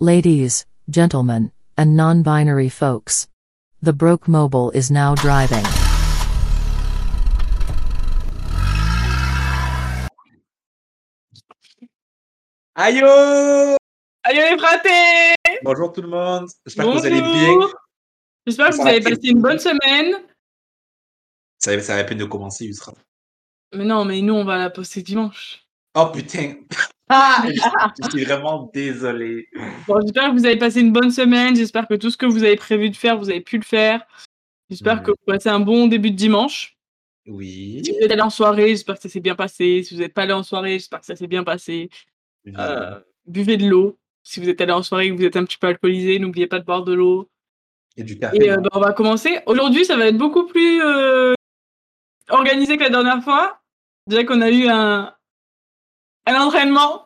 Ladies, 0.00 0.66
gentlemen, 0.90 1.52
and 1.78 1.96
non 1.96 2.24
binary 2.24 2.68
folks. 2.68 3.28
The 3.80 3.92
Broke 3.92 4.26
Mobile 4.26 4.72
is 4.72 4.90
now 4.90 5.14
driving. 5.14 5.64
Aïe 12.74 13.00
Allez 14.24 14.50
les 14.50 14.58
fratés 14.58 15.34
Bonjour 15.62 15.92
tout 15.92 16.02
le 16.02 16.08
monde, 16.08 16.48
j'espère 16.66 16.86
que 16.86 16.90
vous 16.90 17.06
allez 17.06 17.20
bien. 17.20 17.68
J'espère 18.48 18.70
que 18.70 18.74
vous 18.74 18.88
avez 18.88 19.00
passé 19.00 19.28
une 19.28 19.42
bonne 19.42 19.60
semaine. 19.60 20.26
Ça, 21.60 21.80
ça 21.80 21.94
va 21.94 22.00
à 22.00 22.04
peine 22.04 22.18
de 22.18 22.24
commencer, 22.24 22.64
Yusra. 22.64 22.94
Mais 23.72 23.84
non, 23.84 24.04
mais 24.04 24.20
nous, 24.22 24.34
on 24.34 24.44
va 24.44 24.58
la 24.58 24.70
poster 24.70 25.02
dimanche. 25.02 25.64
Oh 25.94 26.06
putain 26.12 26.56
Je 28.02 28.10
suis 28.10 28.24
vraiment 28.24 28.70
désolé. 28.72 29.48
Bon, 29.86 30.00
j'espère 30.00 30.30
que 30.30 30.32
vous 30.38 30.46
avez 30.46 30.56
passé 30.58 30.80
une 30.80 30.92
bonne 30.92 31.10
semaine. 31.10 31.54
J'espère 31.56 31.86
que 31.88 31.94
tout 31.94 32.10
ce 32.10 32.16
que 32.16 32.26
vous 32.26 32.42
avez 32.42 32.56
prévu 32.56 32.90
de 32.90 32.96
faire, 32.96 33.18
vous 33.18 33.30
avez 33.30 33.40
pu 33.40 33.56
le 33.58 33.64
faire. 33.64 34.04
J'espère 34.70 34.96
Mhm. 34.96 35.02
que 35.02 35.10
vous 35.10 35.24
passez 35.26 35.48
un 35.48 35.60
bon 35.60 35.86
début 35.88 36.10
de 36.10 36.16
dimanche. 36.16 36.76
Oui. 37.26 37.82
Si 37.84 37.92
vous 37.92 37.98
êtes 37.98 38.10
allé 38.12 38.22
en 38.22 38.30
soirée, 38.30 38.68
j'espère 38.68 38.96
que 38.96 39.02
ça 39.02 39.08
s'est 39.08 39.20
bien 39.20 39.34
passé. 39.34 39.82
Si 39.82 39.94
vous 39.94 40.00
n'êtes 40.00 40.14
pas 40.14 40.22
allé 40.22 40.32
en 40.32 40.42
soirée, 40.42 40.72
j'espère 40.74 41.00
que 41.00 41.06
ça 41.06 41.16
s'est 41.16 41.26
bien 41.26 41.44
passé. 41.44 41.88
Euh, 42.58 43.00
buvez 43.26 43.56
de 43.56 43.66
l'eau. 43.66 43.98
Si 44.22 44.40
vous 44.40 44.48
êtes 44.48 44.60
allé 44.60 44.72
en 44.72 44.82
soirée 44.82 45.06
et 45.06 45.10
que 45.10 45.16
vous 45.16 45.24
êtes 45.24 45.36
un 45.36 45.44
petit 45.44 45.58
peu 45.58 45.66
alcoolisé, 45.68 46.18
n'oubliez 46.18 46.46
pas 46.46 46.58
de 46.58 46.64
boire 46.64 46.82
de 46.84 46.92
l'eau. 46.94 47.28
Et 47.96 48.02
du 48.02 48.18
café. 48.18 48.36
Et 48.42 48.50
euh, 48.50 48.56
bah, 48.56 48.70
on 48.72 48.80
va 48.80 48.92
commencer. 48.92 49.38
Aujourd'hui, 49.46 49.84
ça 49.84 49.96
va 49.96 50.06
être 50.08 50.16
beaucoup 50.18 50.46
plus 50.46 50.82
euh, 50.82 51.34
organisé 52.28 52.76
que 52.76 52.82
la 52.82 52.90
dernière 52.90 53.22
fois. 53.22 53.60
Déjà 54.06 54.24
qu'on 54.24 54.40
a 54.42 54.50
eu 54.50 54.66
un, 54.68 55.14
un 56.26 56.40
entraînement. 56.40 57.03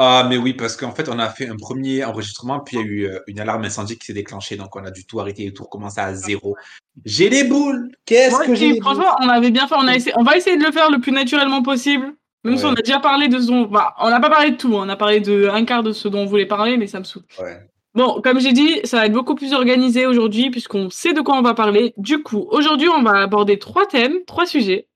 Ah 0.00 0.24
mais 0.28 0.36
oui, 0.36 0.54
parce 0.54 0.76
qu'en 0.76 0.92
fait 0.92 1.08
on 1.08 1.18
a 1.18 1.28
fait 1.28 1.48
un 1.48 1.56
premier 1.56 2.04
enregistrement, 2.04 2.60
puis 2.60 2.76
il 2.76 2.80
y 2.80 2.82
a 2.82 2.86
eu 2.86 3.04
euh, 3.06 3.18
une 3.26 3.40
alarme 3.40 3.64
incendie 3.64 3.98
qui 3.98 4.06
s'est 4.06 4.12
déclenchée, 4.12 4.56
donc 4.56 4.74
on 4.76 4.84
a 4.84 4.92
dû 4.92 5.04
tout 5.04 5.18
arrêter 5.18 5.46
et 5.46 5.52
tout 5.52 5.64
recommencer 5.64 6.00
à 6.00 6.14
zéro. 6.14 6.56
J'ai 7.04 7.28
les 7.28 7.42
boules 7.42 7.90
Qu'est-ce 8.04 8.38
que 8.46 8.54
j'ai 8.54 8.80
franchement, 8.80 9.16
on 9.20 9.28
avait 9.28 9.50
bien 9.50 9.66
fait. 9.66 9.74
On, 9.76 9.88
a 9.88 9.96
essayé, 9.96 10.12
on 10.16 10.22
va 10.22 10.36
essayer 10.36 10.56
de 10.56 10.64
le 10.64 10.70
faire 10.70 10.90
le 10.90 11.00
plus 11.00 11.12
naturellement 11.12 11.62
possible. 11.62 12.14
Même 12.44 12.56
si 12.56 12.64
on 12.64 12.72
a 12.72 12.74
déjà 12.80 13.00
parlé 13.00 13.26
de 13.28 13.40
ce 13.40 13.48
dont. 13.48 13.62
bah, 13.62 13.94
on 13.98 14.10
n'a 14.10 14.20
pas 14.20 14.30
parlé 14.30 14.52
de 14.52 14.56
tout. 14.56 14.72
On 14.72 14.88
a 14.88 14.96
parlé 14.96 15.20
de 15.20 15.48
un 15.48 15.64
quart 15.64 15.82
de 15.82 15.92
ce 15.92 16.06
dont 16.06 16.20
on 16.20 16.26
voulait 16.26 16.46
parler, 16.46 16.76
mais 16.76 16.86
ça 16.86 17.00
me 17.00 17.04
saoule. 17.04 17.24
Ouais. 17.40 17.58
Bon, 17.94 18.20
comme 18.22 18.38
j'ai 18.38 18.52
dit, 18.52 18.80
ça 18.84 18.98
va 18.98 19.06
être 19.06 19.12
beaucoup 19.12 19.34
plus 19.34 19.52
organisé 19.52 20.06
aujourd'hui 20.06 20.50
puisqu'on 20.50 20.88
sait 20.88 21.14
de 21.14 21.20
quoi 21.20 21.36
on 21.36 21.42
va 21.42 21.54
parler. 21.54 21.94
Du 21.96 22.22
coup, 22.22 22.46
aujourd'hui, 22.50 22.88
on 22.88 23.02
va 23.02 23.22
aborder 23.22 23.58
trois 23.58 23.86
thèmes, 23.86 24.24
trois 24.26 24.46
sujets. 24.46 24.86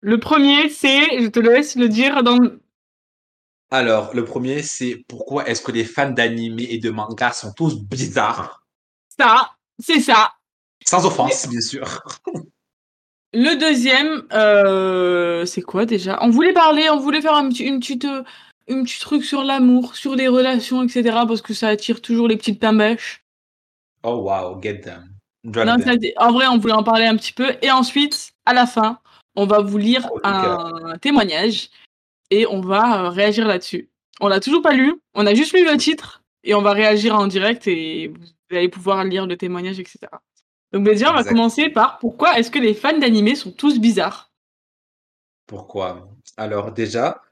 Le 0.00 0.20
premier, 0.20 0.68
c'est, 0.68 1.22
je 1.22 1.28
te 1.28 1.40
laisse 1.40 1.74
le 1.74 1.88
dire 1.88 2.22
dans. 2.22 2.38
Alors, 3.70 4.14
le 4.14 4.24
premier, 4.24 4.62
c'est 4.62 5.04
pourquoi 5.08 5.46
est-ce 5.48 5.60
que 5.62 5.72
les 5.72 5.84
fans 5.84 6.10
d'anime 6.10 6.58
et 6.58 6.78
de 6.78 6.90
manga 6.90 7.32
sont 7.32 7.52
tous 7.52 7.78
bizarres? 7.78 8.62
Ça, 9.18 9.50
c'est 9.78 10.00
ça. 10.00 10.32
Sans 10.86 11.04
offense, 11.06 11.48
bien 11.48 11.60
sûr. 11.60 12.02
Le 13.34 13.56
deuxième, 13.60 14.22
euh, 14.32 15.44
c'est 15.44 15.60
quoi 15.60 15.84
déjà? 15.84 16.18
On 16.22 16.30
voulait 16.30 16.54
parler, 16.54 16.88
on 16.88 16.98
voulait 16.98 17.20
faire 17.20 17.34
un 17.34 17.50
petit, 17.50 17.64
une 17.64 17.78
petite, 17.78 18.06
euh, 18.06 18.22
une 18.68 18.84
petit 18.84 18.98
truc 19.00 19.22
sur 19.22 19.44
l'amour, 19.44 19.96
sur 19.96 20.14
les 20.14 20.28
relations, 20.28 20.82
etc. 20.82 21.02
Parce 21.28 21.42
que 21.42 21.52
ça 21.52 21.68
attire 21.68 22.00
toujours 22.00 22.26
les 22.26 22.38
petites 22.38 22.58
pimbèches. 22.58 23.22
Oh 24.02 24.22
wow, 24.22 24.58
get 24.62 24.80
them. 24.80 25.10
Drop 25.44 25.66
Non, 25.66 25.76
them. 25.76 26.00
ça- 26.00 26.08
en 26.26 26.32
vrai, 26.32 26.46
on 26.46 26.56
voulait 26.56 26.72
en 26.72 26.82
parler 26.82 27.04
un 27.04 27.16
petit 27.16 27.34
peu. 27.34 27.54
Et 27.60 27.70
ensuite, 27.70 28.30
à 28.46 28.54
la 28.54 28.66
fin, 28.66 28.98
on 29.36 29.44
va 29.44 29.60
vous 29.60 29.76
lire 29.76 30.08
Oh, 30.10 30.20
un 30.24 30.96
témoignage 30.98 31.68
et 32.30 32.46
on 32.46 32.60
va 32.60 33.04
euh, 33.04 33.08
réagir 33.08 33.46
là-dessus. 33.46 33.90
On 34.20 34.28
l'a 34.28 34.40
toujours 34.40 34.62
pas 34.62 34.72
lu, 34.72 34.94
on 35.14 35.26
a 35.26 35.34
juste 35.34 35.52
lu 35.52 35.64
le 35.64 35.76
titre 35.76 36.22
et 36.44 36.54
on 36.54 36.62
va 36.62 36.72
réagir 36.72 37.14
en 37.14 37.26
direct 37.26 37.66
et 37.66 38.08
vous 38.08 38.56
allez 38.56 38.68
pouvoir 38.68 39.04
lire 39.04 39.26
le 39.26 39.36
témoignage, 39.36 39.78
etc. 39.78 39.98
Donc 40.72 40.84
déjà, 40.84 41.10
on 41.10 41.14
va 41.14 41.24
commencer 41.24 41.70
par 41.70 41.98
pourquoi 41.98 42.38
est-ce 42.38 42.50
que 42.50 42.58
les 42.58 42.74
fans 42.74 42.98
d'animé 42.98 43.34
sont 43.34 43.52
tous 43.52 43.78
bizarres? 43.78 44.30
Pourquoi? 45.46 46.08
Alors 46.36 46.72
déjà, 46.72 47.22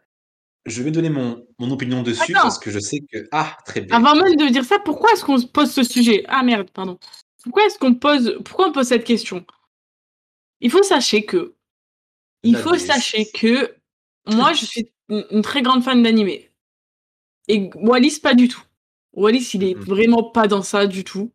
je 0.64 0.82
vais 0.82 0.90
donner 0.90 1.10
mon, 1.10 1.46
mon 1.58 1.70
opinion 1.70 2.02
dessus 2.02 2.32
Attends. 2.32 2.42
parce 2.42 2.58
que 2.58 2.70
je 2.70 2.78
sais 2.78 3.00
que... 3.12 3.28
Ah, 3.32 3.56
très 3.66 3.82
bien. 3.82 3.94
Avant 3.96 4.14
même 4.14 4.36
de 4.36 4.48
dire 4.48 4.64
ça, 4.64 4.78
pourquoi 4.78 5.12
est-ce 5.12 5.24
qu'on 5.24 5.38
se 5.38 5.46
pose 5.46 5.70
ce 5.70 5.82
sujet? 5.82 6.24
Ah 6.28 6.42
merde, 6.42 6.70
pardon. 6.70 6.98
Pourquoi 7.42 7.66
est-ce 7.66 7.78
qu'on 7.78 7.94
pose 7.94 8.38
pourquoi 8.44 8.68
on 8.68 8.72
pose 8.72 8.88
cette 8.88 9.04
question? 9.04 9.44
Il 10.60 10.70
faut 10.70 10.82
sachez 10.82 11.24
que 11.24 11.54
il 12.42 12.54
La 12.54 12.58
faut 12.60 12.76
sachez 12.76 13.26
que 13.32 13.76
moi 14.28 14.52
je 14.52 14.64
suis 14.64 14.90
une, 15.08 15.42
très 15.42 15.62
grande 15.62 15.82
fan 15.82 16.02
d'animé. 16.02 16.50
Et 17.48 17.70
Wallis 17.76 18.18
pas 18.20 18.34
du 18.34 18.48
tout. 18.48 18.62
Wallis 19.12 19.50
il 19.54 19.64
est 19.64 19.74
Mhm. 19.74 19.84
vraiment 19.84 20.22
pas 20.24 20.46
dans 20.48 20.62
ça 20.62 20.86
du 20.86 21.04
tout. 21.04 21.30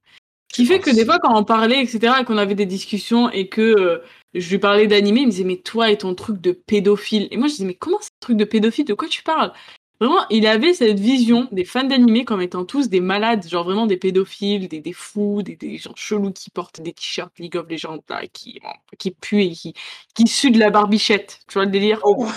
Ce 0.51 0.55
qui 0.55 0.65
fait 0.65 0.79
que 0.79 0.93
des 0.93 1.05
fois 1.05 1.19
quand 1.19 1.37
on 1.37 1.45
parlait 1.45 1.81
etc 1.81 2.15
et 2.21 2.25
qu'on 2.25 2.37
avait 2.37 2.55
des 2.55 2.65
discussions 2.65 3.29
et 3.29 3.47
que 3.47 3.61
euh, 3.61 4.03
je 4.33 4.49
lui 4.49 4.59
parlais 4.59 4.87
d'animé, 4.87 5.21
il 5.21 5.27
me 5.27 5.31
disait 5.31 5.43
mais 5.45 5.57
toi 5.57 5.89
et 5.91 5.97
ton 5.97 6.13
truc 6.13 6.41
de 6.41 6.51
pédophile. 6.51 7.27
Et 7.31 7.37
moi 7.37 7.47
je 7.47 7.53
disais 7.53 7.65
mais 7.65 7.75
comment 7.75 7.97
c'est 8.01 8.09
un 8.09 8.25
truc 8.25 8.37
de 8.37 8.45
pédophile 8.45 8.85
De 8.85 8.93
quoi 8.93 9.07
tu 9.07 9.23
parles? 9.23 9.53
Vraiment, 10.01 10.25
il 10.31 10.47
avait 10.47 10.73
cette 10.73 10.99
vision 10.99 11.47
des 11.51 11.63
fans 11.63 11.83
d'animé 11.85 12.25
comme 12.25 12.41
étant 12.41 12.65
tous 12.65 12.89
des 12.89 12.99
malades, 13.01 13.47
genre 13.47 13.63
vraiment 13.63 13.85
des 13.85 13.97
pédophiles, 13.97 14.67
des, 14.67 14.81
des 14.81 14.93
fous, 14.93 15.43
des, 15.43 15.55
des 15.55 15.77
gens 15.77 15.93
chelous 15.95 16.31
qui 16.33 16.49
portent 16.49 16.81
des 16.81 16.93
t-shirts 16.93 17.37
League 17.39 17.55
of 17.55 17.69
Legends 17.69 17.99
là, 18.09 18.27
qui, 18.27 18.59
qui 18.99 19.11
puent 19.11 19.43
et 19.43 19.51
qui, 19.51 19.75
qui 20.15 20.27
suent 20.27 20.51
de 20.51 20.59
la 20.59 20.71
barbichette. 20.71 21.41
Tu 21.47 21.53
vois 21.53 21.65
le 21.65 21.71
délire? 21.71 21.99
Oh 22.03 22.25
wow 22.25 22.29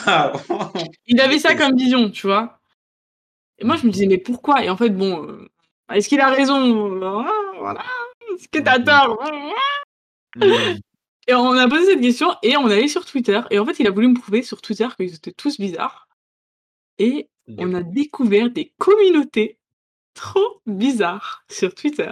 Il 1.06 1.20
avait 1.22 1.38
ça 1.41 1.54
comme 1.56 1.76
vision, 1.76 2.10
tu 2.10 2.26
vois. 2.26 2.60
Et 3.58 3.64
moi 3.64 3.76
je 3.76 3.86
me 3.86 3.92
disais 3.92 4.06
mais 4.06 4.19
pourquoi? 4.19 4.64
Et 4.64 4.70
en 4.70 4.76
fait, 4.76 4.91
bon, 4.91 5.25
euh, 5.28 5.48
est-ce 5.92 6.08
qu'il 6.08 6.20
a 6.20 6.31
raison? 6.31 7.00
Ah, 7.02 7.31
Voilà. 7.60 7.82
Est-ce 8.36 8.48
que 8.48 8.58
t'as 8.60 8.78
Mhm. 8.78 8.84
tort? 8.84 9.19
Hmm. 10.36 10.41
Et 11.26 11.34
on 11.34 11.52
a 11.52 11.69
posé 11.69 11.86
cette 11.86 12.00
question 12.02 12.34
et 12.42 12.56
on 12.58 12.66
allait 12.66 12.88
sur 12.88 13.06
Twitter. 13.06 13.41
Et 13.50 13.58
en 13.58 13.64
fait, 13.64 13.78
il 13.81 13.86
a 13.86 13.91
voulu 13.91 14.08
me 14.08 14.14
prouver 14.14 14.42
sur 14.42 14.60
Twitter 14.60 14.88
qu'ils 14.98 15.14
étaient 15.14 15.32
tous 15.32 15.58
bizarres. 15.58 16.06
Et 16.98 17.28
on 17.49 17.75
a 17.75 17.82
découvert 17.82 18.50
des 18.50 18.72
communautés 18.78 19.59
trop 20.15 20.60
bizarres 20.66 21.44
sur 21.50 21.75
Twitter 21.75 22.10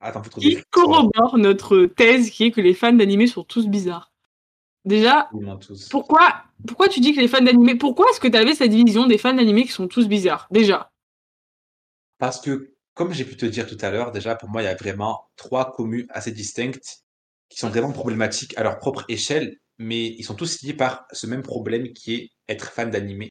Attends, 0.00 0.22
faut 0.22 0.30
qui 0.40 0.50
trouver. 0.50 0.64
corroborent 0.70 1.38
notre 1.38 1.86
thèse 1.86 2.30
qui 2.30 2.44
est 2.44 2.50
que 2.50 2.60
les 2.60 2.74
fans 2.74 2.92
d'animé 2.92 3.26
sont 3.26 3.44
tous 3.44 3.66
bizarres. 3.66 4.12
Déjà, 4.84 5.28
tous. 5.60 5.88
pourquoi, 5.88 6.44
pourquoi 6.66 6.88
tu 6.88 7.00
dis 7.00 7.12
que 7.14 7.20
les 7.20 7.28
fans 7.28 7.42
d'animé. 7.42 7.74
Pourquoi 7.74 8.06
est-ce 8.10 8.20
que 8.20 8.28
tu 8.28 8.36
avais 8.36 8.54
cette 8.54 8.70
division 8.70 9.06
des 9.06 9.18
fans 9.18 9.34
d'animé 9.34 9.64
qui 9.64 9.72
sont 9.72 9.88
tous 9.88 10.06
bizarres 10.06 10.46
Déjà? 10.50 10.92
Parce 12.18 12.40
que, 12.40 12.74
comme 12.94 13.12
j'ai 13.12 13.24
pu 13.24 13.36
te 13.36 13.46
dire 13.46 13.66
tout 13.66 13.76
à 13.80 13.90
l'heure, 13.90 14.12
déjà, 14.12 14.36
pour 14.36 14.48
moi, 14.48 14.62
il 14.62 14.66
y 14.66 14.68
a 14.68 14.74
vraiment 14.76 15.28
trois 15.36 15.72
communes 15.72 16.06
assez 16.10 16.30
distinctes 16.30 17.02
qui 17.48 17.58
sont 17.58 17.68
vraiment 17.68 17.92
problématiques 17.92 18.56
à 18.56 18.62
leur 18.62 18.78
propre 18.78 19.04
échelle, 19.08 19.58
mais 19.78 20.06
ils 20.06 20.24
sont 20.24 20.34
tous 20.34 20.62
liés 20.62 20.74
par 20.74 21.06
ce 21.12 21.26
même 21.26 21.42
problème 21.42 21.92
qui 21.92 22.14
est 22.14 22.30
être 22.48 22.70
fan 22.70 22.90
d'animé, 22.90 23.30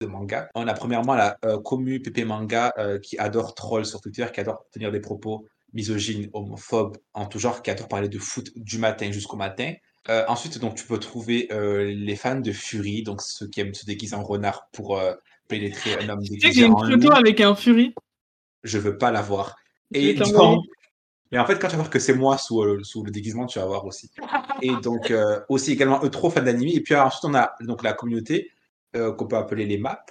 de 0.00 0.06
manga. 0.06 0.48
On 0.54 0.66
a 0.66 0.74
premièrement 0.74 1.14
la 1.14 1.36
euh, 1.44 1.58
commu 1.60 2.00
PP 2.00 2.24
Manga 2.24 2.72
euh, 2.78 2.98
qui 2.98 3.18
adore 3.18 3.54
troll 3.54 3.84
sur 3.84 4.00
Twitter, 4.00 4.26
qui 4.32 4.40
adore 4.40 4.64
tenir 4.72 4.90
des 4.90 5.00
propos 5.00 5.46
misogynes, 5.72 6.28
homophobes, 6.32 6.96
en 7.14 7.26
tout 7.26 7.38
genre, 7.38 7.62
qui 7.62 7.70
adore 7.70 7.88
parler 7.88 8.08
de 8.08 8.18
foot 8.18 8.50
du 8.56 8.78
matin 8.78 9.12
jusqu'au 9.12 9.36
matin. 9.36 9.74
Euh, 10.08 10.24
ensuite, 10.28 10.58
donc, 10.58 10.74
tu 10.74 10.86
peux 10.86 10.98
trouver 10.98 11.48
euh, 11.52 11.84
les 11.84 12.16
fans 12.16 12.40
de 12.40 12.52
Fury, 12.52 13.02
donc 13.02 13.20
ceux 13.20 13.46
qui 13.48 13.60
aiment 13.60 13.74
se 13.74 13.84
déguiser 13.84 14.16
en 14.16 14.24
renard 14.24 14.68
pour 14.72 14.98
euh, 14.98 15.12
pénétrer 15.48 15.94
un 16.02 16.08
homme 16.08 16.22
Tu 16.22 16.28
sais 16.28 16.36
que 16.36 16.42
déguisé 16.46 16.60
j'ai 16.60 16.66
une 16.66 16.78
photo 16.78 17.12
avec 17.12 17.40
un 17.40 17.54
Fury? 17.54 17.94
je 18.62 18.78
veux 18.78 18.98
pas 18.98 19.10
la 19.10 19.22
voir. 19.22 19.56
Et 19.92 20.14
donc, 20.14 20.34
mais 21.32 21.38
en 21.38 21.46
fait, 21.46 21.58
quand 21.58 21.68
tu 21.68 21.72
vas 21.72 21.82
voir 21.82 21.90
que 21.90 21.98
c'est 21.98 22.14
moi 22.14 22.38
sous, 22.38 22.62
euh, 22.62 22.80
sous 22.82 23.04
le 23.04 23.10
déguisement, 23.10 23.46
tu 23.46 23.58
vas 23.58 23.66
voir 23.66 23.84
aussi. 23.84 24.10
Et 24.62 24.72
donc, 24.82 25.10
euh, 25.10 25.40
aussi 25.48 25.72
également, 25.72 26.00
eux, 26.02 26.10
trop 26.10 26.28
fans 26.28 26.42
d'anime. 26.42 26.70
Et 26.72 26.80
puis 26.80 26.94
ensuite, 26.96 27.24
on 27.24 27.34
a 27.34 27.54
donc 27.60 27.82
la 27.82 27.92
communauté 27.92 28.50
euh, 28.96 29.12
qu'on 29.12 29.26
peut 29.26 29.36
appeler 29.36 29.66
les 29.66 29.78
maps. 29.78 30.04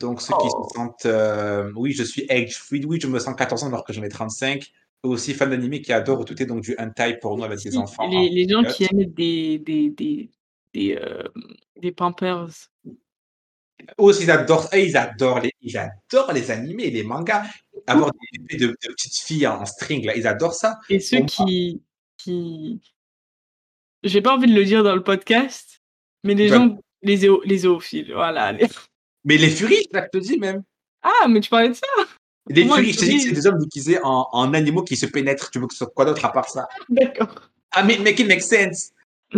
Donc, 0.00 0.20
ceux 0.20 0.34
qui 0.34 0.48
Oh. 0.50 0.68
se 0.68 0.74
sentent, 0.76 1.06
euh, 1.06 1.70
oui, 1.76 1.92
je 1.92 2.02
suis 2.02 2.26
age 2.30 2.56
free, 2.56 2.84
oui, 2.84 2.98
je 3.00 3.06
me 3.06 3.18
sens 3.18 3.34
14 3.36 3.62
ans 3.64 3.68
alors 3.68 3.84
que 3.84 3.92
j'en 3.92 4.02
ai 4.02 4.08
35. 4.08 4.64
Eux 5.04 5.08
aussi 5.08 5.34
fans 5.34 5.46
d'anime 5.46 5.80
qui 5.80 5.92
adorent 5.92 6.24
tout 6.24 6.40
est 6.42 6.46
donc 6.46 6.62
du 6.62 6.74
hentai 6.78 7.18
pour 7.20 7.36
nous 7.36 7.44
avec 7.44 7.60
des 7.60 7.76
enfants. 7.76 8.08
les, 8.08 8.16
en 8.16 8.20
les 8.22 8.48
gens 8.48 8.64
qui 8.64 8.84
aiment 8.84 9.04
des, 9.04 9.58
des, 9.58 9.90
des, 9.90 10.30
des, 10.72 10.96
euh, 11.00 11.22
des 11.80 11.92
Pampers. 11.92 12.48
Aussi, 13.98 14.22
ils 14.24 14.30
adorent, 14.30 14.68
eux, 14.72 14.78
ils 14.80 14.96
adorent 14.96 15.40
les, 15.40 15.52
ils 15.60 15.76
adorent 15.76 16.32
les 16.32 16.50
animés, 16.50 16.90
les 16.90 17.02
mangas. 17.02 17.44
Avoir 17.86 18.10
des 18.12 18.38
bébés 18.38 18.56
de, 18.56 18.66
de 18.68 18.92
petites 18.92 19.16
filles 19.16 19.46
en 19.46 19.66
string, 19.66 20.06
là, 20.06 20.16
ils 20.16 20.26
adorent 20.26 20.54
ça. 20.54 20.78
Et 20.88 21.00
ceux 21.00 21.20
qui, 21.26 21.82
qui. 22.16 22.80
J'ai 24.02 24.22
pas 24.22 24.34
envie 24.34 24.46
de 24.48 24.54
le 24.54 24.64
dire 24.64 24.82
dans 24.82 24.94
le 24.94 25.02
podcast, 25.02 25.82
mais 26.24 26.34
les 26.34 26.48
gens. 26.48 26.78
Les, 27.04 27.16
zéo- 27.18 27.42
les 27.44 27.58
zoophiles, 27.58 28.12
voilà. 28.12 28.52
les- 28.52 28.66
Mais 29.24 29.36
les 29.36 29.50
furies, 29.50 29.86
je 29.92 30.00
te 30.12 30.18
dis 30.18 30.38
même. 30.38 30.62
Ah, 31.02 31.28
mais 31.28 31.40
tu 31.40 31.50
parlais 31.50 31.68
de 31.68 31.74
ça 31.74 31.86
Les 32.48 32.64
Moi, 32.64 32.76
furies, 32.78 32.92
je 32.92 32.98
te 32.98 33.04
dis 33.04 33.16
que 33.16 33.22
c'est 33.22 33.32
des 33.32 33.46
hommes 33.46 33.58
déguisés 33.58 33.98
en, 34.02 34.26
en 34.32 34.52
animaux 34.54 34.82
qui 34.82 34.96
se 34.96 35.06
pénètrent. 35.06 35.50
Tu 35.50 35.58
veux 35.58 35.66
que 35.66 35.74
ce 35.74 35.78
soit 35.78 35.92
quoi 35.94 36.04
d'autre 36.04 36.24
à 36.24 36.32
part 36.32 36.48
ça? 36.48 36.66
D'accord. 36.88 37.50
Ah, 37.72 37.82
mais 37.84 37.98
make 37.98 38.18
it 38.20 38.26
make 38.26 38.42
sense. 38.42 38.90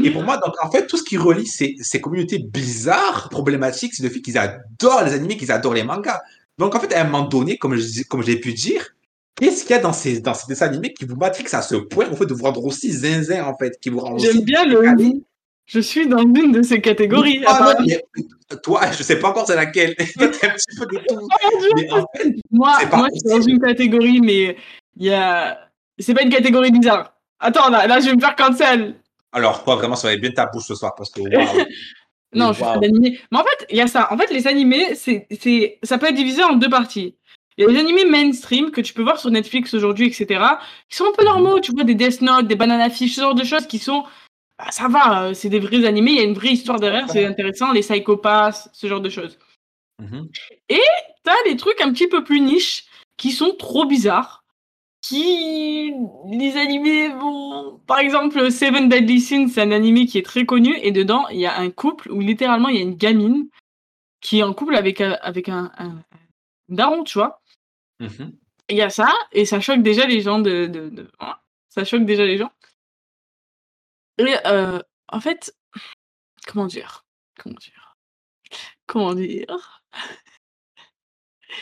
Et 0.02 0.10
pour 0.10 0.22
moi, 0.24 0.36
donc, 0.38 0.54
en 0.62 0.70
fait, 0.70 0.86
tout 0.86 0.96
ce 0.98 1.02
qui 1.04 1.16
relie 1.16 1.46
ces, 1.46 1.74
ces 1.80 2.00
communautés 2.02 2.38
bizarres, 2.38 3.28
problématiques, 3.30 3.94
c'est 3.94 4.02
le 4.02 4.10
fait 4.10 4.20
qu'ils 4.20 4.36
adorent 4.36 5.04
les 5.04 5.14
animés, 5.14 5.36
qu'ils 5.38 5.50
adorent 5.52 5.72
les 5.74 5.84
mangas. 5.84 6.20
Donc, 6.58 6.74
en 6.74 6.80
fait, 6.80 6.92
à 6.94 7.00
un 7.00 7.04
moment 7.04 7.22
donné, 7.26 7.56
comme 7.56 7.74
je 7.76 7.82
dis- 7.82 8.04
comme 8.04 8.22
j'ai 8.22 8.38
pu 8.38 8.52
dire, 8.52 8.94
qu'est-ce 9.36 9.62
qu'il 9.62 9.70
y 9.70 9.78
a 9.78 9.78
dans 9.80 9.94
ces, 9.94 10.20
dans 10.20 10.34
ces 10.34 10.46
dessins 10.48 10.66
animés 10.66 10.92
qui 10.92 11.06
vous 11.06 11.16
matrixent 11.16 11.54
à 11.54 11.62
ce 11.62 11.76
point, 11.76 12.10
en 12.10 12.14
fait, 12.16 12.26
de 12.26 12.34
vous 12.34 12.44
rendre 12.44 12.62
aussi 12.64 12.92
zinzin, 12.92 13.44
en 13.44 13.56
fait, 13.56 13.78
qui 13.80 13.88
vous 13.88 14.00
rend 14.00 14.14
aussi 14.16 14.26
J'aime 14.26 14.42
bien 14.42 14.64
le. 14.66 14.82
Je 15.66 15.80
suis 15.80 16.06
dans 16.06 16.18
une 16.22 16.52
de 16.52 16.62
ces 16.62 16.80
catégories. 16.80 17.42
Ah, 17.46 17.58
non, 17.60 17.66
apparemment. 17.70 17.86
mais 17.88 18.56
toi, 18.62 18.80
je 18.96 19.02
sais 19.02 19.18
pas 19.18 19.30
encore 19.30 19.46
c'est 19.46 19.56
laquelle. 19.56 19.94
Toi, 20.16 20.28
t'es 20.28 20.46
un 20.48 20.54
petit 20.54 20.76
peu 20.78 20.86
de 20.86 20.98
tout. 20.98 21.18
Oh 21.20 21.50
mon 21.52 21.60
Dieu. 21.60 21.70
Mais 21.76 21.90
en 21.92 22.06
fait, 22.16 22.34
Moi, 22.52 22.72
pas 22.90 23.06
je 23.12 23.18
suis 23.18 23.28
dans 23.28 23.40
une 23.40 23.60
catégorie, 23.60 24.20
mais 24.20 24.56
il 24.96 25.06
y 25.06 25.12
a. 25.12 25.58
C'est 25.98 26.14
pas 26.14 26.22
une 26.22 26.30
catégorie 26.30 26.70
bizarre. 26.70 27.14
Attends, 27.40 27.68
là, 27.70 27.86
là, 27.86 27.98
je 28.00 28.06
vais 28.06 28.14
me 28.14 28.20
faire 28.20 28.36
cancel. 28.36 28.94
alors, 29.32 29.64
toi, 29.64 29.74
vraiment, 29.76 29.96
ça 29.96 30.08
va 30.08 30.14
être 30.14 30.20
bien 30.20 30.30
ta 30.30 30.46
bouche 30.46 30.66
ce 30.66 30.74
soir, 30.76 30.94
parce 30.96 31.10
que. 31.10 31.20
Non, 32.34 32.48
je 32.48 32.54
suis 32.56 32.64
fan 32.64 32.80
d'animé. 32.80 33.18
Mais 33.32 33.38
en 33.38 33.42
fait, 33.44 33.66
il 33.70 33.76
y 33.76 33.80
a 33.80 33.86
ça. 33.86 34.12
En 34.12 34.18
fait, 34.18 34.30
les 34.32 34.46
animés, 34.46 34.94
c'est, 34.94 35.26
ça 35.82 35.96
peut 35.96 36.06
être 36.06 36.14
divisé 36.16 36.42
en 36.42 36.54
deux 36.54 36.68
parties. 36.68 37.14
Il 37.56 37.64
y 37.64 37.66
a 37.66 37.70
les 37.70 37.78
animés 37.78 38.04
mainstream 38.04 38.70
que 38.72 38.80
tu 38.82 38.92
peux 38.92 39.02
voir 39.02 39.18
sur 39.18 39.30
Netflix 39.30 39.72
aujourd'hui, 39.72 40.08
etc. 40.08 40.26
qui 40.90 40.96
sont 40.96 41.04
un 41.04 41.12
peu 41.16 41.24
Mhm. 41.24 41.30
normaux. 41.30 41.60
Tu 41.60 41.72
vois, 41.72 41.84
des 41.84 41.94
Death 41.94 42.20
Note, 42.20 42.46
des 42.46 42.56
Banana 42.56 42.90
Fish, 42.90 43.14
ce 43.14 43.20
genre 43.22 43.34
de 43.34 43.44
choses 43.44 43.66
qui 43.66 43.78
sont. 43.78 44.04
Bah, 44.58 44.70
ça 44.70 44.88
va, 44.88 45.24
euh, 45.24 45.34
c'est 45.34 45.48
des 45.48 45.60
vrais 45.60 45.84
animés. 45.84 46.12
Il 46.12 46.16
y 46.16 46.20
a 46.20 46.24
une 46.24 46.34
vraie 46.34 46.52
histoire 46.52 46.80
derrière, 46.80 47.08
c'est 47.10 47.24
intéressant. 47.26 47.72
Les 47.72 47.80
psychopathes, 47.80 48.68
ce 48.72 48.86
genre 48.86 49.00
de 49.00 49.08
choses. 49.10 49.38
Mhm. 50.00 50.28
T'as 51.24 51.42
des 51.44 51.56
trucs 51.56 51.80
un 51.80 51.92
petit 51.92 52.06
peu 52.08 52.22
plus 52.22 52.40
niches 52.40 52.84
qui 53.16 53.32
sont 53.32 53.54
trop 53.58 53.84
bizarres. 53.86 54.44
Qui. 55.02 55.92
Les 56.30 56.56
animés 56.56 57.08
vont. 57.08 57.78
Par 57.86 57.98
exemple, 57.98 58.50
Seven 58.50 58.88
Deadly 58.88 59.20
Sins, 59.20 59.48
c'est 59.48 59.62
un 59.62 59.70
animé 59.72 60.06
qui 60.06 60.18
est 60.18 60.24
très 60.24 60.46
connu. 60.46 60.76
Et 60.82 60.90
dedans, 60.92 61.28
il 61.28 61.38
y 61.40 61.46
a 61.46 61.56
un 61.58 61.70
couple 61.70 62.10
où 62.10 62.20
littéralement, 62.20 62.68
il 62.68 62.76
y 62.76 62.78
a 62.78 62.82
une 62.82 62.96
gamine 62.96 63.48
qui 64.20 64.38
est 64.38 64.42
en 64.42 64.52
couple 64.52 64.74
avec, 64.76 65.00
un- 65.00 65.18
avec 65.22 65.48
un, 65.48 65.70
un, 65.78 65.88
un 65.90 66.02
daron, 66.68 67.04
tu 67.04 67.18
vois. 67.18 67.40
Mhm. 68.00 68.32
Et 68.68 68.74
Il 68.74 68.76
y 68.78 68.82
a 68.82 68.90
ça, 68.90 69.12
et 69.32 69.44
ça 69.44 69.60
choque 69.60 69.82
déjà 69.82 70.06
les 70.06 70.20
gens 70.22 70.38
de. 70.40 70.66
de, 70.66 70.88
de- 70.88 71.08
hein, 71.20 71.36
ça 71.68 71.84
choque 71.84 72.04
déjà 72.04 72.24
les 72.24 72.38
gens. 72.38 72.50
Et 74.18 74.34
euh, 74.46 74.78
en 75.08 75.20
fait, 75.20 75.54
comment 76.46 76.66
dire? 76.66 77.04
Comment 77.38 77.54
dire? 77.56 77.96
Comment 78.86 79.14
dire? 79.14 79.82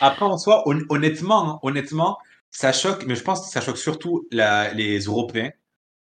Après, 0.01 0.25
en 0.25 0.37
soi, 0.37 0.63
hon- 0.67 0.83
honnêtement, 0.89 1.49
hein, 1.55 1.59
honnêtement, 1.63 2.17
ça 2.51 2.71
choque, 2.71 3.05
mais 3.05 3.15
je 3.15 3.23
pense 3.23 3.45
que 3.45 3.51
ça 3.51 3.61
choque 3.61 3.77
surtout 3.77 4.27
la- 4.31 4.73
les 4.73 4.99
Européens 4.99 5.51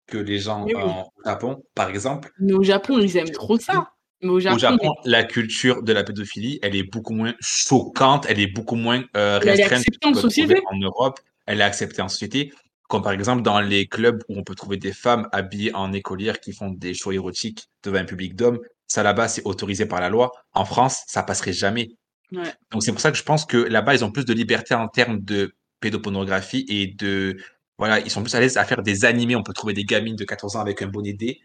que 0.07 0.17
les 0.17 0.39
gens 0.39 0.63
oui. 0.65 0.73
euh, 0.75 0.85
au 0.85 1.23
Japon, 1.25 1.63
par 1.75 1.89
exemple. 1.89 2.31
Mais 2.39 2.53
au 2.53 2.63
Japon, 2.63 2.99
ils 2.99 3.17
aiment 3.17 3.31
trop 3.31 3.57
ça. 3.59 3.91
Mais 4.21 4.29
au 4.29 4.39
Japon, 4.39 4.55
Au 4.55 4.59
Japon, 4.59 4.93
la 5.05 5.23
culture 5.23 5.83
de 5.83 5.93
la 5.93 6.03
pédophilie, 6.03 6.59
elle 6.63 6.75
est 6.75 6.83
beaucoup 6.83 7.13
moins 7.13 7.35
choquante, 7.39 8.25
elle 8.27 8.39
est 8.39 8.47
beaucoup 8.47 8.75
moins 8.75 9.03
euh, 9.15 9.39
Elle 9.41 9.49
est 9.49 9.51
restreinte 9.51 9.79
acceptée 9.79 10.07
en 10.07 10.13
société. 10.13 10.55
en 10.71 10.77
Europe. 10.79 11.19
Elle 11.45 11.61
est 11.61 11.63
acceptée 11.63 12.01
en 12.01 12.09
société. 12.09 12.51
Comme 12.87 13.01
par 13.03 13.11
exemple 13.11 13.41
dans 13.41 13.59
les 13.59 13.87
clubs 13.87 14.23
où 14.29 14.37
on 14.37 14.43
peut 14.43 14.55
trouver 14.55 14.77
des 14.77 14.93
femmes 14.93 15.27
habillées 15.33 15.73
en 15.75 15.91
écolière 15.93 16.39
qui 16.39 16.53
font 16.53 16.69
des 16.71 16.93
shows 16.93 17.11
érotiques 17.11 17.67
devant 17.83 17.97
un 17.99 18.05
public 18.05 18.35
d'hommes. 18.35 18.59
Ça 18.87 19.03
là-bas, 19.03 19.27
c'est 19.27 19.43
autorisé 19.45 19.85
par 19.85 19.99
la 19.99 20.09
loi. 20.09 20.31
En 20.53 20.63
France, 20.63 21.03
ça 21.07 21.21
passerait 21.23 21.51
jamais. 21.53 21.89
Ouais. 22.31 22.53
Donc 22.71 22.83
c'est 22.83 22.91
pour 22.93 23.01
ça 23.01 23.11
que 23.11 23.17
je 23.17 23.23
pense 23.23 23.45
que 23.45 23.57
là-bas, 23.57 23.93
ils 23.95 24.05
ont 24.05 24.11
plus 24.11 24.23
de 24.25 24.33
liberté 24.33 24.73
en 24.75 24.87
termes 24.87 25.19
de 25.19 25.53
pédopornographie 25.81 26.65
et 26.69 26.87
de... 26.87 27.37
Voilà, 27.77 27.99
ils 27.99 28.09
sont 28.09 28.23
plus 28.23 28.33
à 28.35 28.39
l'aise 28.39 28.57
à 28.57 28.63
faire 28.65 28.81
des 28.81 29.05
animés. 29.05 29.35
On 29.35 29.43
peut 29.43 29.53
trouver 29.53 29.73
des 29.73 29.83
gamines 29.83 30.15
de 30.15 30.23
14 30.23 30.55
ans 30.55 30.61
avec 30.61 30.81
un 30.81 30.87
bonnet 30.87 31.13
D 31.13 31.41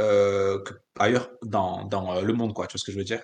euh, 0.00 0.58
que 0.64 0.74
ailleurs 0.98 1.30
dans, 1.42 1.84
dans 1.84 2.16
euh, 2.16 2.22
le 2.22 2.32
monde, 2.32 2.54
quoi. 2.54 2.66
Tu 2.66 2.72
vois 2.72 2.78
ce 2.80 2.84
que 2.84 2.92
je 2.92 2.98
veux 2.98 3.04
dire? 3.04 3.20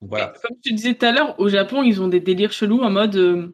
Donc, 0.00 0.10
voilà. 0.10 0.32
Comme 0.42 0.56
tu 0.62 0.72
disais 0.74 0.94
tout 0.94 1.06
à 1.06 1.12
l'heure, 1.12 1.38
au 1.40 1.48
Japon, 1.48 1.82
ils 1.82 2.00
ont 2.00 2.08
des 2.08 2.20
délires 2.20 2.52
chelous 2.52 2.80
en 2.82 2.90
mode. 2.90 3.16
euh, 3.16 3.48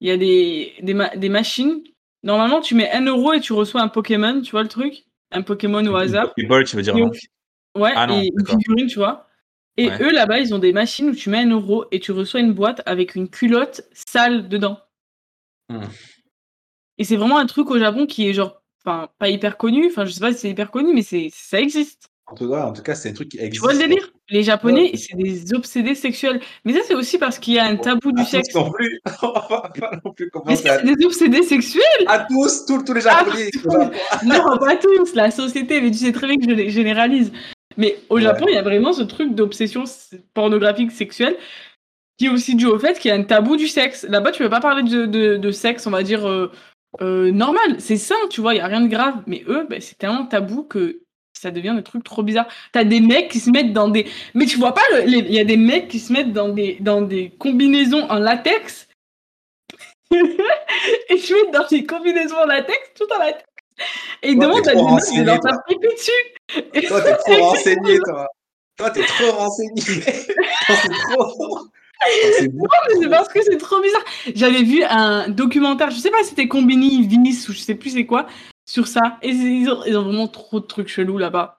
Il 0.00 0.08
y 0.08 0.10
a 0.10 0.16
des, 0.16 0.74
des, 0.82 0.94
ma- 0.94 1.16
des 1.16 1.28
machines. 1.28 1.82
Normalement, 2.22 2.60
tu 2.60 2.74
mets 2.74 2.90
1 2.90 3.06
euro 3.06 3.32
et 3.32 3.40
tu 3.40 3.52
reçois 3.52 3.82
un 3.82 3.88
Pokémon, 3.88 4.40
tu 4.40 4.50
vois 4.52 4.62
le 4.62 4.68
truc? 4.68 5.04
Un 5.30 5.42
Pokémon 5.42 5.84
au 5.86 5.96
hasard. 5.96 6.34
Pokéball, 6.34 6.64
tu 6.64 6.76
veux 6.76 6.82
dire, 6.82 6.96
non? 6.96 7.10
Ouais, 7.76 7.92
Ah 7.94 8.06
non, 8.06 8.20
et 8.20 8.30
une 8.36 8.46
figurine, 8.46 8.86
tu 8.86 8.98
vois. 8.98 9.28
Et 9.76 9.88
Ouais. 9.88 10.02
eux, 10.02 10.12
là-bas, 10.12 10.38
ils 10.38 10.54
ont 10.54 10.58
des 10.58 10.72
machines 10.72 11.10
où 11.10 11.14
tu 11.14 11.28
mets 11.28 11.38
1 11.38 11.50
euro 11.50 11.84
et 11.92 12.00
tu 12.00 12.12
reçois 12.12 12.40
une 12.40 12.52
boîte 12.52 12.82
avec 12.86 13.14
une 13.14 13.28
culotte 13.28 13.82
sale 13.92 14.48
dedans. 14.48 14.78
Hmm. 15.68 15.84
Et 16.98 17.04
c'est 17.04 17.16
vraiment 17.16 17.38
un 17.38 17.46
truc 17.46 17.70
au 17.70 17.78
Japon 17.78 18.06
qui 18.06 18.28
est 18.28 18.32
genre. 18.32 18.62
Enfin, 18.84 19.10
pas 19.18 19.28
hyper 19.28 19.58
connu. 19.58 19.88
Enfin, 19.88 20.04
je 20.04 20.12
sais 20.12 20.20
pas 20.20 20.32
si 20.32 20.38
c'est 20.38 20.50
hyper 20.50 20.70
connu, 20.70 20.94
mais 20.94 21.02
c'est 21.02 21.28
ça 21.32 21.60
existe. 21.60 22.08
En 22.28 22.34
tout 22.34 22.82
cas, 22.82 22.94
c'est 22.96 23.10
un 23.10 23.12
truc 23.12 23.28
qui 23.28 23.36
Tu 23.38 23.44
existe. 23.44 23.62
vois 23.62 23.72
le 23.72 23.78
délire? 23.78 24.10
Les 24.30 24.42
Japonais, 24.42 24.90
Ouais. 24.90 24.96
c'est 24.96 25.16
des 25.16 25.54
obsédés 25.54 25.94
sexuels. 25.94 26.40
Mais 26.64 26.72
ça, 26.72 26.80
c'est 26.84 26.94
aussi 26.96 27.18
parce 27.18 27.38
qu'il 27.38 27.54
y 27.54 27.58
a 27.60 27.64
un 27.66 27.76
tabou 27.76 28.10
du 28.10 28.20
À 28.22 28.24
tous 28.24 28.30
sexe. 28.30 28.54
non 28.54 28.72
plus. 28.72 29.00
On 29.22 29.32
va 29.32 29.70
pas 29.78 29.90
non 30.04 30.12
plus 30.12 30.24
Mais 30.24 30.30
commencer 30.30 30.62
si, 30.62 30.68
à... 30.68 30.78
c'est 30.80 30.94
des 30.96 31.04
obsédés 31.04 31.42
sexuels 31.44 31.82
À 32.08 32.26
tous, 32.28 32.66
tous, 32.66 32.82
tous 32.82 32.92
les 32.94 33.00
Japonais. 33.02 33.50
Non, 34.24 34.58
pas 34.58 34.74
tous, 34.76 35.14
la 35.14 35.30
société, 35.30 35.80
mais 35.80 35.90
tu 35.92 35.98
sais 35.98 36.12
très 36.12 36.26
bien 36.26 36.36
que 36.36 36.44
je 36.50 36.50
les 36.54 36.70
généralise. 36.70 37.30
Mais 37.76 37.96
au 38.08 38.16
Ouais. 38.16 38.22
Japon, 38.22 38.46
il 38.48 38.54
y 38.54 38.58
a 38.58 38.62
vraiment 38.62 38.92
ce 38.92 39.02
truc 39.02 39.34
d'obsession 39.34 39.84
pornographique 40.34 40.90
sexuelle 40.92 41.36
qui 42.18 42.26
est 42.26 42.30
aussi 42.30 42.54
dû 42.56 42.66
au 42.66 42.78
fait 42.78 42.98
qu'il 42.98 43.10
y 43.10 43.12
a 43.12 43.14
un 43.14 43.22
tabou 43.22 43.56
du 43.56 43.68
sexe. 43.68 44.04
Là-bas, 44.08 44.32
tu 44.32 44.42
peux 44.42 44.48
pas 44.50 44.60
parler 44.60 44.82
de, 44.82 45.04
de- 45.06 45.36
de 45.36 45.50
sexe, 45.50 45.86
on 45.86 45.90
va 45.90 46.02
dire, 46.02 46.26
euh, 46.26 46.50
euh, 47.02 47.30
normal. 47.30 47.76
C'est 47.78 47.98
sain, 47.98 48.14
tu 48.30 48.40
vois, 48.40 48.54
il 48.54 48.56
y 48.56 48.60
a 48.60 48.66
rien 48.66 48.80
de 48.80 48.88
grave. 48.88 49.16
Mais 49.26 49.44
eux, 49.46 49.66
ben, 49.68 49.80
c'est 49.82 49.98
tellement 49.98 50.24
tabou 50.26 50.62
que 50.64 51.02
ça 51.40 51.50
devient 51.50 51.74
des 51.76 51.82
trucs 51.82 52.04
trop 52.04 52.22
bizarres. 52.22 52.48
T'as 52.72 52.84
des 52.84 53.00
mecs 53.00 53.28
qui 53.30 53.40
se 53.40 53.50
mettent 53.50 53.72
dans 53.72 53.88
des... 53.88 54.06
Mais 54.34 54.46
tu 54.46 54.56
vois 54.58 54.74
pas, 54.74 54.82
le- 54.92 55.08
il 55.08 55.32
y 55.32 55.38
a 55.38 55.44
des 55.44 55.56
mecs 55.56 55.88
qui 55.88 55.98
se 55.98 56.12
mettent 56.12 56.32
dans 56.32 56.48
des, 56.48 56.76
dans 56.80 57.02
des 57.02 57.30
combinaisons 57.38 58.08
en 58.10 58.18
latex. 58.18 58.88
et 60.10 61.16
tu 61.16 61.34
mets 61.34 61.50
dans 61.52 61.66
des 61.66 61.84
combinaisons 61.84 62.36
en 62.36 62.46
latex, 62.46 62.78
tout 62.94 63.06
en 63.14 63.18
latex. 63.18 63.44
Et 64.22 64.30
ils 64.30 64.38
demandent 64.38 64.66
à 64.68 64.74
des 64.74 64.82
meufs 64.82 65.14
de 65.18 65.22
leur 65.24 65.40
taper 65.40 65.74
dessus. 65.82 66.64
Et 66.74 66.86
Toi, 66.86 67.00
t'es 67.02 67.16
trop 67.18 67.42
renseigné, 67.50 67.98
toi. 68.04 68.28
Toi, 68.78 68.90
t'es 68.90 69.04
trop 69.04 69.30
renseigné. 69.32 69.80
C'est 69.82 70.34
trop... 71.12 71.58
Toi, 71.98 72.78
C'est 73.00 73.08
parce 73.08 73.28
que 73.28 73.42
c'est 73.42 73.56
trop 73.56 73.80
bizarre. 73.80 74.04
J'avais 74.34 74.62
vu 74.62 74.82
un 74.84 75.28
documentaire, 75.30 75.90
je 75.90 75.96
sais 75.98 76.10
pas 76.10 76.18
si 76.22 76.30
c'était 76.30 76.46
Combini, 76.46 77.06
Vice 77.06 77.48
ou 77.48 77.52
je 77.54 77.58
sais 77.58 77.74
plus 77.74 77.88
c'est 77.90 78.04
quoi, 78.04 78.26
sur 78.66 78.86
ça. 78.88 79.18
Et 79.22 79.30
ils 79.30 79.68
ont, 79.70 79.84
ils 79.86 79.96
ont 79.96 80.02
vraiment 80.04 80.28
trop 80.28 80.60
de 80.60 80.66
trucs 80.66 80.88
chelous 80.88 81.18
là-bas. 81.18 81.56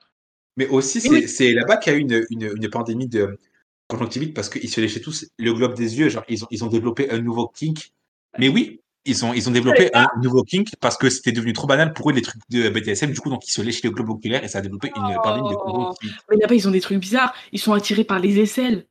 Mais 0.57 0.67
aussi, 0.67 1.01
c'est 1.01 1.09
Oui. 1.47 1.53
là-bas 1.53 1.77
qu'il 1.77 1.93
y 1.93 1.95
a 1.95 1.99
eu 1.99 2.01
une, 2.01 2.25
une, 2.29 2.51
une 2.61 2.69
pandémie 2.69 3.07
de 3.07 3.39
conjonctivite 3.87 4.33
parce 4.33 4.49
qu'ils 4.49 4.69
se 4.69 4.81
léchaient 4.81 4.99
tous 5.01 5.25
le 5.37 5.53
globe 5.53 5.73
des 5.75 5.97
yeux. 5.99 6.09
Genre, 6.09 6.23
ils 6.27 6.43
ont, 6.43 6.47
ils 6.51 6.63
ont 6.63 6.67
développé 6.67 7.09
un 7.09 7.19
nouveau 7.19 7.47
kink. 7.47 7.91
Mais 8.37 8.49
oui, 8.49 8.81
ils 9.05 9.23
ont, 9.23 9.33
ils 9.33 9.47
ont 9.47 9.51
développé 9.51 9.89
un 9.93 10.07
nouveau 10.21 10.43
kink 10.43 10.69
parce 10.81 10.97
que 10.97 11.09
c'était 11.09 11.31
devenu 11.31 11.53
trop 11.53 11.67
banal 11.67 11.93
pour 11.93 12.09
eux 12.09 12.13
les 12.13 12.21
trucs 12.21 12.41
de 12.49 12.69
BDSM. 12.69 13.11
Du 13.11 13.19
coup, 13.19 13.29
donc 13.29 13.47
ils 13.47 13.51
se 13.51 13.61
léchaient 13.61 13.87
le 13.87 13.91
globe 13.93 14.09
oculaire 14.09 14.43
et 14.43 14.47
ça 14.47 14.57
a 14.57 14.61
développé 14.61 14.91
une 14.95 15.15
pandémie 15.23 15.49
de 15.49 15.55
Oh. 15.55 15.59
conjonctivite. 15.63 16.15
Mais 16.29 16.37
là-bas, 16.37 16.55
ils 16.55 16.67
ont 16.67 16.71
des 16.71 16.81
trucs 16.81 16.99
bizarres. 16.99 17.33
Ils 17.53 17.59
sont 17.59 17.73
attirés 17.73 18.03
par 18.03 18.19
les 18.19 18.39
aisselles. 18.39 18.85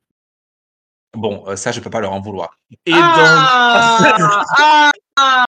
Bon, 1.16 1.44
euh, 1.49 1.56
ça, 1.56 1.73
je 1.73 1.80
peux 1.80 1.90
pas 1.90 2.00
leur 2.00 2.12
en 2.12 2.20
vouloir. 2.20 2.58
Et 2.87 2.92
ah, 2.94 3.99
ah, 4.58 4.90
ah, 5.16 5.44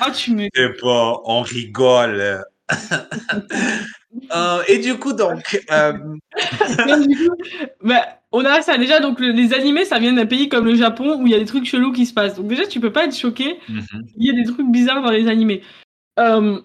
Ah, 0.00 0.10
tu 0.10 0.32
me. 0.34 0.48
sais 0.54 0.72
pas, 0.80 1.20
on 1.24 1.42
rigole. 1.42 2.44
Euh, 4.34 4.62
et 4.68 4.78
du 4.78 4.98
coup, 4.98 5.12
donc, 5.12 5.60
euh, 5.70 5.92
Non, 5.92 7.00
du 7.06 7.16
coup, 7.16 7.34
bah, 7.82 8.20
on 8.32 8.44
a 8.44 8.62
ça 8.62 8.78
déjà. 8.78 9.00
Donc, 9.00 9.20
le- 9.20 9.32
les 9.32 9.52
animés, 9.52 9.84
ça 9.84 9.98
vient 9.98 10.12
d'un 10.14 10.24
pays 10.26 10.48
comme 10.48 10.64
le 10.64 10.74
Japon 10.74 11.20
où 11.20 11.26
il 11.26 11.32
y 11.32 11.34
a 11.34 11.38
des 11.38 11.44
trucs 11.44 11.66
chelous 11.66 11.92
qui 11.92 12.06
se 12.06 12.14
passent. 12.14 12.36
Donc, 12.36 12.48
déjà, 12.48 12.66
tu 12.66 12.80
peux 12.80 12.90
pas 12.92 13.04
être 13.04 13.16
choqué. 13.16 13.58
mhm. 13.68 13.84
Il 14.16 14.26
y 14.26 14.30
a 14.30 14.32
des 14.42 14.50
trucs 14.50 14.66
bizarres 14.70 15.02
dans 15.02 15.10
les 15.10 15.28
animés. 15.28 15.62
Euh... 16.18 16.60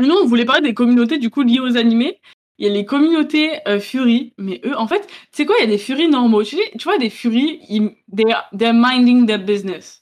Nous, 0.00 0.14
on 0.14 0.26
voulait 0.26 0.44
parler 0.44 0.62
des 0.62 0.74
communautés 0.74 1.18
du 1.18 1.30
coup 1.30 1.42
liées 1.42 1.60
aux 1.60 1.76
animés. 1.76 2.20
Il 2.58 2.66
y 2.66 2.70
a 2.70 2.72
les 2.72 2.84
communautés 2.84 3.60
euh, 3.68 3.80
Fury, 3.80 4.34
mais 4.38 4.60
eux, 4.64 4.76
en 4.76 4.86
fait, 4.88 5.06
tu 5.06 5.12
sais 5.32 5.46
quoi, 5.46 5.54
il 5.58 5.64
y 5.64 5.68
a 5.68 5.70
des 5.70 5.78
Fury 5.78 6.08
normaux. 6.08 6.42
Tu, 6.42 6.56
sais- 6.56 6.70
tu 6.78 6.84
vois, 6.84 6.98
des 6.98 7.10
Fury, 7.10 7.60
ils, 7.68 7.90
they're, 8.14 8.48
they're 8.56 8.74
minding 8.74 9.26
their 9.26 9.38
business. 9.38 9.99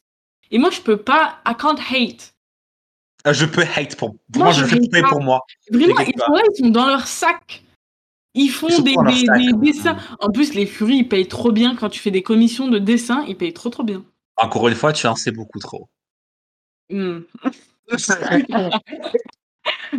Et 0.50 0.58
moi, 0.58 0.70
je 0.70 0.80
peux 0.80 0.96
pas, 0.96 1.38
I 1.46 1.54
can't 1.58 1.78
hate. 1.78 2.34
Euh, 3.26 3.32
je 3.32 3.44
peux 3.44 3.62
hate 3.62 3.96
pour, 3.96 4.10
Moi, 4.34 4.44
moi, 4.44 4.52
je 4.52 4.64
je 4.64 4.76
fais 4.92 5.02
pour, 5.02 5.20
moi. 5.22 5.40
Vraiment, 5.70 5.98
ils 6.00 6.18
sont 6.18 6.32
là, 6.32 6.42
ils 6.52 6.56
sont 6.64 6.70
dans 6.70 6.86
leur 6.86 7.06
sac. 7.06 7.62
Ils 8.34 8.48
font 8.50 8.68
Ils 8.68 8.82
des, 8.84 8.94
dans 8.94 9.02
leur 9.02 9.12
des- 9.12 9.26
sac. 9.26 9.38
des 9.38 9.52
dessins. 9.72 9.96
En 10.20 10.30
plus, 10.30 10.54
les 10.54 10.66
Fury, 10.66 10.98
ils 10.98 11.08
payent 11.08 11.26
trop 11.28 11.50
bien. 11.52 11.74
Quand 11.76 11.88
tu 11.90 11.98
fais 12.00 12.10
des 12.10 12.22
commissions 12.22 12.68
de 12.68 12.78
dessin, 12.78 13.24
ils 13.26 13.36
payent 13.36 13.52
trop, 13.54 13.68
trop 13.70 13.82
bien. 13.82 14.04
Encore 14.36 14.68
une 14.68 14.74
fois, 14.76 14.92
tu 14.92 15.06
en 15.06 15.16
sais 15.16 15.32
beaucoup 15.32 15.58
trop. 15.58 15.88
Hmm. 16.90 17.20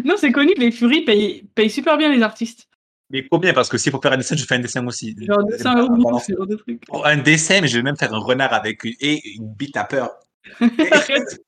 Non, 0.03 0.15
c'est 0.17 0.31
connu 0.31 0.53
que 0.53 0.59
les 0.61 0.71
Fury 0.71 1.01
payent, 1.03 1.43
payent 1.55 1.69
super 1.69 1.97
bien 1.97 2.09
les 2.11 2.21
artistes. 2.21 2.67
Mais 3.09 3.27
combien? 3.27 3.53
Parce 3.53 3.69
que 3.69 3.77
si 3.77 3.89
pour 3.91 4.01
faire 4.01 4.13
un 4.13 4.17
dessin, 4.17 4.35
je 4.35 4.45
fais 4.45 4.55
un 4.55 4.59
dessin 4.59 4.85
aussi. 4.85 5.15
Genre 5.19 5.43
200 5.43 5.77
Euh, 5.77 5.81
euros, 5.81 5.95
pendant- 6.01 6.19
ce 6.19 6.33
genre 6.33 6.45
de 6.47 6.55
truc. 6.55 6.85
Pour 6.85 7.05
un 7.07 7.17
dessin, 7.17 7.61
mais 7.61 7.67
je 7.67 7.77
vais 7.77 7.83
même 7.83 7.97
faire 7.97 8.13
un 8.13 8.19
renard 8.19 8.53
avec 8.53 8.83
une, 8.83 8.93
et 8.99 9.27
une 9.35 9.47
bite 9.53 9.75
à 9.77 9.83
peur. 9.83 10.11
Arrête, 10.91 11.41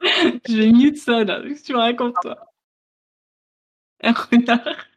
je 0.48 0.56
vais 0.56 0.72
mute 0.72 0.98
ça 0.98 1.24
là. 1.24 1.42
Que 1.42 1.62
tu 1.64 1.74
me 1.74 1.78
racontes 1.80 2.16
toi? 2.22 2.38
Un 4.04 4.14
renard. 4.14 4.88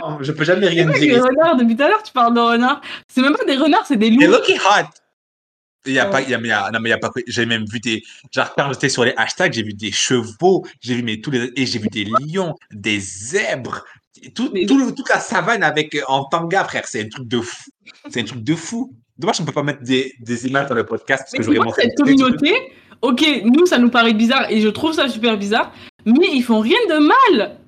Non, 0.00 0.18
je 0.22 0.32
peux 0.32 0.44
jamais 0.44 0.68
rien 0.68 0.86
dire. 0.90 1.22
renards, 1.22 1.56
depuis 1.56 1.76
tout 1.76 1.82
à 1.82 1.88
l'heure, 1.88 2.02
tu 2.02 2.12
parles 2.12 2.34
de 2.34 2.40
renards. 2.40 2.80
C'est 3.08 3.20
même 3.20 3.36
pas 3.36 3.44
des 3.44 3.56
renards, 3.56 3.86
c'est 3.86 3.96
des 3.96 4.10
loups. 4.10 4.20
looking 4.30 4.58
hot. 4.58 4.88
Il 5.84 5.92
y 5.94 5.98
a 5.98 6.04
Ouais. 6.06 6.10
pas, 6.10 6.22
il 6.22 6.30
y 6.30 6.34
a, 6.34 6.38
il 6.38 6.46
y 6.46 6.52
a- 6.52 6.70
non, 6.70 6.78
mais 6.80 6.90
il 6.90 6.92
y 6.92 6.94
a 6.94 6.98
pas, 6.98 7.10
j'ai 7.26 7.44
même 7.44 7.64
vu 7.70 7.80
des, 7.80 8.02
genre, 8.30 8.54
quand 8.54 8.72
j'étais 8.72 8.88
sur 8.88 9.04
les 9.04 9.12
hashtags, 9.16 9.52
j'ai 9.52 9.64
vu 9.64 9.74
des 9.74 9.90
chevaux, 9.90 10.64
j'ai 10.80 10.94
vu, 10.94 11.02
mais 11.02 11.20
tous 11.20 11.32
les, 11.32 11.50
et 11.56 11.66
j'ai 11.66 11.78
vu 11.80 11.88
des 11.88 12.04
lions, 12.04 12.54
des 12.70 13.00
zèbres, 13.00 13.84
tout, 14.34 14.50
Mais- 14.54 14.64
tout 14.64 14.78
le- 14.78 14.94
toute 14.94 15.08
la 15.08 15.18
savane 15.18 15.62
avec, 15.64 15.94
euh, 15.96 16.02
en 16.06 16.24
tanga, 16.24 16.62
frère, 16.64 16.86
c'est 16.86 17.02
un 17.04 17.08
truc 17.08 17.26
de 17.26 17.40
fou. 17.40 17.70
C'est 18.10 18.20
un 18.20 18.24
truc 18.24 18.44
de 18.44 18.54
fou. 18.54 18.94
Dommage 19.18 19.38
qu'on 19.38 19.44
peut 19.44 19.52
pas 19.52 19.64
mettre 19.64 19.82
des, 19.82 20.14
des 20.20 20.46
images 20.46 20.68
dans 20.68 20.74
le 20.76 20.86
podcast 20.86 21.24
parce 21.24 21.32
Mais 21.32 21.38
que 21.38 21.44
j'aurais 21.44 21.58
montré 21.58 21.82
cette 21.82 21.96
des 21.96 22.02
communauté, 22.14 22.72
ok, 23.02 23.42
nous, 23.44 23.66
ça 23.66 23.78
nous 23.78 23.90
paraît 23.90 24.14
bizarre 24.14 24.50
et 24.50 24.60
je 24.60 24.68
trouve 24.68 24.92
ça 24.94 25.08
super 25.08 25.36
bizarre, 25.36 25.72
mais 26.06 26.28
ils 26.32 26.42
font 26.42 26.60
rien 26.60 26.78
de 26.88 26.98
mal. 26.98 27.58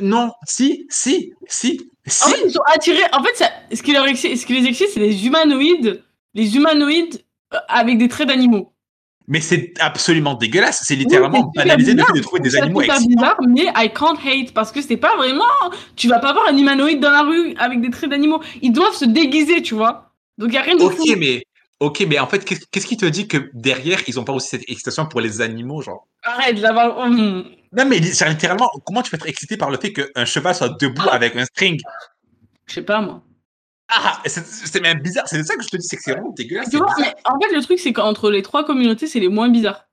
Non, 0.00 0.32
si, 0.46 0.86
si, 0.90 1.32
si, 1.46 1.80
En 2.06 2.10
si. 2.10 2.30
fait, 2.30 2.42
ils 2.46 2.50
sont 2.52 2.60
attirés. 2.74 3.02
En 3.12 3.22
fait, 3.22 3.34
ça, 3.36 3.48
ce, 3.72 3.82
qui 3.82 3.92
leur 3.92 4.06
excite- 4.06 4.36
ce 4.36 4.44
qui 4.44 4.52
les 4.60 4.68
excite, 4.68 4.88
c'est 4.92 5.00
les 5.00 5.26
humanoïdes, 5.26 6.02
les 6.34 6.56
humanoïdes 6.56 7.22
euh, 7.54 7.58
avec 7.68 7.96
des 7.96 8.08
traits 8.08 8.28
d'animaux. 8.28 8.72
Mais 9.26 9.40
c'est 9.40 9.72
absolument 9.80 10.34
dégueulasse. 10.34 10.82
C'est 10.84 10.96
littéralement 10.96 11.50
Oui, 11.56 11.62
c'est 11.64 11.86
fait 11.86 11.94
de 11.94 12.20
trouver 12.20 12.42
des 12.42 12.50
C'est 12.50 12.60
animaux 12.60 12.82
excitants. 12.82 13.06
bizarre, 13.08 13.36
mais 13.48 13.72
I 13.74 13.90
can't 13.94 14.18
hate 14.22 14.52
parce 14.52 14.70
que 14.70 14.82
c'est 14.82 14.98
pas 14.98 15.16
vraiment. 15.16 15.44
Tu 15.96 16.08
vas 16.08 16.18
pas 16.18 16.34
voir 16.34 16.46
un 16.48 16.56
humanoïde 16.58 17.00
dans 17.00 17.10
la 17.10 17.22
rue 17.22 17.54
avec 17.56 17.80
des 17.80 17.88
traits 17.88 18.10
d'animaux. 18.10 18.42
Ils 18.60 18.72
doivent 18.72 18.92
se 18.94 19.06
déguiser, 19.06 19.62
tu 19.62 19.74
vois. 19.74 20.10
Donc 20.36 20.52
y 20.52 20.58
a 20.58 20.62
rien 20.62 20.76
de 20.76 20.82
Ok, 20.82 20.92
fou. 20.96 21.04
mais, 21.16 21.42
ok, 21.84 22.04
mais 22.08 22.18
en 22.18 22.26
fait, 22.26 22.44
qu'est- 22.44 22.68
qu'est-ce 22.70 22.86
qui 22.86 22.96
te 22.96 23.06
dit 23.06 23.28
que 23.28 23.50
derrière, 23.54 24.00
ils 24.08 24.18
ont 24.18 24.24
pas 24.24 24.32
aussi 24.32 24.48
cette 24.48 24.68
excitation 24.68 25.06
pour 25.06 25.20
les 25.20 25.40
animaux, 25.40 25.82
genre? 25.82 26.06
Arrête 26.22 26.60
d'avoir. 26.60 26.98
Hum. 26.98 27.44
Non, 27.72 27.84
mais 27.86 28.02
genre, 28.02 28.28
littéralement, 28.28 28.70
comment 28.84 29.02
tu 29.02 29.10
peux 29.10 29.16
être 29.16 29.26
excité 29.28 29.56
par 29.56 29.70
le 29.70 29.78
fait 29.78 29.92
qu'un 29.92 30.24
cheval 30.24 30.54
soit 30.54 30.70
debout 30.80 31.08
avec 31.10 31.36
un 31.36 31.44
string? 31.44 31.80
Je 32.66 32.74
sais 32.74 32.82
pas 32.82 33.00
moi. 33.00 33.22
Ah, 33.88 34.22
c'est 34.24 34.80
même 34.80 35.00
bizarre. 35.00 35.28
C'est 35.28 35.42
ça 35.44 35.56
que 35.56 35.62
je 35.62 35.68
te 35.68 35.76
dis, 35.76 35.86
c'est 35.86 35.96
que 35.96 36.02
c'est 36.02 36.12
vraiment 36.12 36.30
dégueulasse. 36.30 36.70
Tu 36.70 36.78
vois, 36.78 36.86
mais 36.98 37.14
en 37.26 37.38
fait, 37.38 37.54
le 37.54 37.62
truc, 37.62 37.78
c'est 37.78 37.92
qu'entre 37.92 38.30
les 38.30 38.42
trois 38.42 38.64
communautés, 38.64 39.06
c'est 39.06 39.20
les 39.20 39.28
moins 39.28 39.50
bizarres. 39.50 39.84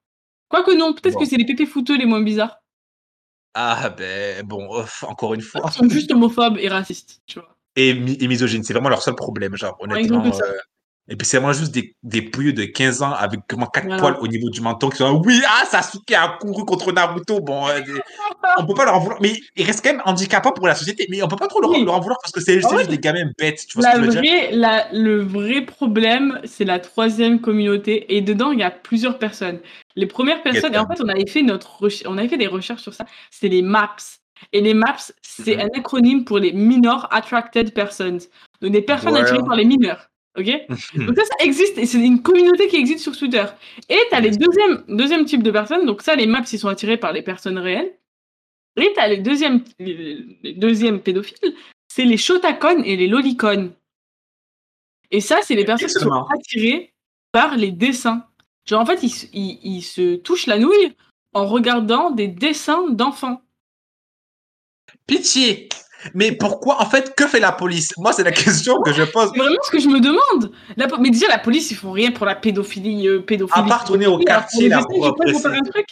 Quoique 0.47 0.71
non, 0.71 0.93
peut-être 0.93 1.15
Bon. 1.15 1.19
que 1.19 1.25
c'est 1.25 1.35
les 1.37 1.45
pépés 1.45 1.65
fouteux 1.65 1.97
les 1.97 2.05
moins 2.05 2.21
bizarres. 2.21 2.57
Ah, 3.53 3.89
ben, 3.89 4.43
bon, 4.45 4.69
encore 5.01 5.33
une 5.33 5.41
fois. 5.41 5.61
Ils 5.65 5.71
sont 5.73 5.89
juste 5.89 6.11
homophobes 6.11 6.57
et 6.57 6.69
racistes, 6.69 7.21
tu 7.27 7.39
vois. 7.39 7.49
Et, 7.75 7.93
mi- 7.93 8.17
et 8.19 8.27
misogyne, 8.27 8.63
c'est 8.63 8.73
vraiment 8.73 8.89
leur 8.89 9.01
seul 9.01 9.15
problème, 9.15 9.55
genre, 9.57 9.75
honnêtement. 9.81 10.23
Et 11.09 11.15
puis 11.15 11.27
c'est 11.27 11.37
vraiment 11.37 11.51
juste 11.51 11.73
des, 11.73 11.95
des 12.03 12.21
de 12.21 12.63
15 12.65 13.01
ans 13.01 13.11
avec 13.11 13.41
comment 13.47 13.65
quatre 13.65 13.85
Voilà. 13.85 13.99
poils 14.01 14.17
au 14.21 14.27
niveau 14.27 14.49
du 14.49 14.61
menton 14.61 14.89
qui 14.89 14.97
sont 14.97 15.21
oui, 15.25 15.41
ah, 15.45 15.65
Sasuke 15.65 16.11
a 16.13 16.37
couru 16.39 16.63
contre 16.63 16.91
Naruto. 16.91 17.39
Bon, 17.41 17.67
euh, 17.67 17.81
on 18.57 18.65
peut 18.65 18.75
pas 18.75 18.85
leur 18.85 18.95
en 18.95 18.99
vouloir. 18.99 19.19
Mais 19.21 19.33
ils 19.55 19.65
restent 19.65 19.83
quand 19.83 19.91
même 19.91 20.01
handicapants 20.05 20.51
pour 20.53 20.67
la 20.67 20.75
société. 20.75 21.07
Mais 21.09 21.21
on 21.23 21.27
peut 21.27 21.35
pas 21.35 21.47
trop 21.47 21.59
leur, 21.59 21.71
Oui. 21.71 21.83
leur 21.83 21.95
en 21.95 21.99
vouloir 21.99 22.19
parce 22.21 22.31
que 22.31 22.39
c'est 22.39 22.61
Ah 22.63 22.77
juste 22.77 22.89
des 22.89 22.97
gamins 22.99 23.29
bêtes. 23.37 23.65
Tu 23.67 23.77
vois 23.77 23.87
La 23.87 23.95
ce 23.95 23.99
que 23.99 24.05
je 24.05 24.11
veux 24.11 24.21
dire? 24.21 24.49
la- 24.51 24.87
le 24.93 25.21
vrai 25.21 25.61
problème, 25.61 26.39
c'est 26.45 26.65
la 26.65 26.79
troisième 26.79 27.41
communauté. 27.41 28.15
Et 28.15 28.21
dedans, 28.21 28.51
il 28.51 28.59
y 28.59 28.63
a 28.63 28.71
plusieurs 28.71 29.17
personnes. 29.19 29.59
Les 29.95 30.05
premières 30.05 30.43
personnes, 30.43 30.73
et 30.73 30.77
en 30.77 30.87
fait, 30.87 31.01
on 31.03 31.09
avait 31.09 31.27
fait, 31.27 31.41
notre 31.41 31.79
on 32.05 32.17
avait 32.17 32.29
fait 32.29 32.37
des 32.37 32.47
recherches 32.47 32.83
sur 32.83 32.93
ça, 32.93 33.05
c'est 33.31 33.49
les 33.49 33.63
MAPS. 33.63 34.19
Et 34.53 34.61
les 34.61 34.73
MAPS, 34.73 35.13
c'est 35.21 35.55
Mhm. 35.55 35.61
un 35.61 35.79
acronyme 35.79 36.25
pour 36.25 36.39
les 36.39 36.53
Minor 36.53 37.07
Attracted 37.11 37.73
Persons. 37.73 38.19
Donc 38.61 38.71
des 38.71 38.81
personnes 38.81 39.13
Ouais. 39.13 39.21
attirées 39.21 39.43
par 39.43 39.55
les 39.55 39.65
mineurs. 39.65 40.07
Ok 40.37 40.45
Donc 40.95 41.17
ça, 41.17 41.25
ça 41.25 41.45
existe 41.45 41.77
et 41.77 41.85
c'est 41.85 41.99
une 41.99 42.21
communauté 42.21 42.67
qui 42.67 42.77
existe 42.77 42.99
sur 42.99 43.17
Twitter. 43.17 43.45
Et 43.89 43.99
tu 44.09 44.15
as 44.15 44.19
les 44.19 44.31
deuxièmes, 44.31 44.83
deuxième 44.87 45.25
type 45.25 45.43
de 45.43 45.51
personnes. 45.51 45.85
Donc 45.85 46.01
ça, 46.01 46.15
les 46.15 46.27
maps, 46.27 46.43
ils 46.51 46.59
sont 46.59 46.69
attirés 46.69 46.97
par 46.97 47.11
les 47.11 47.21
personnes 47.21 47.57
réelles. 47.57 47.93
Et 48.77 48.91
tu 48.93 48.99
as 48.99 49.07
les 49.09 49.17
deuxièmes, 49.17 49.63
les 49.79 50.37
les 50.41 50.53
deuxièmes 50.53 51.01
pédophiles, 51.01 51.55
c'est 51.89 52.05
les 52.05 52.17
shotakon 52.17 52.83
et 52.83 52.95
les 52.95 53.07
lolicon. 53.07 53.73
Et 55.11 55.19
ça, 55.19 55.39
c'est 55.41 55.55
les 55.55 55.65
personnes 55.65 55.89
qui 55.89 55.93
sont 55.93 56.25
attirées 56.33 56.93
par 57.33 57.57
les 57.57 57.71
dessins. 57.71 58.25
Genre, 58.65 58.79
en 58.79 58.85
fait, 58.85 59.03
ils, 59.03 59.29
ils, 59.33 59.59
ils 59.63 59.81
se 59.81 60.15
touchent 60.15 60.47
la 60.47 60.57
nouille 60.57 60.95
en 61.33 61.45
regardant 61.45 62.11
des 62.11 62.27
dessins 62.27 62.89
d'enfants. 62.89 63.41
Pitié. 65.05 65.67
Mais 66.13 66.31
pourquoi, 66.31 66.81
en 66.81 66.85
fait, 66.85 67.15
que 67.15 67.27
fait 67.27 67.39
la 67.39 67.51
police? 67.51 67.95
Moi, 67.97 68.13
c'est 68.13 68.23
la 68.23 68.31
question 68.31 68.81
que 68.81 68.91
je 68.93 69.03
pose. 69.03 69.31
C'est 69.33 69.39
vraiment 69.39 69.61
ce 69.63 69.71
que 69.71 69.79
je 69.79 69.87
me 69.87 69.99
demande. 69.99 70.51
La 70.77 70.87
mais 70.99 71.09
déjà, 71.11 71.27
la 71.27 71.39
police, 71.39 71.71
ils 71.71 71.77
font 71.77 71.91
rien 71.91 72.11
pour 72.11 72.25
la 72.25 72.35
pédophilie. 72.35 73.07
euh, 73.07 73.21
pédophilie 73.21 73.65
À 73.65 73.67
part 73.67 73.83
tourner 73.83 74.07
au 74.07 74.17
quartier, 74.17 74.69
pour 74.69 74.77
là, 74.77 75.13
pour 75.13 75.45
un 75.47 75.61
truc. 75.63 75.85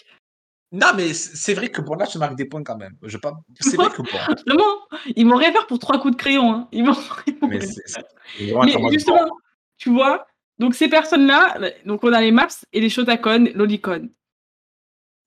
Non, 0.71 0.87
mais 0.95 1.13
c- 1.13 1.31
c'est 1.33 1.55
vrai 1.55 1.69
que 1.69 1.81
bon, 1.81 1.95
là, 1.95 2.05
tu 2.05 2.17
marques 2.19 2.35
des 2.35 2.45
points 2.45 2.63
quand 2.63 2.77
même. 2.77 2.95
Je 3.03 3.17
pas... 3.17 3.33
C'est 3.59 3.75
vrai 3.75 3.89
que 3.89 4.01
bon. 4.03 4.07
Vraiment, 4.47 4.77
ils 5.15 5.27
vont 5.27 5.35
rien 5.35 5.51
faire 5.51 5.65
pour 5.65 5.79
trois 5.79 5.99
coups 5.99 6.15
de 6.15 6.19
crayon. 6.21 6.51
Hein. 6.53 6.67
Ils 6.71 6.85
vont 6.85 6.93
Mais 7.41 7.57
rien 7.57 7.61
c'est 7.61 7.89
faire. 7.91 8.03
c'est 8.37 8.43
vraiment 8.51 8.63
Mais 8.65 8.91
justement, 8.91 9.23
bon. 9.27 9.35
tu 9.77 9.89
vois, 9.89 10.27
donc 10.59 10.75
ces 10.75 10.87
personnes-là, 10.87 11.57
donc 11.85 12.03
on 12.03 12.13
a 12.13 12.21
les 12.21 12.31
maps 12.31 12.47
et 12.71 12.81
les 12.81 12.89
shotakon, 12.89 13.47
lolicon. 13.55 14.09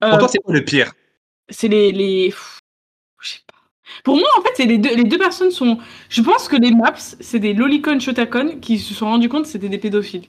Euh, 0.05 0.11
Pour 0.11 0.19
toi, 0.21 0.29
c'est 0.29 0.39
quoi 0.39 0.55
le 0.55 0.65
pire? 0.65 0.93
c'est 1.49 1.69
les, 1.69 1.91
les... 1.91 2.29
pff, 2.29 2.61
Je 3.21 3.29
sais 3.31 3.41
pas. 3.47 3.59
Pour 4.05 4.17
moi, 4.17 4.29
en 4.39 4.43
fait, 4.43 4.51
c'est 4.57 4.65
les 4.67 4.79
deux, 4.79 4.95
les 4.95 5.05
deux 5.05 5.19
personnes 5.19 5.51
sont... 5.51 5.79
Je 6.09 6.23
pense 6.23 6.49
que 6.49 6.57
les 6.57 6.71
maps, 6.73 6.95
c'est 6.97 7.39
des 7.39 7.53
lolicon, 7.53 7.99
shotakon 7.99 8.59
qui 8.61 8.79
se 8.79 8.95
sont 8.95 9.07
rendus 9.07 9.29
compte 9.29 9.43
que 9.43 9.49
c'était 9.49 9.69
des 9.69 9.79
pédophiles. 9.79 10.29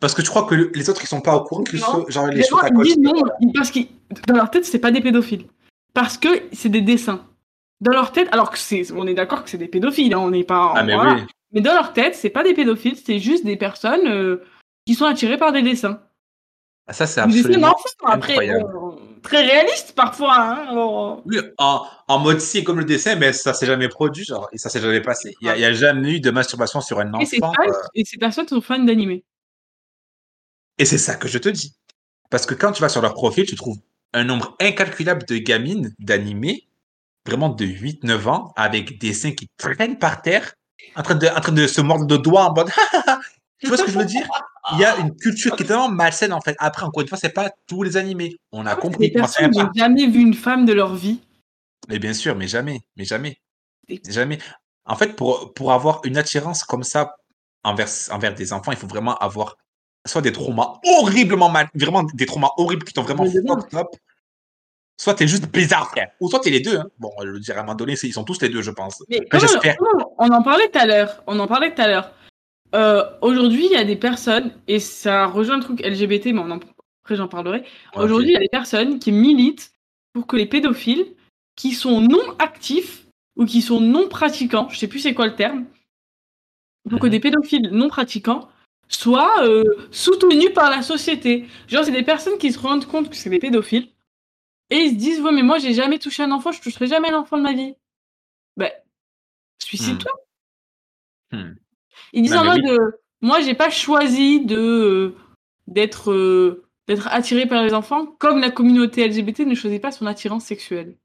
Parce 0.00 0.14
que 0.14 0.22
tu 0.22 0.28
crois 0.30 0.44
que 0.44 0.54
le- 0.54 0.70
les 0.74 0.88
autres, 0.90 1.02
ils 1.02 1.06
sont 1.08 1.20
pas 1.20 1.36
au 1.36 1.44
courant 1.44 1.62
que 1.62 1.76
Non. 1.76 2.04
ce- 2.06 2.12
genre 2.12 2.26
les 2.26 2.36
Les 2.36 2.42
gens, 2.42 2.56
choses 2.58 2.64
à 2.64 2.68
ils 2.74 2.82
disent 2.82 2.98
non, 2.98 3.12
parce 3.54 3.70
que 3.70 3.80
dans 4.26 4.34
leur 4.34 4.50
tête, 4.50 4.64
c'est 4.64 4.78
pas 4.80 4.90
des 4.90 5.00
pédophiles. 5.00 5.46
Parce 5.94 6.16
que 6.16 6.28
c'est 6.52 6.68
des 6.70 6.80
dessins. 6.80 7.24
Dans 7.80 7.92
leur 7.92 8.12
tête, 8.12 8.28
alors 8.32 8.50
que 8.50 8.58
c'est, 8.58 8.90
on 8.92 9.06
est 9.06 9.14
d'accord 9.14 9.44
que 9.44 9.50
c'est 9.50 9.58
des 9.58 9.68
pédophiles, 9.68 10.14
hein, 10.14 10.18
on 10.20 10.30
n'est 10.30 10.44
pas. 10.44 10.72
Ah, 10.76 10.82
mais 10.82 10.94
voilà. 10.94 11.14
oui. 11.14 11.20
Mais 11.52 11.60
dans 11.60 11.74
leur 11.74 11.92
tête, 11.92 12.14
c'est 12.14 12.30
pas 12.30 12.42
des 12.42 12.54
pédophiles, 12.54 12.96
c'est 12.96 13.18
juste 13.18 13.44
des 13.44 13.56
personnes 13.56 14.06
euh, 14.08 14.42
qui 14.86 14.94
sont 14.94 15.04
attirées 15.04 15.36
par 15.38 15.52
des 15.52 15.62
dessins. 15.62 16.00
Ah, 16.86 16.92
Ça, 16.92 17.06
c'est 17.06 17.20
Des 17.26 17.32
dessins 17.32 17.40
absolument. 17.48 17.66
d'enfants, 17.68 18.06
après, 18.06 18.32
incroyable. 18.32 18.72
bon, 18.72 18.91
très 19.22 19.42
réalistes 19.46 19.92
parfois. 19.94 20.34
Hein, 20.36 20.66
alors, 20.70 21.22
Oui, 21.26 21.38
en, 21.58 21.86
en 22.08 22.18
mode 22.18 22.40
si 22.40 22.64
comme 22.64 22.78
le 22.78 22.84
dessin, 22.84 23.14
mais 23.16 23.32
ça 23.32 23.54
s'est 23.54 23.66
jamais 23.66 23.88
produit, 23.88 24.24
genre, 24.24 24.48
et 24.52 24.58
ça 24.58 24.68
s'est 24.68 24.80
jamais 24.80 25.00
passé. 25.00 25.34
Il 25.40 25.46
y 25.46 25.64
a, 25.64 25.72
jamais 25.72 26.12
eu 26.14 26.20
de 26.20 26.30
masturbation 26.30 26.80
sur 26.80 27.00
un 27.00 27.18
et, 27.20 27.26
ces 27.26 27.38
enfant. 27.42 27.52
fans- 27.54 27.68
euh, 27.70 27.82
et 27.94 28.04
ces 28.04 28.18
personnes 28.18 28.48
sont 28.48 28.60
fans 28.60 28.78
d'animé. 28.82 29.24
et 30.78 30.84
c'est 30.84 30.98
ça 30.98 31.14
que 31.16 31.28
je 31.28 31.38
te 31.38 31.48
dis. 31.48 31.74
Parce 32.30 32.46
que 32.46 32.54
quand 32.54 32.72
tu 32.72 32.80
vas 32.82 32.88
sur 32.88 33.02
leur 33.02 33.14
profil, 33.14 33.44
tu 33.46 33.56
trouves 33.56 33.78
un 34.14 34.24
nombre 34.24 34.56
incalculable 34.60 35.24
de 35.26 35.36
gamines 35.38 35.94
d'animés, 35.98 36.66
vraiment 37.26 37.48
de 37.50 37.64
8-9 37.64 38.26
ans, 38.28 38.52
avec 38.56 38.98
des 38.98 39.12
seins 39.14 39.32
qui 39.32 39.48
traînent 39.56 39.98
par 39.98 40.22
terre, 40.22 40.54
en 40.96 41.02
train 41.02 41.14
de, 41.14 41.26
en 41.28 41.40
train 41.40 41.52
de 41.52 41.66
se 41.66 41.80
mordre 41.80 42.06
le 42.12 42.18
doigt 42.18 42.44
en 42.50 42.54
mode. 42.54 42.70
tu 43.62 43.68
vois 43.68 43.76
ce 43.78 43.82
que 43.84 43.90
je 43.90 43.98
veux 43.98 44.04
dire? 44.04 44.26
Il 44.72 44.78
y 44.78 44.84
a 44.84 44.96
une 44.98 45.14
culture 45.16 45.56
qui 45.56 45.62
est 45.62 45.66
tellement 45.66 45.88
malsaine 45.88 46.32
en 46.32 46.40
fait. 46.40 46.54
Après, 46.58 46.84
encore 46.84 47.02
une 47.02 47.08
fois, 47.08 47.18
c'est 47.18 47.30
pas 47.32 47.50
tous 47.66 47.82
les 47.82 47.96
animés. 47.96 48.36
On 48.52 48.66
a 48.66 48.76
compris 48.76 49.08
vient 49.08 49.20
personnes 49.22 49.50
n'ont 49.52 49.70
jamais 49.74 50.06
vu 50.06 50.20
une 50.20 50.34
femme 50.34 50.64
de 50.66 50.72
leur 50.72 50.94
vie. 50.94 51.20
Mais 51.88 51.98
bien 51.98 52.14
sûr, 52.14 52.36
mais 52.36 52.46
jamais, 52.46 52.80
mais 52.96 53.04
jamais, 53.04 53.38
jamais. 54.08 54.38
En 54.84 54.96
fait, 54.96 55.16
pour, 55.16 55.52
pour 55.54 55.72
avoir 55.72 56.00
une 56.04 56.16
attirance 56.16 56.62
comme 56.64 56.82
ça 56.84 57.16
envers, 57.64 57.88
envers 58.10 58.34
des 58.34 58.52
enfants, 58.52 58.72
il 58.72 58.78
faut 58.78 58.86
vraiment 58.86 59.16
avoir 59.16 59.56
soit 60.06 60.22
des 60.22 60.32
traumas 60.32 60.74
horriblement 60.84 61.48
mal, 61.48 61.68
vraiment 61.74 62.02
des 62.02 62.26
traumas 62.26 62.50
horribles 62.56 62.84
qui 62.84 62.92
t'ont 62.92 63.02
vraiment 63.02 63.22
Mais 63.24 63.30
fucked 63.30 63.74
up, 63.78 63.86
soit 65.00 65.14
t'es 65.14 65.26
juste 65.28 65.46
bizarre, 65.48 65.88
frère. 65.90 66.10
Ou 66.20 66.28
soit 66.28 66.40
t'es 66.40 66.50
les 66.50 66.60
deux. 66.60 66.78
hein. 66.78 66.86
Bon, 66.98 67.10
je 67.22 67.28
veux 67.28 67.40
dire, 67.40 67.56
à 67.56 67.60
un 67.60 67.62
moment 67.62 67.74
donné, 67.76 67.94
ils 68.02 68.12
sont 68.12 68.24
tous 68.24 68.40
les 68.42 68.48
deux, 68.48 68.62
je 68.62 68.70
pense. 68.70 69.02
Mais 69.08 69.18
Enfin, 69.18 69.26
comment- 69.30 69.40
j'espère. 69.40 69.76
comment- 69.76 70.14
on 70.18 70.28
en 70.28 70.42
parlait 70.42 70.68
tout 70.68 70.78
à 70.78 70.86
l'heure. 70.86 71.22
On 71.26 71.38
en 71.38 71.46
parlait 71.46 71.74
tout 71.74 71.80
à 71.82 71.86
l'heure. 71.88 72.12
Euh, 72.74 73.04
Aujourd'hui, 73.20 73.66
il 73.66 73.72
y 73.72 73.76
a 73.76 73.84
des 73.84 73.96
personnes, 73.96 74.52
et 74.66 74.78
ça 74.80 75.26
rejoint 75.26 75.56
le 75.56 75.62
truc 75.62 75.80
LGBT, 75.80 76.32
mais 76.32 76.40
on 76.40 76.50
en- 76.50 76.60
après 77.04 77.16
j'en 77.16 77.28
parlerai. 77.28 77.64
Aujourd'hui, 77.94 78.30
il 78.30 78.32
y 78.34 78.36
a 78.36 78.40
des 78.40 78.48
personnes 78.48 78.98
qui 78.98 79.12
militent 79.12 79.72
pour 80.12 80.26
que 80.26 80.36
les 80.36 80.46
pédophiles 80.46 81.14
qui 81.56 81.72
sont 81.72 82.00
non 82.00 82.22
actifs 82.38 83.06
ou 83.36 83.44
qui 83.44 83.60
sont 83.62 83.80
non 83.80 84.08
pratiquants, 84.08 84.68
je 84.70 84.78
sais 84.78 84.88
plus 84.88 85.00
c'est 85.00 85.14
quoi 85.14 85.26
le 85.26 85.34
terme, 85.36 85.66
pour 86.88 86.98
que 86.98 87.06
des 87.06 87.20
pédophiles 87.20 87.68
non 87.72 87.88
pratiquants 87.88 88.48
soient 88.88 89.42
euh, 89.44 89.64
soutenus 89.90 90.52
par 90.54 90.70
la 90.70 90.82
société. 90.82 91.46
Genre, 91.68 91.84
c'est 91.84 91.92
des 91.92 92.02
personnes 92.02 92.38
qui 92.38 92.52
se 92.52 92.58
rendent 92.58 92.86
compte 92.86 93.08
que 93.10 93.16
c'est 93.16 93.30
des 93.30 93.38
pédophiles 93.38 93.88
et 94.70 94.76
ils 94.76 94.90
se 94.90 94.94
disent 94.96 95.20
Ouais, 95.20 95.32
mais 95.32 95.42
moi 95.42 95.58
j'ai 95.58 95.74
jamais 95.74 95.98
touché 95.98 96.22
un 96.22 96.30
enfant, 96.32 96.52
je 96.52 96.60
toucherai 96.60 96.86
jamais 96.86 97.10
un 97.10 97.18
enfant 97.20 97.36
de 97.38 97.42
ma 97.42 97.52
vie. 97.52 97.74
Ben, 98.56 98.70
suicide-toi. 99.62 100.12
Hmm. 101.32 101.54
Ils 102.12 102.22
disent 102.22 102.34
en 102.34 102.44
mode 102.44 102.64
euh, 102.64 102.90
Moi 103.20 103.40
j'ai 103.40 103.54
pas 103.54 103.70
choisi 103.70 104.44
de 104.44 104.58
euh, 104.58 105.16
d'être 105.66 106.12
euh, 106.12 106.64
d'être 106.88 107.08
attiré 107.08 107.46
par 107.46 107.62
les 107.62 107.74
enfants 107.74 108.06
comme 108.18 108.40
la 108.40 108.50
communauté 108.50 109.06
LGBT 109.06 109.40
ne 109.40 109.54
choisit 109.54 109.80
pas 109.80 109.92
son 109.92 110.06
attirance 110.06 110.44
sexuelle. 110.44 110.96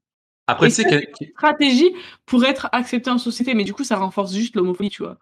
Après, 0.48 0.68
Et 0.68 0.70
tu 0.70 0.76
sais 0.76 0.90
ça, 0.90 1.02
que. 1.02 1.26
Stratégie 1.32 1.94
pour 2.26 2.46
être 2.46 2.70
accepté 2.72 3.10
en 3.10 3.18
société, 3.18 3.54
mais 3.54 3.64
du 3.64 3.74
coup 3.74 3.84
ça 3.84 3.98
renforce 3.98 4.34
juste 4.34 4.56
l'homophobie, 4.56 4.90
tu 4.90 5.04
vois. 5.04 5.18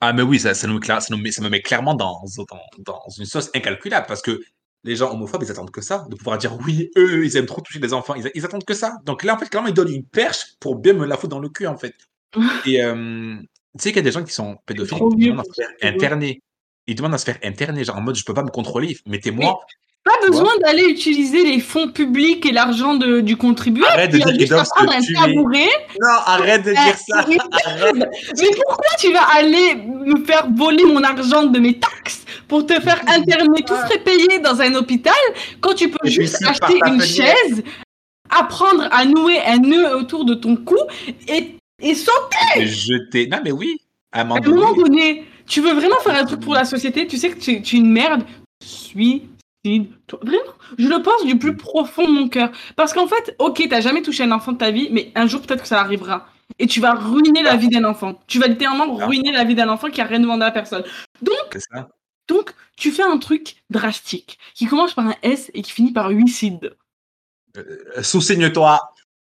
Ah, 0.00 0.12
mais 0.12 0.22
oui, 0.22 0.38
ça, 0.38 0.52
ça, 0.52 0.66
nous, 0.66 0.82
ça, 0.82 0.98
nous 1.10 1.30
ça 1.30 1.42
me 1.42 1.48
met 1.48 1.62
clairement 1.62 1.94
dans, 1.94 2.22
dans, 2.36 2.60
dans 2.78 3.00
une 3.16 3.24
sauce 3.24 3.50
incalculable 3.54 4.06
parce 4.06 4.20
que 4.20 4.40
les 4.84 4.96
gens 4.96 5.10
homophobes, 5.10 5.42
ils 5.42 5.50
attendent 5.50 5.70
que 5.70 5.80
ça, 5.80 6.06
de 6.08 6.14
pouvoir 6.14 6.38
dire 6.38 6.56
oui, 6.64 6.90
eux, 6.96 7.24
ils 7.24 7.36
aiment 7.36 7.46
trop 7.46 7.62
toucher 7.62 7.80
les 7.80 7.94
enfants, 7.94 8.14
ils, 8.14 8.30
ils 8.34 8.44
attendent 8.44 8.64
que 8.64 8.74
ça. 8.74 8.98
Donc 9.04 9.24
là, 9.24 9.34
en 9.34 9.38
fait, 9.38 9.48
clairement, 9.48 9.68
ils 9.68 9.74
donnent 9.74 9.92
une 9.92 10.04
perche 10.04 10.56
pour 10.60 10.76
bien 10.76 10.92
me 10.92 11.06
la 11.06 11.16
foutre 11.16 11.30
dans 11.30 11.40
le 11.40 11.48
cul, 11.48 11.66
en 11.66 11.76
fait. 11.76 11.94
Et, 12.66 12.82
euh, 12.84 13.36
Tu 13.76 13.82
sais 13.82 13.88
qu'il 13.90 13.96
y 13.96 14.00
a 14.00 14.02
des 14.02 14.12
gens 14.12 14.24
qui 14.24 14.32
sont 14.32 14.56
pédophiles, 14.66 14.98
qui 14.98 15.28
demandent 15.28 15.40
à 15.40 15.44
se 15.44 15.60
faire 15.60 15.70
interner. 15.82 16.40
Ils 16.86 16.94
demandent 16.94 17.14
à 17.14 17.18
se 17.18 17.24
faire 17.24 17.38
interner, 17.42 17.84
genre 17.84 17.96
en 17.96 18.02
mode: 18.02 18.14
«Je 18.14 18.24
peux 18.24 18.34
pas 18.34 18.42
me 18.42 18.50
contrôler, 18.50 18.96
mettez-moi» 19.06 19.60
Pas 20.04 20.28
besoin 20.28 20.52
d'aller 20.60 20.84
utiliser 20.84 21.44
les 21.44 21.60
fonds 21.60 21.88
publics 21.90 22.44
et 22.44 22.52
l'argent 22.52 22.94
de 22.94 23.20
du 23.20 23.38
contribuable, 23.38 23.90
Arrête 23.90 24.12
de 24.12 24.18
dire 24.18 24.38
juste 24.38 24.70
prendre 24.74 24.92
un 24.92 25.00
tabouret 25.00 25.70
Non, 25.98 26.18
arrête 26.26 26.62
de 26.62 26.72
dire 26.72 26.98
ça, 27.08 27.20
arrête. 27.20 27.40
Mais 28.38 28.50
pourquoi 28.66 28.90
tu 28.98 29.10
vas 29.14 29.24
aller 29.34 29.76
me 29.76 30.22
faire 30.26 30.46
voler 30.54 30.84
mon 30.84 31.02
argent 31.02 31.44
de 31.44 31.58
mes 31.58 31.80
taxes 31.80 32.26
pour 32.48 32.66
te 32.66 32.74
faire 32.82 33.00
interner? 33.08 33.62
Tout 33.66 33.74
frais 33.74 33.98
payé 33.98 34.40
dans 34.40 34.60
un 34.60 34.74
hôpital 34.74 35.14
quand 35.62 35.72
tu 35.72 35.88
peux 35.88 36.06
juste 36.06 36.44
acheter 36.44 36.78
une 36.86 37.00
chaise, 37.00 37.62
apprendre 38.28 38.86
à 38.90 39.06
nouer 39.06 39.40
un 39.46 39.56
nœud 39.56 39.96
autour 39.96 40.26
de 40.26 40.34
ton 40.34 40.56
cou 40.56 40.76
et, 41.28 41.56
et 41.84 41.94
sauter 41.94 42.66
jeter 42.66 43.26
non 43.28 43.38
mais 43.44 43.52
oui, 43.52 43.76
à 44.12 44.20
un 44.22 44.24
moment 44.24 44.40
à 44.40 44.46
un 44.46 44.50
moment 44.50 44.72
donné, 44.74 45.14
donné. 45.14 45.24
Tu 45.46 45.60
veux 45.60 45.72
vraiment 45.74 45.98
faire 46.00 46.16
un 46.16 46.24
truc 46.24 46.40
pour 46.40 46.54
la 46.54 46.64
société, 46.64 47.06
tu 47.06 47.18
sais 47.18 47.30
que 47.30 47.38
tu, 47.38 47.60
tu 47.62 47.76
es 47.76 47.78
une 47.78 47.90
merde, 47.90 48.24
suicide-toi. 48.62 50.20
Vraiment, 50.22 50.52
je 50.78 50.88
le 50.88 51.02
pense 51.02 51.24
du 51.24 51.38
plus 51.38 51.56
profond 51.56 52.06
de 52.06 52.12
mon 52.12 52.28
cœur. 52.28 52.50
Parce 52.76 52.92
qu'en 52.92 53.06
fait, 53.06 53.34
ok, 53.38 53.66
t'as 53.68 53.80
jamais 53.80 54.02
touché 54.02 54.22
un 54.24 54.32
enfant 54.32 54.52
de 54.52 54.58
ta 54.58 54.70
vie, 54.70 54.88
mais 54.90 55.12
un 55.14 55.26
jour 55.26 55.40
peut-être 55.42 55.62
que 55.62 55.68
ça 55.68 55.80
arrivera. 55.80 56.28
Et 56.58 56.66
tu 56.66 56.80
vas 56.80 56.94
ruiner 56.94 57.42
la 57.42 57.56
vie 57.56 57.68
d'un 57.68 57.84
enfant. 57.84 58.20
Tu 58.26 58.38
vas 58.38 58.46
littéralement 58.46 58.98
Ah. 59.00 59.06
ruiner 59.06 59.32
la 59.32 59.44
vie 59.44 59.54
d'un 59.54 59.68
enfant 59.68 59.88
qui 59.90 60.00
a 60.00 60.04
rien 60.04 60.20
demandé 60.20 60.44
à 60.44 60.50
personne. 60.50 60.84
ça. 61.72 61.88
Donc, 62.28 62.54
tu 62.76 62.90
fais 62.90 63.02
un 63.02 63.18
truc 63.18 63.56
drastique 63.70 64.38
qui 64.54 64.66
commence 64.66 64.94
par 64.94 65.06
un 65.06 65.14
S 65.22 65.50
et 65.54 65.60
qui 65.62 65.72
finit 65.72 65.92
par 65.92 66.08
huicide. 66.10 66.74
Heu, 67.56 67.82
sous-signe-toi. 68.02 68.80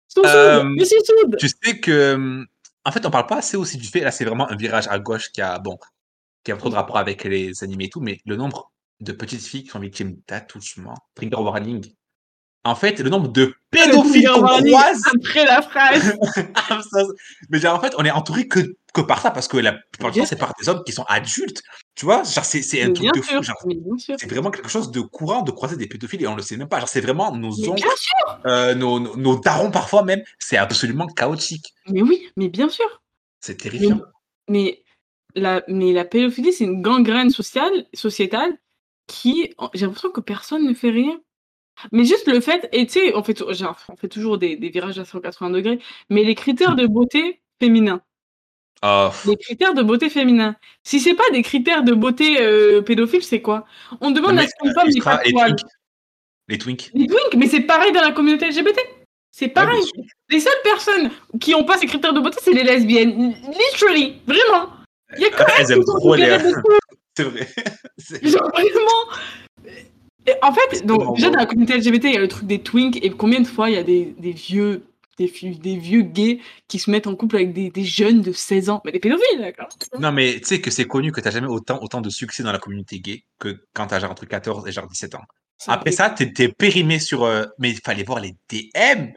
Suicide, 0.09 0.31
Euh, 0.35 0.75
suicide. 0.77 1.37
Tu 1.39 1.49
sais 1.49 1.79
que, 1.79 2.15
mmh, 2.17 2.47
en 2.85 2.93
fait, 2.93 3.05
on 3.07 3.11
parle 3.11 3.27
pas 3.27 3.39
assez 3.39 3.57
aussi 3.57 3.77
du 3.77 3.87
fait 3.87 4.01
là, 4.01 4.11
c'est 4.11 4.25
vraiment 4.25 4.51
un 4.51 4.57
virage 4.57 4.89
à 4.89 4.99
gauche 4.99 5.31
qui 5.33 5.41
a 5.41 5.59
bon, 5.59 5.79
qui 6.45 6.53
a 6.53 6.57
trop 6.57 6.71
de 6.71 6.75
rapport 6.75 6.99
avec 6.99 7.25
les 7.25 7.63
animés 7.63 7.85
et 7.85 7.91
tout, 7.91 8.01
mais 8.01 8.21
le 8.25 8.37
nombre 8.37 8.73
de 9.01 9.13
petites 9.13 9.43
filles 9.43 9.65
qui 9.65 9.71
sont 9.71 9.79
victimes 9.81 10.17
d'attouchements, 10.29 10.97
trigger 11.15 11.37
warning. 11.37 11.93
En 12.63 12.75
fait, 12.75 13.01
le 13.01 13.09
nombre 13.09 13.29
de 13.29 13.55
pédophiles 13.71 14.29
qu'on 14.29 14.43
croise 14.43 15.03
Après 15.15 15.47
la 15.47 15.63
phrase. 15.63 16.15
Ah, 16.55 16.81
mais 17.49 17.59
genre, 17.59 17.77
en 17.77 17.81
fait, 17.81 17.95
on 17.97 18.05
est 18.05 18.11
entouré 18.11 18.47
que, 18.47 18.77
que 18.93 19.01
par 19.01 19.21
ça, 19.21 19.31
parce 19.31 19.49
que 19.49 19.57
la 19.57 19.73
plupart 19.73 20.11
du 20.11 20.21
temps, 20.21 20.27
c'est 20.27 20.39
par 20.39 20.55
des 20.61 20.69
hommes 20.69 20.83
qui 20.85 20.93
sont 20.93 21.05
adultes. 21.09 21.63
Tu 21.95 22.05
vois, 22.05 22.23
genre, 22.23 22.45
c'est, 22.45 22.83
un 22.83 22.93
truc 22.93 23.15
de 23.15 23.21
fou. 23.21 23.41
C'est 23.99 24.29
vraiment 24.29 24.51
quelque 24.51 24.69
chose 24.69 24.91
de 24.91 25.01
courant 25.01 25.43
de 25.43 25.51
croiser 25.51 25.77
des 25.77 25.87
pédophiles 25.87 26.23
et 26.23 26.27
on 26.27 26.37
le 26.37 26.43
sait 26.43 26.57
même 26.57 26.69
pas. 26.69 26.79
Genre, 26.79 26.89
c'est 26.89 27.01
vraiment 27.01 27.35
nos 27.35 27.55
Mais 27.57 27.69
oncles, 27.69 27.89
euh, 28.47 28.75
nos, 28.75 28.99
nos, 28.99 29.17
nos 29.17 29.39
darons 29.39 29.71
parfois 29.71 30.03
même. 30.03 30.23
C'est 30.39 30.57
absolument 30.57 31.07
chaotique. 31.07 31.75
Mais 31.89 32.03
oui, 32.03 32.29
mais 32.37 32.49
bien 32.49 32.69
sûr. 32.69 33.03
C'est 33.41 33.57
terrifiant. 33.57 34.01
Mais 34.49 34.83
la, 35.35 35.63
mais 35.69 35.93
la 35.93 36.05
pédophilie, 36.05 36.53
c'est 36.53 36.65
une 36.65 36.83
gangrène 36.83 37.31
sociale, 37.31 37.87
sociétale 37.95 38.59
qui, 39.07 39.53
j'ai 39.75 39.87
l'impression 39.87 40.11
que 40.11 40.21
personne 40.21 40.67
ne 40.67 40.75
fait 40.75 40.91
rien. 40.91 41.21
Mais 41.93 42.05
juste 42.05 42.27
le 42.27 42.41
fait, 42.41 42.69
et 42.73 42.87
tu 42.87 42.93
sais, 42.93 43.17
on 43.17 43.23
fait, 43.23 43.39
genre, 43.55 43.79
on 43.89 43.97
fait 43.97 44.09
toujours 44.09 44.39
des, 44.39 44.57
des 44.57 44.69
virages 44.69 44.99
à 44.99 45.05
180 45.05 45.51
degrés, 45.51 45.79
mais 46.11 46.25
les 46.25 46.35
critères 46.35 46.77
de 46.77 46.87
beauté 46.87 47.41
féminin, 47.59 48.03
Oh, 48.83 49.09
pff, 49.11 49.27
les 49.27 49.37
critères 49.37 49.75
de 49.75 49.83
beauté 49.83 50.09
féminin, 50.09 50.57
si 50.85 51.01
c'est 51.01 51.15
pas 51.15 51.29
des 51.33 51.43
critères 51.43 51.83
de 51.83 51.93
beauté 51.93 52.41
euh, 52.41 52.81
pédophile, 52.81 53.23
c'est 53.23 53.43
quoi? 53.43 53.67
On 54.01 54.11
demande 54.11 54.33
non, 54.33 54.39
à 54.39 54.43
mais, 54.43 54.49
ce 54.49 54.53
qu'une 54.59 54.71
euh, 54.71 54.75
femme 54.75 54.89
Isra, 54.89 55.19
pas 55.19 55.23
de 55.23 55.25
les 55.29 55.33
twinks. 55.33 55.61
Les 56.49 56.59
twinks. 56.59 56.91
Les 56.95 57.07
twinks, 57.07 57.35
mais 57.37 57.47
c'est 57.47 57.61
pareil 57.61 57.93
dans 57.93 58.01
la 58.01 58.13
communauté 58.13 58.49
LGBT. 58.49 58.79
C'est 59.31 59.49
pareil. 59.49 59.83
les 60.29 60.41
seules 60.41 60.53
personnes 60.65 61.11
qui 61.41 61.55
ont 61.55 61.65
pas 61.65 61.79
ces 61.79 61.87
critères 61.87 62.13
de 62.13 62.21
beauté, 62.21 62.39
c'est 62.43 62.53
les 62.53 62.65
lesbiennes. 62.65 63.35
Literally, 63.73 64.21
vraiment. 64.27 64.71
Il 65.17 65.23
y 65.23 65.27
a 65.27 65.31
que 65.31 65.43
Elles 65.59 65.73
aiment 65.73 65.81
qui 65.81 65.87
sont 65.87 65.99
trop 65.99 66.15
les. 66.15 66.39
C'est 67.17 67.25
vrai. 67.25 67.49
Genre 68.23 68.51
vraiment. 68.53 69.75
Et 70.27 70.33
en 70.43 70.53
fait, 70.53 70.85
donc, 70.87 71.17
déjà 71.17 71.31
dans 71.31 71.39
la 71.39 71.47
communauté 71.47 71.77
LGBT, 71.79 72.05
il 72.05 72.13
y 72.13 72.17
a 72.17 72.21
le 72.21 72.29
truc 72.29 72.47
des 72.47 72.61
twinks, 72.61 72.99
et 73.03 73.11
combien 73.11 73.41
de 73.41 73.47
fois 73.47 73.71
il 73.71 73.77
y 73.77 73.79
a 73.79 73.83
des, 73.83 74.15
des 74.19 74.33
vieux, 74.33 74.83
des, 75.29 75.77
vieux 75.77 76.03
gays 76.03 76.41
qui 76.69 76.79
se 76.79 76.91
mettent 76.91 77.07
en 77.07 77.17
couple 77.17 77.37
avec 77.37 77.53
des, 77.53 77.71
des 77.71 77.85
jeunes 77.85 78.23
de 78.23 78.33
16 78.33 78.71
ans, 78.71 78.81
mais 78.85 78.93
des 78.93 79.01
pédophiles, 79.01 79.41
d'accord 79.41 79.69
Non, 79.99 80.13
mais 80.13 80.41
tu 80.41 80.47
sais 80.47 80.61
que 80.61 80.71
c'est 80.71 80.87
connu 80.87 81.13
que 81.13 81.21
t'as 81.21 81.31
jamais 81.31 81.47
autant, 81.47 81.81
autant 81.83 82.01
de 82.01 82.11
succès 82.11 82.43
dans 82.43 82.53
la 82.53 82.59
communauté 82.59 83.01
gay 83.01 83.25
que 83.39 83.65
quand 83.75 83.89
t'as 83.89 84.01
genre 84.01 84.11
entre 84.11 84.27
14 84.27 84.67
et 84.67 84.73
genre 84.73 84.87
17 84.87 85.15
ans. 85.15 85.25
Après 85.67 85.93
ça, 85.93 86.11
t'es 86.11 86.33
t'es 86.33 86.49
périmé 86.49 86.99
sur. 86.99 87.25
euh, 87.25 87.45
mais 87.59 87.71
il 87.71 87.81
fallait 87.85 88.05
voir 88.05 88.21
les 88.21 88.35
DM 88.49 89.09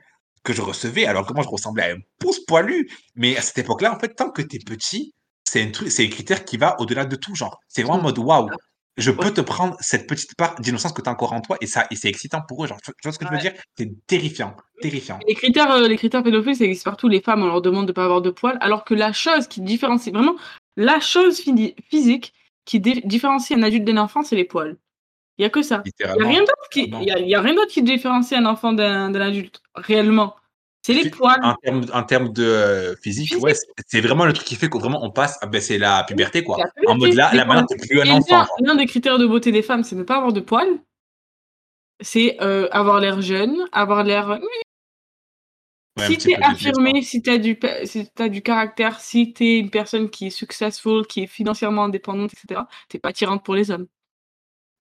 que 0.44 0.54
je 0.54 0.62
recevais. 0.62 1.06
Alors 1.06 1.26
comment 1.26 1.42
je 1.42 1.50
ressemblais 1.50 1.84
à 1.84 1.94
un 1.94 2.00
pouce 2.20 2.44
poilu. 2.46 2.89
Mais 3.16 3.38
à 3.38 3.42
cette 3.42 3.60
époque-là, 3.60 3.96
en 3.96 4.00
fait, 4.00 4.10
tant 4.10 4.30
que 4.30 4.42
t'es 4.42 4.60
petit, 4.60 5.13
c'est 5.46 5.62
un 5.62 5.72
truc, 5.72 5.89
c'est 5.89 6.06
un 6.06 6.10
critère 6.10 6.44
qui 6.44 6.58
va 6.58 6.76
au-delà 6.80 7.06
de 7.06 7.16
tout. 7.16 7.36
Genre, 7.36 7.60
c'est 7.68 7.84
vraiment 7.84 8.00
en 8.00 8.04
mode 8.04 8.20
waouh. 8.20 8.50
Je 8.97 9.10
peux 9.10 9.32
te 9.34 9.41
prendre 9.41 9.75
cette 9.79 10.08
petite 10.08 10.36
part 10.36 10.56
d'innocence 10.60 10.93
que 10.93 11.01
t'as 11.01 11.12
encore 11.12 11.34
en 11.34 11.41
toi 11.41 11.58
et 11.62 11.65
ça, 11.67 11.88
et 11.89 11.95
c'est 11.95 12.10
excitant 12.10 12.41
pour 12.47 12.63
eux. 12.63 12.67
Genre, 12.67 12.79
tu 12.84 12.91
tu 12.91 12.97
vois 13.03 13.12
ce 13.12 13.17
que 13.19 13.25
je 13.25 13.32
veux 13.32 13.39
dire? 13.39 13.53
C'est 13.77 13.89
terrifiant, 14.06 14.56
terrifiant. 14.82 15.19
Les 15.27 15.34
critères, 15.34 15.71
euh, 15.71 15.88
les 15.88 15.97
critères 15.97 16.21
pédophiles, 16.23 16.56
ça 16.56 16.65
existe 16.65 16.84
partout. 16.86 17.08
Les 17.08 17.21
femmes, 17.21 17.41
on 17.41 17.47
leur 17.47 17.62
demande 17.62 17.88
de 17.88 17.91
pas 17.91 18.03
avoir 18.06 18.21
de 18.21 18.29
poils, 18.29 18.58
alors 18.62 18.84
que 18.86 18.93
la 18.93 19.12
chose 19.12 19.47
qui 19.47 19.62
différencie 19.62 20.13
vraiment, 20.13 20.36
la 20.77 20.99
chose 20.99 21.41
physique 21.89 22.34
qui 22.65 22.79
différencie 22.79 23.58
un 23.58 23.63
adulte 23.63 23.84
d'un 23.86 23.97
enfant, 23.97 24.21
c'est 24.23 24.36
les 24.36 24.45
poils. 24.45 24.77
Il 25.39 25.41
y 25.41 25.45
a 25.45 25.49
que 25.49 25.63
ça. 25.63 25.82
Il 25.86 25.89
y 25.99 26.03
a 26.03 26.13
Littéralement. 26.13 26.29
rien 26.29 26.39
d'autre 26.41 26.69
qui, 26.71 26.89
Non. 26.89 26.99
il 27.01 27.08
y 27.08 27.12
a, 27.12 27.17
il 27.19 27.27
y 27.27 27.36
a 27.36 27.41
rien 27.41 27.56
d'autre 27.56 27.71
qui 27.71 27.82
différencie 27.82 28.39
un 28.39 28.45
enfant 28.45 28.73
d'un 28.73 29.13
adulte, 29.15 29.62
réellement. 29.73 30.36
C'est 30.86 30.93
les 30.93 31.10
poils. 31.10 31.39
En 31.41 31.56
termes, 31.56 31.86
en 31.93 32.04
termes 32.04 32.34
de 32.34 32.43
euh, 32.43 32.96
physique, 32.98 33.30
Physique. 33.30 33.43
ouais, 33.43 33.54
c'est- 33.88 34.02
vraiment 34.02 34.26
le 34.26 34.34
truc 34.34 34.46
qui 34.46 34.56
fait 34.56 34.67
vraiment 34.67 35.04
on 35.04 35.12
passe, 35.12 35.38
ah 35.41 35.48
ben, 35.48 35.62
c'est 35.62 35.78
la 35.78 36.04
puberté 36.04 36.43
quoi. 36.43 36.58
La 36.58 36.91
En 36.91 36.98
mode 36.98 37.13
là, 37.13 37.34
là 37.34 37.46
maintenant 37.46 37.65
t'es 37.65 37.78
plus 37.78 38.02
un 38.02 38.10
enfant. 38.10 38.46
l'un- 38.60 38.76
des 38.76 38.86
critères 38.86 39.17
de 39.17 39.26
beauté 39.26 39.52
des 39.54 39.62
femmes, 39.62 39.84
c'est 39.84 39.96
ne 39.96 40.04
pas 40.04 40.17
avoir 40.17 40.34
de 40.34 40.41
poils. 40.41 40.80
C'est 42.02 42.38
euh, 42.41 42.67
avoir 42.72 43.00
l'air 43.00 43.22
jeune, 43.22 43.56
avoir 43.72 44.04
l'air. 44.04 44.28
Ouais, 45.98 46.08
si 46.08 46.17
t'es 46.17 46.36
affirmé, 46.36 47.02
si 47.02 47.22
t'as 47.22 47.38
du, 47.38 47.58
si 47.86 48.10
t'as 48.13 48.28
du 48.28 48.41
caractère, 48.41 49.00
si 49.00 49.32
t'es 49.32 49.60
une 49.60 49.69
personne 49.69 50.10
qui 50.10 50.28
est 50.28 50.32
successful, 50.32 51.06
qui 51.08 51.24
est 51.24 51.28
financièrement 51.28 51.86
indépendante, 51.86 52.34
etc., 52.34 52.62
t'es 52.89 53.00
pas 53.00 53.10
attirante 53.10 53.46
pour 53.46 53.56
les 53.56 53.72
hommes. 53.72 53.88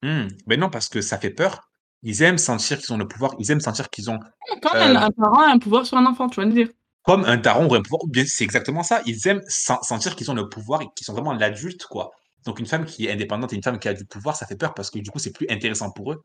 Mais 0.03 0.57
non, 0.57 0.69
parce 0.69 0.88
que 0.88 1.01
ça 1.01 1.19
fait 1.19 1.31
peur. 1.31 1.69
Ils 2.03 2.23
aiment 2.23 2.38
sentir 2.38 2.79
qu'ils 2.79 2.93
ont 2.93 2.99
le 2.99 3.07
pouvoir. 3.07 3.35
Ils 3.38 3.51
aiment 3.51 3.61
sentir 3.61 3.88
qu'ils 3.91 4.11
ont, 4.11 4.19
Quand 4.62 4.75
Euh, 4.75 4.95
un, 4.97 5.11
parent 5.11 5.43
a 5.43 5.53
un 5.53 5.59
pouvoir 5.59 5.87
sur 5.87 5.97
un 5.97 6.07
enfant, 6.07 6.29
tu 6.29 6.41
vas 6.41 6.47
le 6.47 6.53
dire. 6.53 6.69
comme 7.05 7.25
un 7.25 7.37
daron 7.37 7.69
ou 7.69 7.75
un 7.75 7.83
pouvoir. 7.83 8.03
Bien, 8.07 8.25
c'est 8.27 8.45
exactement 8.45 8.83
ça. 8.83 9.03
Ils 9.07 9.27
aiment 9.29 9.43
sen- 9.49 9.83
sentir 9.83 10.17
qu'ils 10.17 10.31
ont 10.31 10.35
le 10.35 10.49
pouvoir 10.49 10.83
et 10.83 10.87
qu'ils 10.97 11.05
sont 11.05 11.12
vraiment 11.12 11.33
l'adulte, 11.33 11.85
quoi. 11.85 12.11
Donc 12.45 12.59
une 12.59 12.67
femme 12.67 12.85
qui 12.87 13.07
est 13.07 13.12
indépendante 13.12 13.53
et 13.53 13.57
une 13.57 13.62
femme 13.62 13.79
qui 13.79 13.88
a 13.88 13.95
du 13.95 14.05
pouvoir, 14.05 14.35
ça 14.37 14.47
fait 14.47 14.57
peur 14.57 14.75
parce 14.75 14.91
que 14.91 14.99
du 14.99 15.11
coup, 15.11 15.19
c'est 15.21 15.33
plus 15.33 15.47
intéressant 15.49 15.91
pour 15.93 16.12
eux. 16.12 16.23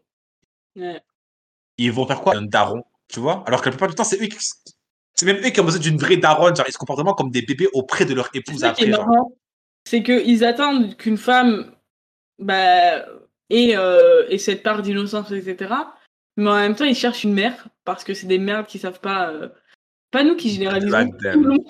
Ouais. 0.75 1.01
Ils 1.77 1.91
vont 1.91 2.07
faire 2.07 2.21
quoi? 2.21 2.35
Un 2.35 2.41
daron, 2.43 2.83
tu 3.07 3.19
vois? 3.19 3.43
Alors 3.45 3.61
que 3.61 3.65
la 3.65 3.71
plupart 3.71 3.89
du 3.89 3.95
temps, 3.95 4.03
c'est 4.03 4.21
eux 4.21 4.25
qui. 4.27 4.37
C'est 5.13 5.25
même 5.25 5.37
eux 5.45 5.49
qui 5.49 5.59
ont 5.59 5.63
besoin 5.63 5.79
d'une 5.79 5.97
vraie 5.97 6.17
daronne. 6.17 6.55
Genre, 6.55 6.65
ils 6.67 6.71
se 6.71 6.77
comportent 6.77 6.99
vraiment 6.99 7.13
comme 7.15 7.29
des 7.31 7.41
bébés 7.43 7.67
auprès 7.73 8.05
de 8.05 8.13
leur 8.15 8.29
épouse 8.33 8.63
après. 8.63 8.91
C'est 9.87 10.03
qu'ils 10.03 10.43
attendent 10.43 10.95
qu'une 10.97 11.17
femme 11.17 11.71
bah, 12.39 13.05
euh, 13.51 14.27
ait 14.29 14.37
cette 14.37 14.63
part 14.63 14.81
d'innocence, 14.81 15.31
etc. 15.31 15.73
Mais 16.35 16.49
en 16.49 16.55
même 16.55 16.75
temps, 16.75 16.85
ils 16.85 16.95
cherchent 16.95 17.23
une 17.23 17.33
mère 17.33 17.67
parce 17.85 18.03
que 18.03 18.13
c'est 18.13 18.27
des 18.27 18.39
merdes 18.39 18.67
qui 18.67 18.79
savent 18.79 18.99
pas. 18.99 19.29
euh, 19.29 19.49
Pas 20.11 20.23
nous 20.23 20.35
qui 20.35 20.49
généralisons. 20.49 20.87
Goddamn. 20.89 21.33
tout 21.33 21.41
le 21.43 21.49
monde. 21.49 21.65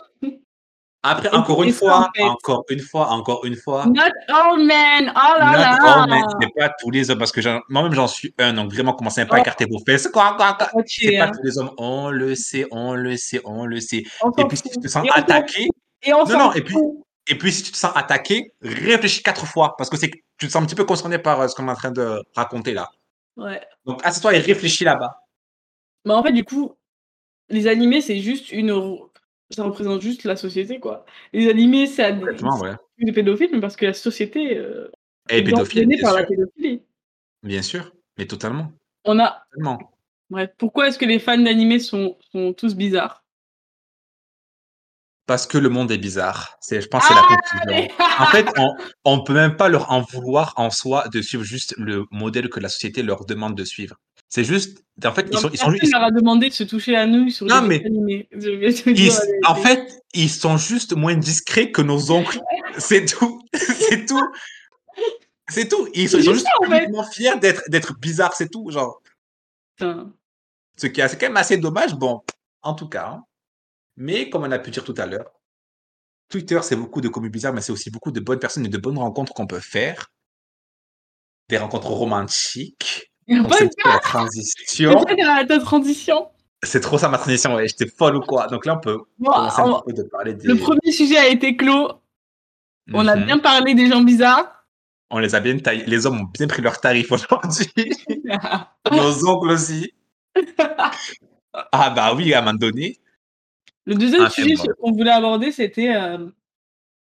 Après, 1.04 1.30
Et 1.32 1.36
encore 1.36 1.64
une 1.64 1.72
fois, 1.72 2.10
encore 2.20 2.66
une 2.70 2.80
fois, 2.80 3.08
encore 3.12 3.46
une 3.46 3.56
fois. 3.56 3.86
Not 3.86 4.02
all 4.28 4.58
men, 4.66 5.10
oh 5.16 5.40
là 5.40 5.78
Not 5.80 5.88
all 5.88 6.10
men, 6.10 6.24
c'est 6.42 6.54
pas 6.60 6.74
tous 6.82 6.90
les 6.90 7.10
hommes, 7.10 7.20
parce 7.20 7.32
que 7.32 7.40
moi-même 7.70 7.94
j'en 7.94 8.08
suis 8.08 8.34
un, 8.40 8.52
donc 8.54 8.74
vraiment 8.74 8.94
commencez 8.94 9.24
pas 9.26 9.36
à 9.36 9.40
Oh. 9.40 9.42
écarter 9.42 9.66
vos 9.70 9.80
fesses. 9.86 10.08
Quoi, 10.10 10.34
quoi, 10.36 10.58
C'est 10.86 11.18
pas 11.18 11.26
hein. 11.26 11.32
tous 11.34 11.44
les 11.44 11.58
hommes, 11.60 11.72
on 11.78 12.10
le 12.10 12.36
sait, 12.36 12.66
on 12.72 12.94
le 12.96 13.16
sait, 13.16 13.40
on 13.46 13.66
le 13.66 13.80
sait. 13.80 14.04
On 14.22 14.32
Et 14.32 14.46
puis 14.46 14.58
si 14.58 14.64
tu 14.64 14.80
te 14.80 14.88
sens 14.90 15.06
Et 15.06 15.10
attaqué, 15.12 15.70
Et 16.02 16.14
on 16.14 16.26
Non, 16.26 16.38
non, 16.40 16.54
et 16.54 16.62
puis-. 16.62 16.76
Et 17.30 17.38
puis 17.38 17.52
si 17.52 17.64
tu 17.64 17.72
te 17.72 17.78
sens 17.78 17.92
attaqué, 17.96 18.54
réfléchis 18.62 19.24
quatre 19.24 19.46
fois, 19.46 19.76
parce 19.78 19.90
que 19.90 19.98
c'est 19.98 20.10
tu 20.38 20.48
te 20.48 20.52
sens 20.52 20.62
un 20.62 20.66
petit 20.66 20.76
peu 20.76 20.86
concerné 20.86 21.18
par 21.20 21.42
euh, 21.42 21.48
ce 21.48 21.56
qu'on 21.56 21.68
est 21.68 21.72
en 21.72 21.76
train 21.76 21.92
de 21.92 22.22
raconter 22.36 22.74
là. 22.74 22.92
Ouais. 23.36 23.62
Donc 23.86 24.02
assieds-toi 24.06 24.36
et 24.36 24.40
réfléchis 24.40 24.84
là-bas. 24.84 25.22
Mais 26.06 26.14
en 26.14 26.24
fait, 26.24 26.32
du 26.32 26.44
coup, 26.44 26.74
les 27.50 27.68
animés, 27.68 28.02
c'est 28.02 28.20
juste 28.20 28.52
une. 28.52 29.00
Ça 29.50 29.64
représente 29.64 30.02
juste 30.02 30.26
la 30.26 30.36
société, 30.36 30.80
quoi. 30.80 31.06
Les 31.34 31.50
animés, 31.50 31.88
ça 31.88 32.12
Complètement, 32.12 32.60
ouais. 32.60 32.76
des 33.00 33.12
pédophiles, 33.14 33.50
mais 33.54 33.62
parce 33.62 33.76
que 33.78 33.86
la 33.86 33.94
société 33.94 34.58
euh, 34.58 34.92
est 35.30 35.42
pédophile, 35.42 35.88
bien 35.88 35.98
la 36.02 36.20
sûr. 36.20 36.28
pédophilie. 36.28 36.84
Bien 37.44 37.62
sûr, 37.62 37.94
mais 38.18 38.26
totalement. 38.26 38.72
On 39.06 39.20
a. 39.20 39.44
Totalement. 39.52 39.80
Bref, 40.30 40.50
pourquoi 40.58 40.90
est-ce 40.90 41.00
que 41.00 41.06
les 41.06 41.20
fans 41.20 41.38
d'animés 41.38 41.80
sont, 41.80 42.18
sont 42.32 42.52
tous 42.54 42.76
bizarres? 42.76 43.24
Parce 45.28 45.46
que 45.46 45.58
le 45.58 45.70
monde 45.70 45.92
est 45.92 45.98
bizarre. 45.98 46.58
C'est, 46.62 46.82
je 46.82 46.88
pense, 46.88 47.04
que 47.04 47.10
c'est 47.10 47.14
la 47.14 47.22
Ah, 47.30 47.36
conclusion. 47.36 47.88
En 48.20 48.26
fait, 48.28 48.48
on, 48.58 48.74
on 49.04 49.24
peut 49.24 49.34
même 49.34 49.56
pas 49.58 49.68
leur 49.70 49.92
en 49.92 50.02
vouloir 50.02 50.54
en 50.56 50.70
soi 50.72 51.08
de 51.10 51.22
suivre 51.22 51.44
juste 51.44 51.76
le 51.78 52.06
modèle 52.12 52.50
que 52.50 52.60
la 52.62 52.70
société 52.70 53.04
leur 53.04 53.26
demande 53.26 53.54
de 53.56 53.66
suivre. 53.66 53.98
C'est 54.30 54.44
juste, 54.44 54.84
en 55.06 55.14
fait, 55.14 55.28
ils 55.32 55.38
sont, 55.38 55.50
ils 55.52 55.58
sont 55.58 55.72
juste, 55.72 55.92
leur 55.94 56.04
a 56.04 56.12
demandé 56.12 56.50
de 56.50 56.54
se 56.54 56.64
toucher 56.64 56.94
la 56.94 57.06
nouille 57.06 57.32
sur 57.32 57.46
Non, 57.46 57.62
les 57.62 57.68
mais- 57.68 57.84
ils- 58.86 59.12
en 59.46 59.56
fait, 59.56 60.02
ils 60.14 60.30
sont 60.30 60.58
juste 60.58 60.94
moins 60.96 61.16
discrets 61.16 61.72
que 61.72 61.82
nos 61.82 62.10
oncles. 62.12 62.40
C'est 62.78 63.06
tout. 63.06 63.42
C'est 63.54 64.06
tout. 64.06 64.28
C'est 65.50 65.70
tout. 65.70 65.88
Ils 65.94 66.10
sont, 66.10 66.18
ils 66.20 66.24
sont 66.24 66.30
C'est 66.32 66.34
juste 66.34 66.46
ça, 66.46 66.52
en 66.66 66.70
fait. 66.70 66.84
uniquement 66.84 67.04
fiers 67.06 67.38
d'être, 67.40 67.64
d'être 67.70 67.98
bizarres, 68.00 68.34
c'est 68.34 68.50
tout. 68.50 68.70
Genre, 68.70 69.02
Putain. 69.78 70.12
ce 70.78 70.88
qui 70.88 71.00
est 71.00 71.08
c'est 71.08 71.18
quand 71.18 71.28
même 71.28 71.38
assez 71.38 71.58
dommage. 71.58 71.96
Bon, 71.96 72.22
en 72.64 72.74
tout 72.74 72.90
cas. 72.90 73.08
hein. 73.14 73.24
Mais 73.98 74.30
comme 74.30 74.44
on 74.44 74.52
a 74.52 74.60
pu 74.60 74.72
dire 74.72 74.84
tout 74.84 74.94
à 74.98 75.06
l'heure, 75.06 75.32
Twitter, 76.30 76.60
c'est 76.62 76.76
beaucoup 76.76 77.02
de 77.02 77.08
communes 77.10 77.32
bizarres, 77.32 77.54
mais 77.54 77.62
c'est 77.62 77.72
aussi 77.72 77.90
beaucoup 77.90 78.12
de 78.12 78.20
bonnes 78.20 78.40
personnes 78.40 78.66
et 78.66 78.70
de 78.70 78.78
bonnes 78.78 78.98
rencontres 78.98 79.34
qu'on 79.34 79.48
peut 79.48 79.60
faire. 79.60 80.12
Des 81.50 81.58
rencontres 81.58 81.88
romantiques. 81.90 83.12
Trop 83.30 83.50
la 83.86 84.00
transition. 84.00 85.00
ça 85.00 85.16
ta, 85.16 85.46
ta 85.46 85.60
transition. 85.60 86.30
C'est 86.64 86.80
trop 86.82 86.98
ça 86.98 87.10
ma 87.10 87.18
transition, 87.18 87.56
ouais. 87.56 87.68
J'étais 87.68 87.88
folle 87.88 88.18
ou 88.18 88.22
quoi. 88.22 88.48
Donc 88.48 88.66
là, 88.66 88.76
on 88.78 88.80
peut 88.80 88.98
Bon, 89.20 89.32
commencer 89.32 89.62
un 89.62 89.66
on- 89.66 89.80
petit 89.82 89.94
peu 89.96 90.04
de 90.04 90.08
parler 90.10 90.34
des. 90.34 90.48
le 90.48 90.56
premier 90.58 90.92
sujet 90.92 91.18
a 91.18 91.28
été 91.28 91.56
clos. 91.56 91.92
On 92.94 93.08
a 93.08 93.16
Mhm. 93.16 93.26
bien 93.26 93.38
parlé 93.40 93.74
des 93.76 93.88
gens 93.90 94.02
bizarres. 94.02 94.66
On 95.10 95.20
les 95.20 95.36
a 95.36 95.40
bien 95.40 95.58
taillés. 95.60 95.86
Les 95.86 96.06
hommes 96.06 96.22
ont 96.22 96.24
bien 96.34 96.48
pris 96.48 96.62
leur 96.62 96.80
tarif 96.82 97.12
aujourd'hui. 97.12 97.92
Nos 98.92 99.26
oncles 99.28 99.50
aussi. 99.52 99.94
Ah 101.72 101.90
bah 101.90 102.14
oui, 102.14 102.34
à 102.34 102.40
un 102.40 102.42
moment 102.42 102.54
donné. 102.58 103.00
Le 103.88 103.96
deuxième 103.96 104.24
Ah, 104.24 104.30
sujet 104.30 104.56
qu'on 104.80 104.92
voulait 104.92 105.12
aborder, 105.12 105.54
c'était 105.54 105.96
euh, 105.96 106.30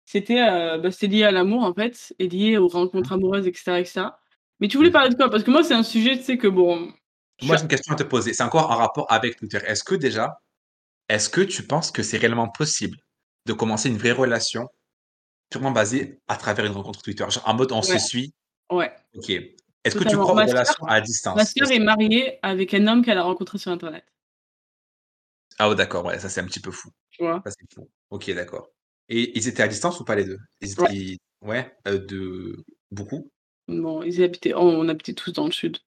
c'était 0.05 0.41
euh, 0.41 0.79
bah, 0.79 0.91
lié 1.03 1.25
à 1.25 1.33
l'amour 1.33 1.64
en 1.64 1.75
fait, 1.75 2.14
et 2.21 2.29
lié 2.29 2.57
aux 2.57 2.69
rencontres 2.69 3.12
amoureuses, 3.12 3.49
etc., 3.49 3.81
etc. 3.81 4.07
Mais 4.61 4.69
tu 4.69 4.77
voulais 4.77 4.93
parler 4.93 5.11
de 5.11 5.17
quoi? 5.17 5.29
Parce 5.29 5.43
que 5.43 5.51
moi, 5.51 5.64
c'est 5.64 5.75
un 5.75 5.83
sujet, 5.83 6.17
tu 6.17 6.23
sais 6.23 6.38
que 6.38 6.47
bon. 6.47 6.93
Moi, 7.43 7.57
j'ai 7.57 7.62
une 7.62 7.69
question 7.69 7.93
à 7.93 7.97
te 7.97 8.05
poser. 8.05 8.33
C'est 8.33 8.45
encore 8.45 8.71
en 8.71 8.77
rapport 8.77 9.07
avec 9.11 9.37
Twitter. 9.37 9.59
Est-ce 9.67 9.83
que 9.83 9.97
déjà, 9.97 10.41
est-ce 11.09 11.29
que 11.29 11.41
tu 11.41 11.64
penses 11.64 11.91
que 11.91 12.05
c'est 12.05 12.17
réellement 12.17 12.49
possible 12.49 12.97
de 13.47 13.53
commencer 13.53 13.88
une 13.88 13.99
vraie 13.99 14.12
relation 14.12 14.69
purement 15.51 15.73
basée 15.73 16.21
à 16.29 16.37
travers 16.37 16.64
une 16.64 16.73
rencontre 16.73 17.03
Twitter? 17.03 17.25
Genre 17.29 17.43
en 17.47 17.55
mode 17.55 17.73
on 17.73 17.83
se 17.83 17.99
suit. 17.99 18.33
Ouais. 18.71 18.93
Ok. 19.17 19.31
Est-ce 19.31 19.97
que 19.97 20.05
tu 20.05 20.17
crois 20.17 20.33
aux 20.33 20.47
relations 20.47 20.85
à 20.87 21.01
distance? 21.01 21.37
Ma 21.37 21.45
sœur 21.45 21.73
est 21.73 21.81
mariée 21.81 22.38
avec 22.43 22.73
un 22.73 22.87
homme 22.87 23.05
qu'elle 23.05 23.19
a 23.19 23.25
rencontré 23.25 23.59
sur 23.59 23.73
Internet. 23.73 24.05
Ah, 25.59 25.68
oh, 25.68 25.75
d'accord, 25.75 26.05
ouais, 26.05 26.18
ça 26.18 26.29
c'est 26.29 26.40
un 26.40 26.47
petit 26.47 26.61
peu 26.61 26.71
fou. 26.71 26.90
Tu 27.11 27.23
vois? 27.25 27.42
Ça 27.44 27.51
c'est 27.51 27.73
fou. 27.75 27.90
Ok, 28.11 28.31
d'accord. 28.33 28.71
Et 29.09 29.37
ils 29.38 29.49
étaient 29.49 29.62
à 29.62 29.68
distance 29.68 30.01
ou 30.01 30.05
pas 30.05 30.14
les 30.16 30.25
deux? 30.25 30.38
Ils 30.61 30.73
étaient... 30.73 30.83
Ouais. 30.83 30.97
ils- 30.97 31.18
Ouais, 31.40 31.73
euh, 31.87 32.01
de 32.05 32.64
beaucoup? 32.90 33.31
Bon, 33.68 34.03
ils 34.03 34.21
habitaient, 34.25 34.53
on 34.55 34.88
habitait 34.88 35.14
tous 35.14 35.31
dans 35.33 35.47
le 35.47 35.53
sud. 35.53 35.79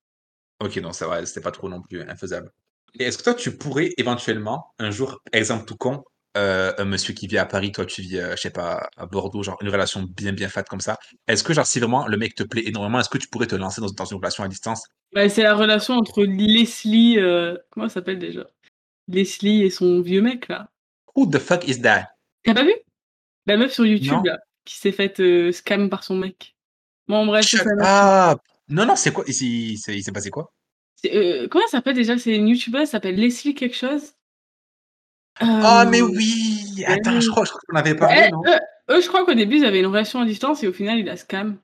Ok, 0.60 0.77
non, 0.77 0.93
ça 0.93 1.07
va, 1.07 1.25
c'était 1.25 1.41
pas 1.41 1.51
trop 1.51 1.69
non 1.69 1.81
plus 1.81 2.01
infaisable. 2.01 2.51
Et 2.99 3.03
est-ce 3.05 3.17
que 3.17 3.23
toi, 3.23 3.34
tu 3.34 3.57
pourrais 3.57 3.93
éventuellement, 3.97 4.73
un 4.79 4.91
jour, 4.91 5.19
exemple 5.34 5.65
tout 5.65 5.75
con, 5.75 6.03
euh, 6.38 6.73
un 6.77 6.86
monsieur 6.86 7.13
qui 7.13 7.27
vit 7.27 7.38
à 7.38 7.45
Paris, 7.45 7.71
toi, 7.71 7.86
tu 7.86 8.01
vis, 8.01 8.17
euh, 8.17 8.36
je 8.36 8.41
sais 8.41 8.49
pas, 8.51 8.89
à 8.97 9.05
Bordeaux, 9.07 9.43
genre 9.43 9.57
une 9.62 9.69
relation 9.69 10.03
bien, 10.03 10.34
bien 10.34 10.49
fat 10.49 10.63
comme 10.63 10.79
ça. 10.81 10.97
Est-ce 11.27 11.43
que, 11.43 11.53
genre, 11.53 11.65
si 11.65 11.79
vraiment 11.79 12.07
le 12.07 12.17
mec 12.17 12.36
te 12.36 12.43
plaît 12.43 12.63
énormément, 12.67 12.99
est-ce 12.99 13.10
que 13.10 13.17
tu 13.17 13.27
pourrais 13.27 13.47
te 13.47 13.55
lancer 13.55 13.81
dans, 13.81 13.88
dans 13.89 14.05
une 14.05 14.17
relation 14.17 14.43
à 14.43 14.47
distance? 14.47 14.84
Bah, 15.13 15.27
c'est 15.29 15.43
la 15.43 15.55
relation 15.55 15.95
entre 15.95 16.23
Leslie. 16.23 17.17
euh, 17.19 17.57
Comment 17.71 17.86
elle 17.86 17.91
s'appelle 17.91 18.19
déjà? 18.19 18.47
Leslie 19.15 19.63
et 19.63 19.69
son 19.69 20.02
vieux 20.02 20.21
mec 20.21 20.47
là. 20.47 20.69
Who 21.15 21.26
the 21.28 21.39
fuck 21.39 21.67
is 21.67 21.82
that? 21.82 22.08
T'as 22.43 22.54
pas 22.54 22.63
vu? 22.63 22.74
La 23.45 23.58
meuf 23.58 23.74
sur 23.74 23.86
YouTube 23.86 24.12
Non. 24.13 24.24
là, 24.24 24.39
qui 24.65 24.78
s'est 24.78 24.91
faite 24.91 25.19
euh, 25.19 25.52
scam 25.52 25.89
par 25.89 26.04
son 26.04 26.15
mec. 26.15 26.56
Bon, 27.08 27.26
bref, 27.26 27.45
Shut 27.45 27.62
up 27.62 28.39
Non, 28.69 28.86
non, 28.86 28.95
c'est 28.95 29.12
quoi? 29.12 29.24
Il, 29.28 29.78
s'est- 29.78 30.12
passé 30.13 30.30
quoi? 30.30 30.54
Euh, 31.06 31.47
comment 31.50 31.63
elle 31.65 31.69
s'appelle 31.71 31.95
déjà? 31.95 32.17
C'est 32.17 32.36
une 32.36 32.47
youtubeuse, 32.47 32.82
elle 32.82 32.88
s'appelle 32.88 33.15
Leslie 33.15 33.56
quelque 33.56 33.76
chose. 33.76 34.13
Ah, 35.39 35.84
Euh, 35.86 35.89
mais 35.89 36.02
oui 36.02 36.84
Attends, 36.86 37.19
je 37.19 37.30
crois, 37.30 37.45
je 37.45 37.50
crois 37.50 37.62
qu'on 37.67 37.76
avait 37.78 37.95
parlé, 37.95 38.30
non? 38.32 38.41
eux, 38.47 38.60
eux, 38.95 39.02
je 39.02 39.08
crois 39.08 39.26
qu'au 39.26 39.34
début, 39.34 39.58
ils 39.58 39.65
avaient 39.65 39.80
une 39.80 39.88
relation 39.88 40.19
à 40.21 40.26
distance 40.26 40.63
et 40.63 40.67
au 40.67 40.74
final, 40.74 41.00
il 41.00 41.10
a 41.10 41.17
scam. 41.17 41.58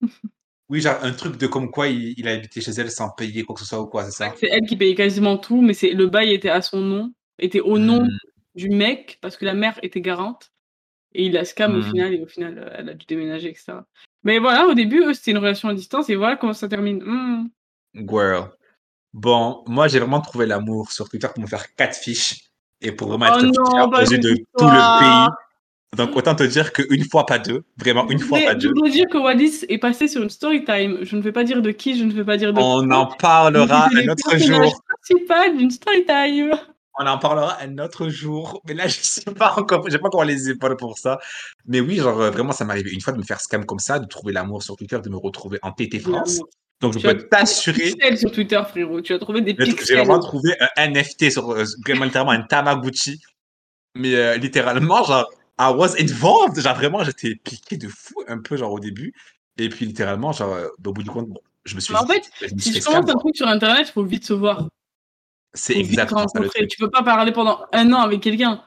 Oui, 0.70 0.80
genre 0.80 0.98
un 1.02 1.12
truc 1.12 1.38
de 1.38 1.46
comme 1.46 1.70
quoi 1.70 1.88
il, 1.88 2.14
il 2.18 2.28
a 2.28 2.32
habité 2.32 2.60
chez 2.60 2.72
elle 2.72 2.90
sans 2.90 3.10
payer 3.10 3.42
quoi 3.42 3.54
que 3.54 3.60
ce 3.62 3.66
soit 3.66 3.80
ou 3.80 3.86
quoi, 3.86 4.04
c'est 4.04 4.10
ça? 4.10 4.34
C'est 4.38 4.48
elle 4.50 4.66
qui 4.68 4.76
payait 4.76 4.94
quasiment 4.94 5.38
tout, 5.38 5.62
mais 5.62 5.72
c'est 5.72 5.92
le 5.92 6.06
bail 6.06 6.32
était 6.34 6.50
à 6.50 6.60
son 6.60 6.80
nom, 6.80 7.12
était 7.38 7.60
au 7.60 7.78
nom 7.78 8.04
Hmm. 8.04 8.08
du 8.54 8.68
mec 8.70 9.18
parce 9.22 9.36
que 9.36 9.44
la 9.46 9.54
mère 9.54 9.78
était 9.82 10.00
garante 10.00 10.50
et 11.14 11.24
il 11.26 11.36
a 11.38 11.44
scam 11.44 11.74
au 11.74 11.78
Mhm. 11.78 11.82
final 11.90 12.14
et 12.14 12.22
au 12.22 12.26
final 12.26 12.58
euh, 12.58 12.70
elle 12.76 12.88
a 12.90 12.94
dû 12.94 13.06
déménager 13.06 13.48
etc. 13.50 13.72
Mais 14.24 14.38
voilà, 14.40 14.66
au 14.66 14.74
début 14.74 15.00
eux 15.04 15.14
c'était 15.14 15.30
une 15.30 15.38
relation 15.38 15.68
à 15.68 15.74
distance 15.74 16.10
et 16.10 16.16
voilà 16.16 16.36
comment 16.36 16.52
ça 16.52 16.68
termine. 16.68 17.02
Hmm. 17.02 17.48
Girl. 17.94 18.50
Bon, 19.14 19.62
moi 19.66 19.88
j'ai 19.88 20.00
vraiment 20.00 20.20
trouvé 20.20 20.44
l'amour 20.44 20.92
sur 20.92 21.08
Twitter 21.08 21.28
pour 21.32 21.42
me 21.42 21.48
faire 21.48 21.74
quatre 21.76 21.96
fiches 21.96 22.40
et 22.82 22.92
pour 22.92 23.08
vraiment 23.08 23.26
Oh 23.32 23.38
être 23.38 23.46
non, 23.46 23.90
pas 23.90 23.98
aux 23.98 24.00
yeux 24.00 24.06
cette 24.06 24.20
de 24.22 24.34
tout 24.58 24.66
le 24.66 24.98
pays. 24.98 25.28
Donc 25.96 26.14
autant 26.16 26.34
te 26.34 26.42
dire 26.44 26.72
qu'une 26.72 27.04
fois 27.10 27.24
pas 27.26 27.38
deux, 27.38 27.64
vraiment 27.78 28.08
une 28.10 28.18
Je 28.18 28.24
fois 28.24 28.38
pas 28.40 28.52
Je 28.52 28.58
deux. 28.58 28.68
voudrais 28.68 28.90
dire 28.90 29.06
que 29.10 29.16
Wallis 29.18 29.64
est 29.68 29.78
passé 29.78 30.06
sur 30.06 30.22
une 30.22 30.30
story 30.30 30.64
time. 30.64 30.98
Je 31.02 31.16
ne 31.16 31.22
vais 31.22 31.32
pas 31.32 31.44
dire 31.44 31.62
de 31.62 31.70
qui, 31.70 31.98
je 31.98 32.04
ne 32.04 32.12
vais 32.12 32.24
pas 32.24 32.36
dire 32.36 32.52
de 32.52 32.60
On 32.60 32.86
quoi, 32.86 32.96
en 32.96 33.06
parlera 33.16 33.88
un 33.96 34.08
autre 34.08 34.36
jour. 34.36 34.82
principal 35.02 35.56
d'une 35.56 35.70
story 35.70 36.04
time. 36.04 36.50
On 37.00 37.06
en 37.06 37.16
parlera 37.18 37.56
un 37.62 37.78
autre 37.78 38.08
jour. 38.08 38.60
Mais 38.66 38.74
là, 38.74 38.86
je 38.86 38.98
sais 39.00 39.22
pas 39.32 39.54
encore, 39.56 39.88
j'ai 39.88 39.98
pas 39.98 40.08
encore 40.08 40.24
les 40.24 40.50
épaules 40.50 40.76
pour 40.76 40.98
ça. 40.98 41.18
Mais 41.66 41.80
oui, 41.80 41.96
genre 41.96 42.20
euh, 42.20 42.30
vraiment, 42.30 42.52
ça 42.52 42.64
m'est 42.64 42.72
arrivé 42.72 42.90
une 42.90 43.00
fois 43.00 43.12
de 43.14 43.18
me 43.18 43.22
faire 43.24 43.40
scam 43.40 43.64
comme 43.64 43.78
ça, 43.78 43.98
de 43.98 44.06
trouver 44.06 44.32
l'amour 44.32 44.62
sur 44.62 44.76
Twitter, 44.76 44.98
de 45.02 45.08
me 45.08 45.16
retrouver 45.16 45.58
en 45.62 45.72
TT 45.72 46.00
France. 46.00 46.40
Donc 46.80 46.92
je 46.92 46.98
Tu 46.98 47.06
peux 47.06 47.28
t'assurer 47.28 47.92
Pixels 47.92 48.18
sur 48.18 48.30
Twitter, 48.30 48.60
frérot. 48.68 49.00
Tu 49.00 49.14
as 49.14 49.18
trouvé 49.18 49.40
des 49.40 49.54
J'ai 49.58 49.64
j'ai 49.64 49.72
pixels. 49.72 49.96
vraiment 49.98 50.20
trouvé 50.20 50.54
un 50.76 50.88
NFT 50.90 51.30
sur 51.30 51.50
euh, 51.52 51.64
littéralement 51.86 52.30
un 52.32 52.42
Tamagotchi. 52.42 53.20
Mais 53.96 54.14
euh, 54.14 54.36
littéralement, 54.36 55.02
genre, 55.04 55.28
I 55.60 55.72
was 55.74 55.94
involved. 56.00 56.60
Genre, 56.60 56.74
vraiment, 56.74 57.02
j'étais 57.04 57.34
piqué 57.34 57.76
de 57.76 57.88
fou 57.88 58.14
un 58.28 58.38
peu, 58.38 58.56
genre, 58.56 58.72
au 58.72 58.80
début. 58.80 59.12
Et 59.58 59.68
puis, 59.68 59.86
littéralement, 59.86 60.32
genre, 60.32 60.52
euh, 60.54 60.68
au 60.84 60.92
bout 60.92 61.02
du 61.02 61.10
compte, 61.10 61.28
bon, 61.28 61.40
je 61.64 61.74
me 61.74 61.80
suis 61.80 61.92
Mais 61.92 62.00
en 62.00 62.04
dit, 62.04 62.12
fait, 62.12 62.54
me 62.54 62.60
Si 62.60 62.72
tu 62.72 62.80
commences 62.80 63.08
un 63.10 63.12
quoi. 63.14 63.20
truc 63.20 63.36
sur 63.36 63.48
Internet, 63.48 63.88
il 63.88 63.92
faut 63.92 64.04
vite 64.04 64.24
se 64.24 64.32
voir. 64.34 64.68
C'est 65.54 65.76
exactement 65.76 66.28
ça 66.28 66.38
le 66.38 66.44
rencontrer. 66.46 66.60
truc. 66.60 66.70
Tu 66.70 66.78
peux 66.78 66.90
pas 66.90 67.02
parler 67.02 67.32
pendant 67.32 67.60
un 67.72 67.92
an 67.92 68.00
avec 68.00 68.20
quelqu'un. 68.20 68.62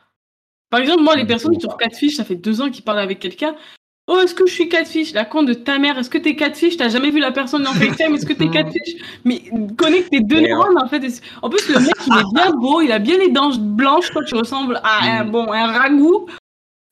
Par 0.70 0.80
exemple, 0.80 1.04
moi, 1.04 1.16
les 1.16 1.24
Mm, 1.24 1.28
personnes 1.28 1.60
sur. 1.60 1.78
Catfish, 1.78 2.16
ça 2.16 2.26
fait 2.26 2.36
deux 2.36 2.62
ans 2.62 2.70
qu'ils 2.70 2.84
parlent 2.84 3.00
avec 3.00 3.20
quelqu'un. 3.20 3.56
Oh, 4.08 4.18
est-ce 4.20 4.34
que 4.36 4.46
je 4.48 4.52
suis 4.52 4.68
Catfish? 4.68 5.14
La 5.14 5.24
con 5.26 5.44
de 5.44 5.54
ta 5.54 5.78
mère, 5.80 5.98
est-ce 5.98 6.10
que 6.10 6.18
t'es 6.18 6.36
Catfish? 6.36 6.76
T'as 6.76 6.90
jamais 6.90 7.12
vu 7.12 7.20
la 7.20 7.32
personne 7.32 7.66
en 7.68 7.74
FaceTime 7.74 8.16
Est-ce 8.16 8.26
que 8.26 8.34
t'es 8.34 8.50
Catfish? 8.52 8.96
Mais 9.24 9.44
connecte 9.78 10.10
tes 10.10 10.22
deux 10.22 10.42
neurones, 10.42 10.78
en 10.78 10.88
fait. 10.88 11.02
En 11.42 11.50
plus, 11.50 11.70
le 11.70 11.80
mec, 11.80 11.96
il 12.08 12.18
est 12.18 12.34
bien 12.34 12.52
beau, 12.52 12.82
il 12.82 12.92
a 12.92 13.00
bien 13.00 13.18
les 13.18 13.30
dents 13.30 13.56
blanches. 13.56 14.12
Toi, 14.12 14.24
tu 14.26 14.36
ressembles 14.36 14.82
à 14.84 15.04
un, 15.20 15.24
Mm. 15.26 15.32
bon, 15.32 15.52
un 15.54 15.68
ragoût. 15.72 16.26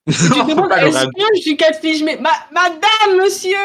Tu 0.07 0.13
te 0.13 0.49
demandes, 0.49 0.71
est-ce 0.71 1.05
que 1.05 1.35
je 1.35 1.41
suis 1.41 1.57
Catfish 1.57 2.01
Mais 2.03 2.17
ma- 2.17 2.47
madame, 2.51 3.17
monsieur? 3.23 3.55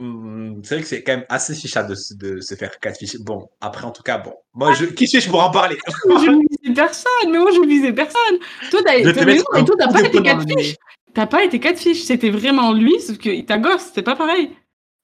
Hmm, 0.00 0.60
C'est 0.64 0.74
vrai 0.74 0.82
que 0.82 0.88
c'est 0.88 1.02
quand 1.02 1.16
même 1.16 1.26
assez 1.28 1.54
fichard 1.54 1.86
de, 1.86 1.94
se- 1.94 2.14
de 2.14 2.40
se 2.40 2.54
faire 2.56 2.78
catfish. 2.80 3.16
Bon, 3.20 3.48
après, 3.60 3.84
en 3.84 3.90
tout 3.92 4.02
cas, 4.02 4.18
bon. 4.18 4.34
Moi, 4.52 4.72
je, 4.74 4.86
qui 4.86 5.06
suis-je 5.06 5.30
pour 5.30 5.42
en 5.42 5.50
parler? 5.50 5.76
Je 6.08 6.30
ne 6.30 6.40
visais 6.40 6.74
personne, 6.74 7.30
mais 7.30 7.38
moi, 7.38 7.50
je 7.52 7.66
visais 7.66 7.92
personne. 7.92 8.38
Toi, 8.70 8.80
t'as 8.84 8.98
toi, 9.64 9.76
t'as 9.78 9.92
pas 9.92 10.00
été 10.08 10.22
Catfish. 10.22 10.76
T'as 11.14 11.26
pas 11.26 11.44
été 11.44 11.60
catfish, 11.60 12.02
c'était 12.02 12.30
vraiment 12.30 12.72
lui, 12.72 13.00
sauf 13.00 13.18
que 13.18 13.40
ta 13.42 13.56
gosse, 13.58 13.82
c'était 13.82 14.02
pas 14.02 14.16
pareil. 14.16 14.50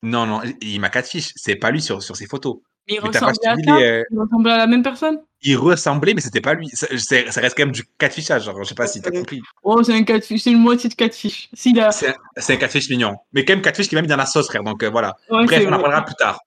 Non, 0.03 0.27
non, 0.27 0.41
il 0.61 0.81
m'a 0.81 0.89
catfish. 0.89 1.31
C'est 1.37 1.55
pas 1.55 1.71
lui 1.71 1.81
sur, 1.81 2.03
sur 2.03 2.17
ses 2.17 2.27
photos. 2.27 2.57
Mais 2.91 2.97
il 2.97 3.01
Mais 3.05 3.11
t'as 3.11 3.21
pas 3.21 3.27
ressemblait 3.29 3.49
à 3.49 3.55
suivi 3.55 3.69
ça, 3.71 3.77
les, 3.79 3.83
euh, 3.85 4.05
il 4.11 4.19
ressemblait 4.21 4.53
à 4.53 4.59
la 4.59 4.67
même 4.67 4.83
personne. 4.83 5.19
il 5.43 5.57
ressemblait, 5.57 6.13
mais 6.15 6.21
c'était 6.21 6.41
pas 6.41 6.55
lui. 6.55 6.69
Ça, 6.71 6.87
c'est- 6.99 7.31
ça 7.31 7.41
reste 7.41 7.57
quand 7.57 7.63
même 7.65 7.73
du 7.73 7.85
catfishage. 7.99 8.45
Genre, 8.45 8.63
je 8.63 8.69
sais 8.69 8.75
pas 8.75 8.87
si 8.87 9.01
t'as 9.01 9.11
compris. 9.11 9.41
Oh, 9.63 9.83
c'est 9.83 9.95
un 9.95 10.03
catfish, 10.03 10.43
c'est 10.43 10.51
une 10.51 10.59
moitié 10.59 10.91
de 10.91 10.95
catfish. 10.95 11.49
S'il 11.55 11.79
a... 11.81 11.91
C'est 11.93 12.09
un, 12.09 12.15
c'est 12.37 12.55
un 12.55 12.57
catfish 12.57 12.91
mignon. 12.91 13.17
Mais 13.33 13.45
quand 13.45 13.55
même 13.55 13.63
catfish 13.63 13.89
qui 13.89 13.95
m'a 13.95 14.03
mis 14.03 14.09
dans 14.09 14.17
la 14.17 14.27
sauce, 14.27 14.49
frère. 14.49 14.63
Donc 14.65 14.83
euh, 14.83 14.91
voilà. 14.91 15.17
Ouais, 15.31 15.47
Bref, 15.47 15.65
on 15.69 15.73
en 15.73 15.81
parlera 15.81 16.05
plus 16.05 16.15
tard. 16.17 16.41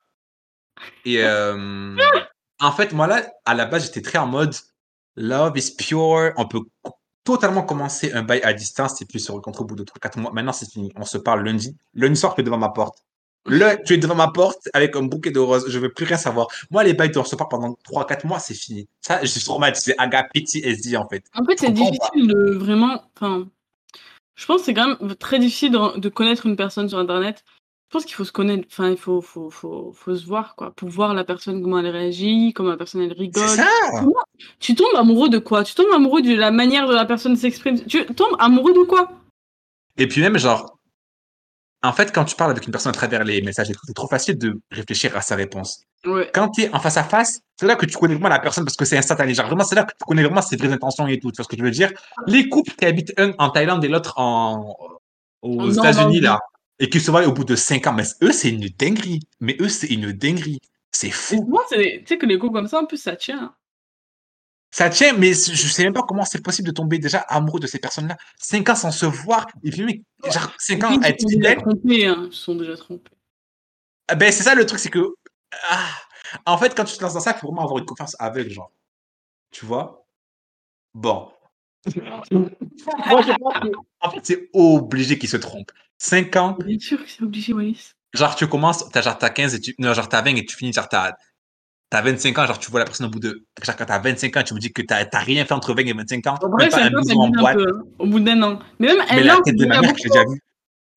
Et 1.06 1.24
euh, 1.24 1.96
en 2.60 2.72
fait, 2.72 2.92
moi 2.94 3.08
là, 3.08 3.26
à 3.46 3.54
la 3.54 3.66
base, 3.66 3.86
j'étais 3.86 4.02
très 4.02 4.18
en 4.20 4.28
mode 4.28 4.54
love 5.16 5.58
is 5.58 5.76
pure. 5.78 6.32
On 6.38 6.48
peut 6.48 6.60
co- 6.82 6.96
totalement 7.24 7.64
commencer 7.64 8.12
un 8.14 8.22
bail 8.24 8.42
à 8.44 8.54
distance. 8.54 8.96
C'est 8.98 9.08
plus 9.08 9.20
sur 9.20 9.36
le 9.36 9.42
contre 9.42 9.62
au 9.62 9.66
bout 9.66 9.76
de 9.76 9.84
3-4 9.84 10.20
mois. 10.20 10.32
Maintenant, 10.34 10.54
c'est 10.54 10.70
fini. 10.70 10.92
On 10.96 11.06
se 11.06 11.18
parle 11.18 11.44
lundi. 11.46 11.76
Lundi 11.94 12.20
soir, 12.20 12.36
tu 12.36 12.42
es 12.42 12.44
devant 12.44 12.58
ma 12.58 12.70
porte. 12.70 12.98
Là, 13.46 13.76
tu 13.76 13.94
es 13.94 13.98
devant 13.98 14.16
ma 14.16 14.30
porte 14.30 14.70
avec 14.74 14.96
un 14.96 15.04
bouquet 15.04 15.32
de 15.32 15.40
roses. 15.40 15.66
Je 15.70 15.78
veux 15.80 15.92
plus 15.92 16.06
rien 16.06 16.18
savoir. 16.18 16.48
Moi, 16.72 16.84
les 16.84 16.94
bails 16.94 17.10
de 17.10 17.36
parle 17.36 17.50
pendant 17.50 17.78
3-4 17.90 18.26
mois, 18.26 18.40
c'est 18.40 18.54
fini. 18.54 18.88
Ça, 19.02 19.20
je 19.22 19.28
suis 19.28 19.44
traumatisé. 19.44 19.94
Aga 19.98 20.24
PTSD, 20.34 20.96
en 20.96 21.08
fait. 21.08 21.24
En 21.36 21.44
fait, 21.44 21.60
c'est 21.60 21.72
difficile 21.72 22.28
de 22.28 22.54
vraiment. 22.54 23.04
Enfin, 23.16 23.48
je 24.36 24.46
pense 24.46 24.62
que 24.62 24.66
c'est 24.66 24.74
quand 24.74 24.98
même 25.00 25.16
très 25.16 25.40
difficile 25.40 25.72
de, 25.72 26.00
de 26.00 26.10
connaître 26.10 26.46
une 26.46 26.56
personne 26.56 26.88
sur 26.88 26.98
Internet 26.98 27.44
pense 27.94 28.06
qu'il 28.06 28.16
faut 28.16 28.26
se 28.26 28.32
connaître, 28.32 28.68
enfin, 28.70 28.90
il 28.90 28.98
faut, 28.98 29.22
faut, 29.22 29.50
faut, 29.50 29.94
faut 29.94 30.16
se 30.16 30.26
voir, 30.26 30.56
quoi, 30.56 30.72
pour 30.72 30.90
voir 30.90 31.14
la 31.14 31.24
personne, 31.24 31.62
comment 31.62 31.80
elle 31.80 31.88
réagit, 31.88 32.52
comment 32.54 32.72
la 32.72 32.78
personne 32.78 33.02
elle 33.02 33.14
C'est 33.16 33.20
rigole. 33.20 33.48
ça! 33.48 33.68
Tu 34.60 34.76
tombes 34.76 34.96
amoureux 34.96 35.30
de 35.30 35.38
quoi? 35.38 35.64
Tu 35.64 35.76
tombes 35.76 35.94
amoureux 35.94 36.22
de 36.22 36.34
la 36.34 36.52
manière 36.52 36.88
dont 36.88 36.94
la 36.94 37.06
personne 37.06 37.38
s'exprime. 37.38 37.86
Tu 37.86 38.06
tombes 38.08 38.36
amoureux 38.40 38.74
de 38.74 38.84
quoi? 38.84 39.12
Et 39.98 40.08
puis 40.08 40.22
même, 40.22 40.38
genre, 40.40 40.78
en 41.84 41.92
fait, 41.92 42.14
quand 42.14 42.24
tu 42.24 42.36
parles 42.36 42.52
avec 42.52 42.66
une 42.66 42.72
personne 42.72 42.92
à 42.92 42.94
travers 42.94 43.24
les 43.26 43.42
messages 43.42 43.70
et 43.70 43.74
tout, 43.74 43.82
c'est 43.86 43.94
trop 43.94 44.08
facile 44.08 44.38
de 44.38 44.60
réfléchir 44.72 45.16
à 45.18 45.22
sa 45.22 45.36
réponse. 45.36 45.84
Ouais. 46.06 46.30
Quand 46.34 46.50
tu 46.50 46.64
es 46.64 46.74
en 46.74 46.80
face 46.80 46.98
à 46.98 47.04
face, 47.04 47.42
c'est 47.60 47.66
là 47.66 47.76
que 47.76 47.86
tu 47.86 47.98
connais 47.98 48.14
vraiment 48.14 48.30
la 48.30 48.40
personne 48.40 48.64
parce 48.64 48.78
que 48.78 48.86
c'est 48.86 48.98
instantané. 48.98 49.34
Genre, 49.34 49.48
vraiment, 49.48 49.66
c'est 49.66 49.76
là 49.76 49.84
que 49.84 49.92
tu 49.92 50.06
connais 50.06 50.24
vraiment 50.24 50.42
ses 50.42 50.56
vraies 50.56 50.72
intentions 50.72 51.08
et 51.08 51.20
tout. 51.20 51.32
Tu 51.32 51.38
vois 51.38 51.44
ce 51.44 51.50
que 51.50 51.58
je 51.58 51.64
veux 51.64 51.72
dire? 51.72 51.92
Les 52.26 52.48
couples 52.48 52.72
qui 52.72 52.86
habitent 52.86 53.14
un 53.18 53.34
en 53.38 53.50
Thaïlande 53.50 53.84
et 53.84 53.90
l'autre 53.90 54.18
en, 54.18 54.76
aux 55.42 55.72
États-Unis, 55.72 56.22
là, 56.22 56.40
et 56.80 56.90
qui 56.90 57.02
se 57.02 57.12
voient 57.12 57.28
au 57.28 57.34
bout 57.34 57.44
de 57.44 57.56
5 57.56 57.86
ans, 57.88 57.94
mais 57.94 58.04
eux, 58.22 58.32
c'est 58.32 58.50
une 58.50 58.68
dinguerie. 58.78 59.20
Mais 59.42 59.58
eux, 59.60 59.70
c'est 59.70 59.88
une 59.88 60.12
dinguerie. 60.14 60.60
C'est 60.92 61.12
fou. 61.12 61.46
moi, 61.48 61.64
tu 61.70 61.78
sais 62.06 62.18
que 62.18 62.26
les 62.26 62.38
couples 62.38 62.54
comme 62.54 62.68
ça, 62.68 62.80
en 62.80 62.86
plus, 62.86 62.98
ça 62.98 63.16
tient. 63.16 63.54
Ça 64.76 64.90
tient, 64.90 65.14
mais 65.14 65.34
je 65.34 65.68
sais 65.68 65.84
même 65.84 65.94
pas 65.94 66.02
comment 66.02 66.26
c'est 66.26 66.42
possible 66.42 66.68
de 66.70 66.74
tomber 66.74 66.98
déjà 66.98 67.20
amoureux 67.20 67.60
de 67.60 67.68
ces 67.68 67.78
personnes-là. 67.78 68.18
5 68.40 68.68
ans 68.70 68.76
sans 68.76 68.90
se 68.92 69.06
voir. 69.06 69.46
Et 69.64 69.70
puis, 69.70 69.84
mec, 69.84 70.02
genre, 70.32 70.52
5 70.58 70.78
Les 70.78 70.84
ans 70.84 71.00
à 71.02 71.10
être 71.10 71.22
sont 71.22 71.28
déjà 71.28 71.52
fidèle. 71.52 71.60
hein. 72.10 72.24
Ils 72.26 72.34
sont 72.34 72.56
déjà 72.56 72.76
trompés. 72.76 73.12
Ah 74.08 74.16
Ben, 74.16 74.32
c'est 74.32 74.42
ça 74.44 74.56
le 74.56 74.66
truc, 74.66 74.80
c'est 74.80 74.90
que. 74.90 75.14
ah, 75.70 75.88
en 76.48 76.58
fait, 76.58 76.74
quand 76.76 76.86
tu 76.86 76.98
te 76.98 77.04
lances 77.04 77.14
dans 77.14 77.20
ça, 77.20 77.34
il 77.36 77.40
faut 77.40 77.48
vraiment 77.50 77.62
avoir 77.64 77.78
une 77.78 77.86
confiance 77.86 78.16
aveugle, 78.20 78.50
genre. 78.50 78.72
Tu 79.52 79.66
vois? 79.68 80.08
Bon. 80.96 81.32
Moi, 81.96 83.22
je 83.22 83.32
pense 83.38 83.54
que, 83.62 83.68
en 84.02 84.10
fait, 84.12 84.20
c'est 84.26 84.50
obligé 84.54 85.20
qu'ils 85.20 85.30
se 85.30 85.38
trompent. 85.38 85.72
5 86.00 86.36
ans, 86.36 86.58
Bien 86.66 86.80
sûr 86.80 87.04
que 87.04 87.10
c'est 87.10 87.22
obligé, 87.22 87.54
Wallis. 87.54 87.92
genre, 88.14 88.36
tu 88.36 88.48
commences, 88.48 88.90
t'as 88.90 89.02
genre 89.04 89.18
t'as 89.18 89.30
15 89.30 89.54
et 89.54 89.60
tu. 89.60 89.76
Non, 89.78 89.94
genre 89.94 90.10
t'as 90.10 90.22
20 90.24 90.36
et 90.38 90.46
tu 90.46 90.56
finis, 90.56 90.74
genre 90.74 90.90
t'as. 90.90 91.14
T'as 91.94 92.02
25 92.02 92.36
ans, 92.40 92.48
genre 92.48 92.58
tu 92.58 92.72
vois 92.72 92.80
la 92.80 92.86
personne 92.88 93.06
au 93.06 93.10
bout 93.12 93.20
de. 93.20 93.46
Genre 93.62 93.76
quand 93.76 93.86
t'as 93.86 94.00
25 94.00 94.36
ans, 94.38 94.42
tu 94.42 94.56
me 94.56 94.60
dis 94.60 94.74
que 94.74 94.82
t'as 94.82 95.06
t'as 95.06 95.20
rien 95.20 95.46
fait 95.46 95.54
entre 95.54 95.76
20 95.76 95.86
et 95.86 95.94
25 95.94 96.26
ans. 96.26 96.40
En 96.42 96.50
vrai, 96.50 96.68
pas 96.68 96.78
c'est 96.78 96.82
un 96.86 96.90
peu, 96.90 96.98
en 97.16 97.28
un 97.28 97.30
boîte. 97.30 97.58
au 98.00 98.08
bout 98.08 98.20
d'un 98.20 98.42
an. 98.42 98.58
Mais 98.80 98.88
même 98.88 99.06
Mais 99.12 99.22
un 99.22 99.24
la 99.26 99.38
an, 99.38 99.42
tête 99.44 99.56
de 99.56 99.64
il 99.64 99.66
y 99.66 99.70
ma 99.70 99.78
a 99.78 99.82
mère 99.82 99.92
beaucoup 99.92 100.02
que 100.02 100.08
j'ai 100.08 100.10
déjà 100.10 100.26
vue. 100.28 100.42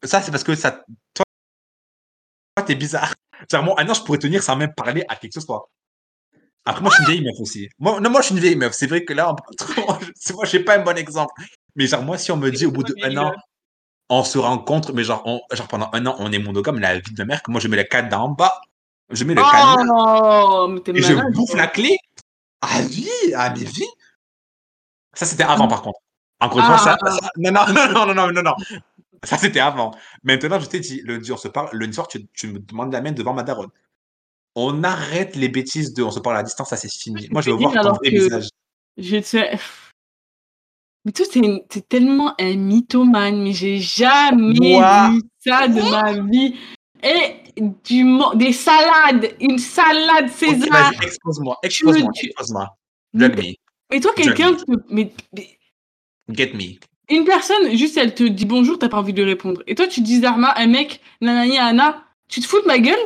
Ça, 0.04 0.22
c'est 0.22 0.30
parce 0.30 0.42
que 0.42 0.54
ça. 0.54 0.70
Toi, 1.12 1.24
toi, 2.56 2.64
t'es 2.64 2.76
bizarre. 2.76 3.12
Genre, 3.52 3.62
moi, 3.62 3.74
un 3.76 3.86
an, 3.90 3.92
je 3.92 4.00
pourrais 4.04 4.16
tenir 4.16 4.42
sans 4.42 4.56
même 4.56 4.72
parler 4.74 5.04
à 5.06 5.16
qui 5.16 5.28
que 5.28 5.34
ce 5.34 5.42
soit. 5.42 5.68
Après, 6.64 6.80
moi, 6.80 6.90
je 6.90 6.94
suis 6.94 7.04
une 7.04 7.10
vieille 7.10 7.26
meuf 7.26 7.38
aussi. 7.42 7.68
Moi, 7.78 8.00
non, 8.00 8.08
moi, 8.08 8.22
je 8.22 8.26
suis 8.28 8.34
une 8.34 8.40
vieille 8.40 8.56
meuf. 8.56 8.72
C'est 8.72 8.86
vrai 8.86 9.04
que 9.04 9.12
là, 9.12 9.34
on. 9.34 9.36
C'est 10.14 10.32
moi, 10.34 10.46
suis 10.46 10.60
pas 10.60 10.78
un 10.78 10.82
bon 10.82 10.96
exemple. 10.96 11.34
Mais 11.74 11.86
genre, 11.86 12.04
moi, 12.04 12.16
si 12.16 12.32
on 12.32 12.38
me 12.38 12.50
dit 12.50 12.64
au 12.64 12.70
bout 12.70 12.84
d'un 12.84 13.14
an, 13.18 13.32
on 14.08 14.24
se 14.24 14.38
rencontre, 14.38 14.94
mais 14.94 15.04
genre, 15.04 15.20
on, 15.26 15.42
genre 15.54 15.68
pendant 15.68 15.90
un 15.92 16.06
an, 16.06 16.16
on 16.20 16.32
est 16.32 16.38
monogame, 16.38 16.78
la 16.78 16.98
vie 17.00 17.12
de 17.12 17.22
ma 17.22 17.26
mère, 17.26 17.42
que 17.42 17.50
moi, 17.50 17.60
je 17.60 17.68
mets 17.68 17.76
le 17.76 17.84
cadre 17.84 18.18
en 18.18 18.30
bas. 18.30 18.62
Je 19.10 19.24
mets 19.24 19.34
le 19.34 19.42
Oh, 19.42 20.68
mais 20.68 20.80
t'es 20.80 20.92
et 20.92 21.02
je 21.02 21.14
bouffe 21.32 21.54
la 21.54 21.66
clé. 21.68 21.96
À 22.60 22.80
vie, 22.82 23.08
à 23.34 23.50
mes 23.50 23.64
vies. 23.64 23.84
Ça, 25.14 25.26
c'était 25.26 25.44
avant, 25.44 25.68
par 25.68 25.82
contre. 25.82 26.00
Encore 26.40 26.58
une 26.58 26.64
fois, 26.66 26.78
ça, 26.78 26.96
Ah. 27.02 27.10
ça- 27.10 27.30
Non, 27.36 27.50
non, 27.52 27.66
non, 27.72 27.74
non, 27.92 28.06
non, 28.06 28.14
non, 28.14 28.32
non, 28.32 28.42
non. 28.42 28.54
Ça, 29.22 29.38
c'était 29.38 29.60
avant. 29.60 29.94
Maintenant, 30.24 30.58
je 30.60 30.66
t'ai 30.66 30.80
dit, 30.80 31.00
lundi, 31.04 31.32
on 31.32 31.36
se 31.36 31.48
parle. 31.48 31.70
Lundi 31.72 31.94
soir, 31.94 32.08
tu, 32.08 32.26
tu 32.34 32.48
me 32.48 32.58
demandes 32.58 32.92
la 32.92 33.00
main 33.00 33.12
devant 33.12 33.32
ma 33.32 33.42
daronne. 33.42 33.70
On 34.54 34.82
arrête 34.84 35.36
les 35.36 35.48
bêtises 35.48 35.94
de 35.94 36.02
on 36.02 36.10
se 36.10 36.18
parle 36.20 36.36
à 36.38 36.42
distance, 36.42 36.70
ça, 36.70 36.76
c'est 36.76 36.90
fini. 36.92 37.28
Moi, 37.30 37.42
je 37.42 37.50
veux 37.50 37.56
Mais 37.56 37.62
voir 37.64 37.74
ton 37.84 37.92
vrai 37.92 38.10
visage. 38.10 38.48
Je 38.96 39.20
sais. 39.22 39.58
Mais 41.04 41.12
toi, 41.12 41.24
t'es 41.68 41.80
tellement 41.82 42.34
un 42.40 42.56
mythomane, 42.56 43.42
mais 43.42 43.52
j'ai 43.52 43.78
jamais 43.78 44.54
vu 45.10 45.22
ça 45.38 45.68
de 45.68 45.90
ma 45.90 46.12
vie. 46.28 46.58
Et 47.06 47.62
du 47.84 48.04
des 48.34 48.52
salades, 48.52 49.34
une 49.40 49.58
salade 49.58 50.28
César. 50.28 50.68
vas-y, 50.70 51.06
expose-moi, 51.06 51.56
expose-moi, 51.62 52.10
expose-moi. 52.22 52.76
me, 53.14 53.28
mais 53.90 54.00
toi, 54.00 54.10
quelqu'un, 54.16 54.54
peut- 54.54 54.82
mais, 54.90 55.12
get 56.32 56.52
me. 56.54 56.78
une 57.08 57.24
personne, 57.24 57.76
juste 57.76 57.96
elle 57.96 58.14
te 58.14 58.24
dit 58.24 58.44
bonjour, 58.44 58.78
t'as 58.78 58.88
pas 58.88 58.98
envie 58.98 59.12
de 59.12 59.24
répondre. 59.24 59.62
Et 59.66 59.74
toi, 59.74 59.86
tu 59.86 60.00
dis 60.00 60.20
Zarma, 60.20 60.52
un 60.56 60.66
mec, 60.66 61.00
nanani, 61.20 61.58
Anna, 61.58 62.02
tu 62.28 62.40
te 62.40 62.46
fous 62.46 62.60
de 62.60 62.66
ma 62.66 62.78
gueule? 62.78 62.98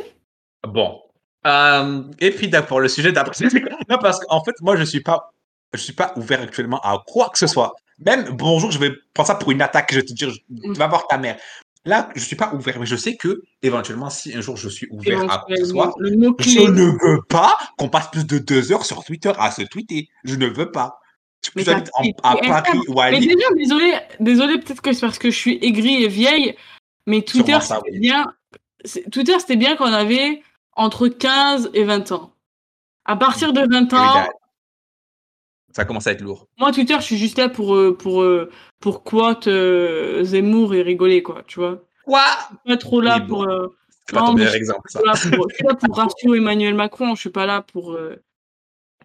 Bon. 0.67 0.99
Euh, 1.45 2.03
et 2.19 2.31
puis 2.31 2.47
d'accord, 2.49 2.79
le 2.79 2.87
sujet 2.87 3.11
d'après. 3.11 3.45
non, 3.89 3.97
parce 4.01 4.19
qu'en 4.19 4.43
fait, 4.43 4.55
moi, 4.61 4.75
je 4.75 4.83
suis 4.83 5.01
pas, 5.01 5.31
je 5.73 5.79
suis 5.79 5.93
pas 5.93 6.13
ouvert 6.15 6.41
actuellement 6.41 6.79
à 6.81 7.01
quoi 7.05 7.29
que 7.29 7.37
ce 7.37 7.47
soit. 7.47 7.73
Même 8.03 8.29
bonjour, 8.31 8.71
je 8.71 8.79
vais 8.79 8.91
prendre 9.13 9.27
ça 9.27 9.35
pour 9.35 9.51
une 9.51 9.61
attaque. 9.61 9.89
Je 9.91 9.97
vais 9.99 10.05
te 10.05 10.13
dire, 10.13 10.29
je- 10.31 10.71
va 10.73 10.87
voir 10.87 11.07
ta 11.07 11.17
mère. 11.17 11.37
Là, 11.83 12.09
je 12.15 12.19
suis 12.23 12.35
pas 12.35 12.53
ouvert, 12.53 12.79
mais 12.79 12.85
je 12.85 12.95
sais 12.95 13.15
que 13.15 13.41
éventuellement, 13.63 14.11
si 14.11 14.35
un 14.35 14.41
jour 14.41 14.55
je 14.55 14.69
suis 14.69 14.87
ouvert 14.91 15.23
à 15.31 15.39
quoi 15.39 15.55
que 15.55 15.63
ce 15.63 15.65
soit, 15.65 15.93
je 15.99 16.09
ne 16.09 16.85
veux 17.03 17.21
pas 17.27 17.57
qu'on 17.77 17.89
passe 17.89 18.11
plus 18.11 18.25
de 18.25 18.37
deux 18.37 18.71
heures 18.71 18.85
sur 18.85 19.03
Twitter 19.03 19.31
à 19.39 19.49
se 19.49 19.63
tweeter. 19.63 20.07
Je 20.23 20.35
ne 20.35 20.45
veux 20.47 20.71
pas. 20.71 20.99
Mais 21.55 21.63
t'es- 21.63 21.73
à 22.21 22.35
Paris 22.35 22.79
ou 22.87 23.01
à 23.01 23.09
Lille. 23.09 23.35
déjà, 23.35 23.47
désolé, 23.55 23.93
désolé, 24.19 24.59
peut-être 24.59 24.81
que 24.81 24.93
c'est 24.93 25.01
parce 25.01 25.17
que 25.17 25.31
je 25.31 25.35
suis 25.35 25.57
aigrie 25.63 26.03
et 26.03 26.07
vieille, 26.07 26.55
mais 27.07 27.23
Twitter, 27.23 27.57
c'était 27.61 27.79
oui. 27.91 27.99
bien. 27.99 28.31
Twitter, 29.11 29.39
c'était 29.39 29.55
bien 29.55 29.75
quand 29.75 29.89
on 29.89 29.93
avait 29.93 30.43
entre 30.73 31.07
15 31.07 31.71
et 31.73 31.83
20 31.83 32.11
ans. 32.11 32.33
À 33.05 33.15
partir 33.15 33.53
de 33.53 33.61
20 33.61 33.93
ans. 33.93 34.27
Ça 35.73 35.85
commence 35.85 36.07
à 36.07 36.11
être 36.11 36.21
lourd. 36.21 36.47
moi, 36.57 36.71
Twitter, 36.71 36.95
je 36.97 37.03
suis 37.03 37.17
juste 37.17 37.37
là 37.37 37.47
pour, 37.49 37.75
euh, 37.75 37.95
pour, 37.97 38.21
euh, 38.23 38.49
pour 38.79 39.03
quote 39.03 39.47
euh, 39.47 40.23
Zemmour 40.23 40.73
et 40.75 40.81
rigoler, 40.81 41.23
quoi, 41.23 41.43
tu 41.47 41.59
vois. 41.59 41.83
Quoi? 42.05 42.23
Je 42.29 42.45
suis 42.47 42.57
pas 42.67 42.77
trop 42.77 43.01
là 43.01 43.19
bon. 43.19 43.27
pour. 43.27 43.43
euh, 43.49 43.67
C'est 44.07 44.15
pas 44.15 44.25
ton 44.25 44.33
meilleur 44.33 44.51
je- 44.51 44.57
exemple, 44.57 44.89
ça. 44.89 44.99
là 45.05 45.13
pour- 45.13 45.49
je 45.49 45.55
suis 45.55 45.65
là 45.65 45.75
pour 45.75 45.95
ratio 45.97 46.35
Emmanuel 46.35 46.75
Macron, 46.75 47.15
je 47.15 47.19
suis 47.21 47.29
pas 47.29 47.45
là 47.45 47.61
pour. 47.61 47.93
euh, 47.93 48.15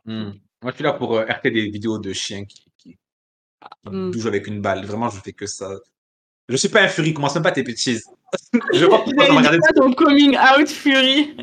Hmm. 0.04 0.32
Moi, 0.62 0.70
je 0.70 0.74
suis 0.76 0.84
là 0.84 0.92
pour 0.94 1.18
RT 1.18 1.50
des 1.50 1.68
vidéos 1.68 1.98
de 1.98 2.12
chiens 2.12 2.44
qui, 2.44 2.64
qui, 2.78 2.90
qui 2.92 2.98
Hmm. 3.84 4.10
bougent 4.10 4.26
avec 4.26 4.46
une 4.46 4.60
balle. 4.60 4.84
Vraiment, 4.86 5.08
je 5.10 5.20
fais 5.20 5.32
que 5.32 5.46
ça. 5.46 5.70
Je 6.48 6.56
suis 6.56 6.68
pas 6.68 6.82
un 6.82 6.88
furie, 6.88 7.12
commence 7.12 7.34
même 7.34 7.42
pas 7.42 7.50
tes 7.52 7.62
bêtises. 7.64 8.04
je 8.52 8.58
Tu 8.72 8.80
ça 8.80 8.88
m'a 9.32 9.38
regardé. 9.38 9.58
pas 9.58 9.72
ton 9.74 9.92
coming 9.92 10.36
out 10.36 10.68
Fury. 10.68 11.36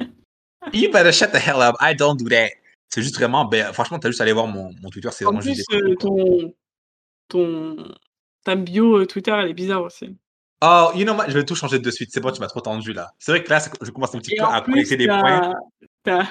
You 0.74 0.90
better 0.92 1.12
shut 1.12 1.32
the 1.32 1.38
hell 1.46 1.62
up. 1.62 1.76
I 1.82 1.94
don't 1.94 2.18
do 2.18 2.30
that. 2.30 2.50
C'est 2.94 3.02
juste 3.02 3.16
vraiment, 3.16 3.44
ben, 3.46 3.74
franchement, 3.74 3.98
t'as 3.98 4.10
juste 4.10 4.22
à 4.22 4.24
aller 4.24 4.34
voir 4.34 4.46
mon, 4.46 4.72
mon 4.84 4.90
Twitter, 4.92 5.10
c'est 5.12 5.26
En 5.26 5.30
vraiment 5.30 5.42
juste 5.42 5.68
plus, 5.68 5.82
des 5.82 5.94
euh, 5.94 5.96
ton, 5.96 6.54
ton, 7.28 7.92
ta 8.44 8.56
bio 8.56 8.98
euh, 9.00 9.08
Twitter, 9.08 9.32
elle 9.32 9.50
est 9.50 9.56
bizarre 9.56 9.82
aussi. 9.82 10.16
Oh, 10.64 10.92
you 10.94 11.04
know 11.04 11.16
what, 11.16 11.28
je 11.28 11.34
vais 11.34 11.44
tout 11.44 11.56
changer 11.56 11.80
de 11.80 11.90
suite. 11.90 12.12
C'est 12.14 12.20
bon, 12.20 12.30
tu 12.30 12.40
m'as 12.40 12.46
trop 12.46 12.62
tendu 12.62 12.94
là. 12.94 13.10
C'est 13.18 13.32
vrai 13.32 13.44
que 13.44 13.50
là, 13.50 13.58
je 13.82 13.90
commence 13.90 14.14
un 14.14 14.20
petit 14.20 14.36
Et 14.36 14.38
peu 14.38 14.44
à 14.44 14.62
plus, 14.62 14.74
collecter 14.74 14.98
des 14.98 15.08
points. 15.08 15.54
t'as, 16.04 16.28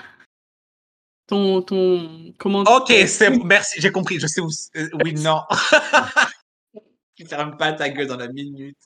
ton, 1.27 1.63
ton, 1.63 2.33
comment 2.39 2.61
Ok, 2.61 2.93
c'est 3.09 3.31
merci, 3.45 3.81
j'ai 3.81 3.91
compris. 3.91 4.21
Je 4.21 4.29
sais 4.29 4.41
où. 4.41 4.49
euh, 4.77 4.89
oui, 5.03 5.15
non. 5.15 5.41
tu 7.17 7.27
fermes 7.27 7.57
pas 7.57 7.73
ta 7.73 7.89
gueule 7.89 8.07
dans 8.07 8.19
la 8.19 8.29
minute. 8.29 8.79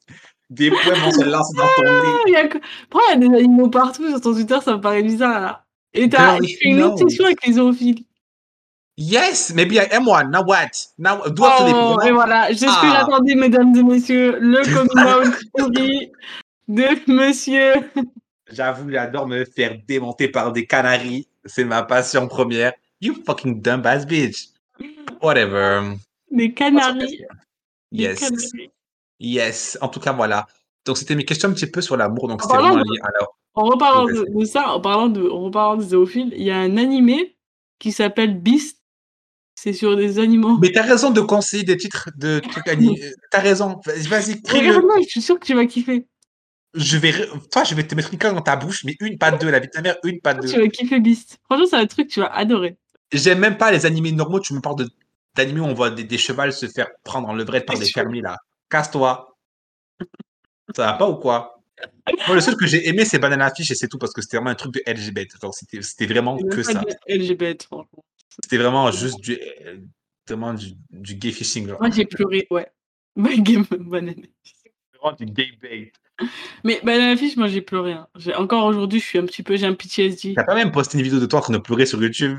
Des 0.48 0.70
points 0.70 0.94
vont 0.94 1.10
se 1.10 1.24
lancer 1.24 1.54
dans 1.54 1.68
ton 1.76 1.82
nez. 1.82 1.90
Ah, 1.92 2.22
il 2.26 2.32
y 2.32 2.36
a... 2.36 2.48
Pourquoi 2.88 3.12
il 3.12 3.22
y 3.22 3.26
a 3.26 3.28
des 3.28 3.36
animaux 3.36 3.68
partout 3.68 4.08
sur 4.08 4.20
ton 4.22 4.32
Twitter 4.32 4.58
Ça 4.64 4.78
me 4.78 4.80
paraît 4.80 5.02
bizarre 5.02 5.42
là. 5.42 5.65
Et 5.94 6.08
t'as 6.08 6.38
une 6.62 6.78
no. 6.78 6.92
obsession 6.92 7.24
avec 7.24 7.44
les 7.46 7.54
zoophiles. 7.54 8.04
Yes, 8.98 9.52
maybe 9.54 9.74
I 9.74 9.86
am 9.92 10.08
one. 10.08 10.30
Now 10.30 10.42
what? 10.46 10.70
Now, 10.98 11.28
do 11.28 11.44
I 11.44 11.48
have 11.48 11.58
to 11.58 11.64
leave? 11.66 11.74
Oh, 11.76 12.00
et 12.06 12.12
voilà, 12.12 12.48
c'est 12.48 12.60
ce 12.60 12.64
que 12.64 12.86
Ah. 12.86 12.98
j'attendais, 13.00 13.34
mesdames 13.34 13.74
et 13.76 13.82
messieurs. 13.82 14.38
Le 14.40 14.62
coming 14.74 15.04
out 15.06 16.12
de 16.68 17.12
monsieur. 17.12 17.74
J'avoue, 18.50 18.90
j'adore 18.90 19.26
me 19.26 19.44
faire 19.44 19.76
démonter 19.86 20.28
par 20.28 20.52
des 20.52 20.66
canaris. 20.66 21.28
C'est 21.44 21.64
ma 21.64 21.82
passion 21.82 22.26
première. 22.26 22.72
You 23.00 23.14
fucking 23.26 23.60
dumb 23.60 23.84
ass 23.84 24.06
bitch. 24.06 24.48
Whatever. 25.20 25.96
Des 26.30 26.52
canaris. 26.54 27.18
Des 27.92 28.02
Yes. 28.02 28.52
Yes. 29.20 29.78
En 29.80 29.88
tout 29.88 30.00
cas, 30.00 30.12
voilà. 30.12 30.46
Donc, 30.84 30.96
c'était 30.96 31.14
mes 31.14 31.24
questions 31.24 31.48
un 31.50 31.52
petit 31.52 31.66
peu 31.66 31.80
sur 31.82 31.96
l'amour. 31.96 32.28
Donc, 32.28 32.42
c'était 32.42 32.56
vraiment 32.56 32.76
lié. 32.76 32.98
Alors, 33.02 33.36
En 33.56 33.64
reparlant 33.64 34.04
de, 34.04 34.26
de 34.38 34.44
ça, 34.44 34.68
en 34.68 34.80
parlant 34.80 35.08
de, 35.08 35.28
en 35.28 35.44
reparlant 35.44 35.76
des 35.76 35.88
zoophiles, 35.88 36.32
il 36.36 36.42
y 36.42 36.50
a 36.50 36.58
un 36.58 36.76
animé 36.76 37.36
qui 37.78 37.90
s'appelle 37.92 38.38
Beast. 38.38 38.82
C'est 39.54 39.72
sur 39.72 39.96
des 39.96 40.18
animaux. 40.18 40.58
mais 40.60 40.70
t'as 40.70 40.82
raison 40.82 41.10
de 41.10 41.20
conseiller 41.22 41.64
des 41.64 41.78
titres 41.78 42.10
de 42.16 42.40
trucs 42.50 42.68
animés. 42.68 43.00
T'as 43.30 43.40
raison. 43.40 43.80
Vas-y. 43.86 44.42
Regarde-moi, 44.46 44.96
je 45.02 45.08
suis 45.08 45.22
sûre 45.22 45.40
que 45.40 45.46
tu 45.46 45.54
vas 45.54 45.64
kiffer. 45.64 46.06
Je 46.74 46.98
vais, 46.98 47.12
toi, 47.50 47.64
je 47.64 47.74
vais 47.74 47.86
te 47.86 47.94
mettre 47.94 48.12
une 48.12 48.18
canne 48.18 48.34
dans 48.34 48.42
ta 48.42 48.56
bouche, 48.56 48.84
mais 48.84 48.94
une, 49.00 49.16
pas 49.16 49.30
deux. 49.30 49.50
La 49.50 49.58
vie 49.60 49.68
de 49.68 49.72
ta 49.72 49.80
mère, 49.80 49.96
une, 50.04 50.20
pas 50.20 50.34
Tu 50.34 50.48
deux. 50.48 50.60
vas 50.60 50.68
kiffer 50.68 51.00
Beast. 51.00 51.38
Franchement, 51.44 51.66
c'est 51.70 51.76
un 51.76 51.86
truc 51.86 52.08
que 52.08 52.12
tu 52.12 52.20
vas 52.20 52.26
adorer. 52.26 52.76
J'aime 53.12 53.38
même 53.38 53.56
pas 53.56 53.72
les 53.72 53.86
animés 53.86 54.12
normaux. 54.12 54.40
Tu 54.40 54.52
me 54.52 54.60
parles 54.60 54.76
de, 54.76 54.88
d'animés 55.34 55.60
où 55.60 55.64
on 55.64 55.72
voit 55.72 55.88
des, 55.88 56.04
des 56.04 56.18
chevals 56.18 56.52
se 56.52 56.66
faire 56.66 56.88
prendre 57.02 57.28
en 57.28 57.32
levrette 57.32 57.64
par 57.64 57.78
des 57.78 57.86
fermiers, 57.86 58.20
là. 58.20 58.36
Casse-toi. 58.68 59.38
Ça 60.74 60.86
va 60.86 60.92
pas 60.94 61.08
ou 61.08 61.16
quoi? 61.16 61.55
Moi, 62.26 62.34
le 62.36 62.40
seul 62.40 62.56
que 62.56 62.66
j'ai 62.66 62.88
aimé, 62.88 63.04
c'est 63.04 63.18
Banana 63.18 63.50
Fish 63.54 63.70
et 63.70 63.74
c'est 63.74 63.88
tout 63.88 63.98
parce 63.98 64.12
que 64.12 64.22
c'était 64.22 64.36
vraiment 64.38 64.50
un 64.50 64.54
truc 64.54 64.72
de 64.74 64.82
LGBT. 64.86 65.40
Genre, 65.40 65.54
c'était, 65.54 65.82
c'était 65.82 66.06
vraiment 66.06 66.38
que 66.38 66.62
ça. 66.62 66.82
LGBT, 67.08 67.64
franchement. 67.64 68.04
C'était 68.42 68.58
vraiment 68.58 68.90
juste 68.90 69.20
du, 69.20 69.34
euh, 69.64 69.78
vraiment 70.28 70.54
du, 70.54 70.72
du 70.90 71.14
gay 71.16 71.32
fishing. 71.32 71.68
Genre. 71.68 71.78
Moi, 71.80 71.90
j'ai 71.90 72.04
pleuré, 72.06 72.46
ouais. 72.50 72.66
My 73.16 73.40
game 73.40 73.64
banane. 73.70 74.26
vraiment 75.00 75.16
du 75.16 75.26
gay 75.26 75.48
bait. 75.60 75.92
Mais 76.64 76.80
dans 76.82 76.96
l'affiche, 76.98 77.36
moi 77.36 77.46
j'ai 77.48 77.60
pleuré. 77.60 77.92
hein. 77.92 78.08
J'ai- 78.16 78.34
Encore 78.34 78.64
aujourd'hui, 78.64 79.00
je 79.00 79.04
suis 79.04 79.18
un 79.18 79.26
petit 79.26 79.42
peu, 79.42 79.56
j'ai 79.56 79.66
un 79.66 79.74
PTSD. 79.74 80.32
T'as 80.34 80.44
pas 80.44 80.54
même 80.54 80.72
posté 80.72 80.96
une 80.98 81.04
vidéo 81.04 81.18
de 81.20 81.26
toi 81.26 81.38
en 81.40 81.42
train 81.42 81.52
de 81.52 81.58
pleurer 81.58 81.84
sur 81.86 82.02
YouTube? 82.02 82.38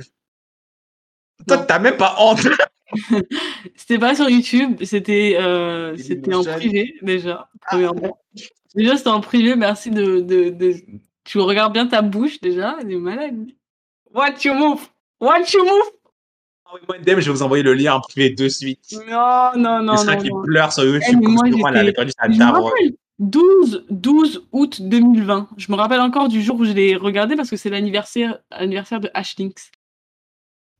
Toi, 1.47 1.58
Non. 1.58 1.65
t'as 1.67 1.80
même 1.80 1.97
pas 1.97 2.15
honte 2.19 2.39
C'était 3.76 4.00
pas 4.00 4.15
sur 4.15 4.30
YouTube, 4.30 4.84
c'était 4.84 5.36
euh, 5.39 5.95
c'était 5.97 6.34
en 6.34 6.43
privé 6.43 6.95
déjà, 7.02 7.50
premièrement. 7.67 8.19
Déjà, 8.77 8.95
c'était 8.95 9.09
en 9.09 9.21
privé, 9.21 9.55
merci 9.55 9.89
de, 9.89 10.21
de, 10.21 10.49
de- 10.51 10.75
Tu 11.23 11.39
regardes 11.39 11.73
bien 11.73 11.87
ta 11.87 12.01
bouche 12.01 12.39
déjà, 12.39 12.77
elle 12.79 12.91
est 12.91 12.95
malade. 12.95 13.47
What 14.13 14.35
you 14.45 14.53
move? 14.53 14.87
What 15.19 15.41
you 15.53 15.63
move? 15.65 15.91
Envoyez-moi 16.65 16.97
une 16.97 17.03
DM, 17.03 17.19
je 17.19 17.25
vais 17.25 17.31
vous 17.31 17.41
envoyer 17.43 17.63
le 17.63 17.73
lien 17.73 17.95
en 17.95 18.01
privé 18.01 18.29
de 18.29 18.47
suite. 18.47 18.95
Non, 19.09 19.51
non, 19.55 19.81
non, 19.81 19.97
sera 19.97 20.15
non. 20.15 20.21
qui 20.21 20.29
pleure 20.45 20.71
sur 20.71 20.83
YouTube 20.85 21.19
Eh, 21.23 21.27
moi, 21.27 21.47
Laurent, 21.49 21.69
elle 21.69 21.77
avait 21.77 21.93
perdu 21.93 22.11
sa 22.11 22.51
rappelle, 22.51 22.93
12, 23.19 23.85
12 23.89 24.47
août 24.51 24.81
2020. 24.81 25.49
Je 25.57 25.71
me 25.71 25.77
rappelle 25.77 26.01
encore 26.01 26.27
du 26.27 26.41
jour 26.43 26.57
où 26.59 26.65
je 26.65 26.71
l'ai 26.73 26.95
regardé 26.95 27.35
parce 27.35 27.49
que 27.49 27.55
c'est 27.57 27.69
l'anniversaire 27.71 28.37
anniversaire 28.51 28.99
de 28.99 29.09
Ashlinks. 29.13 29.71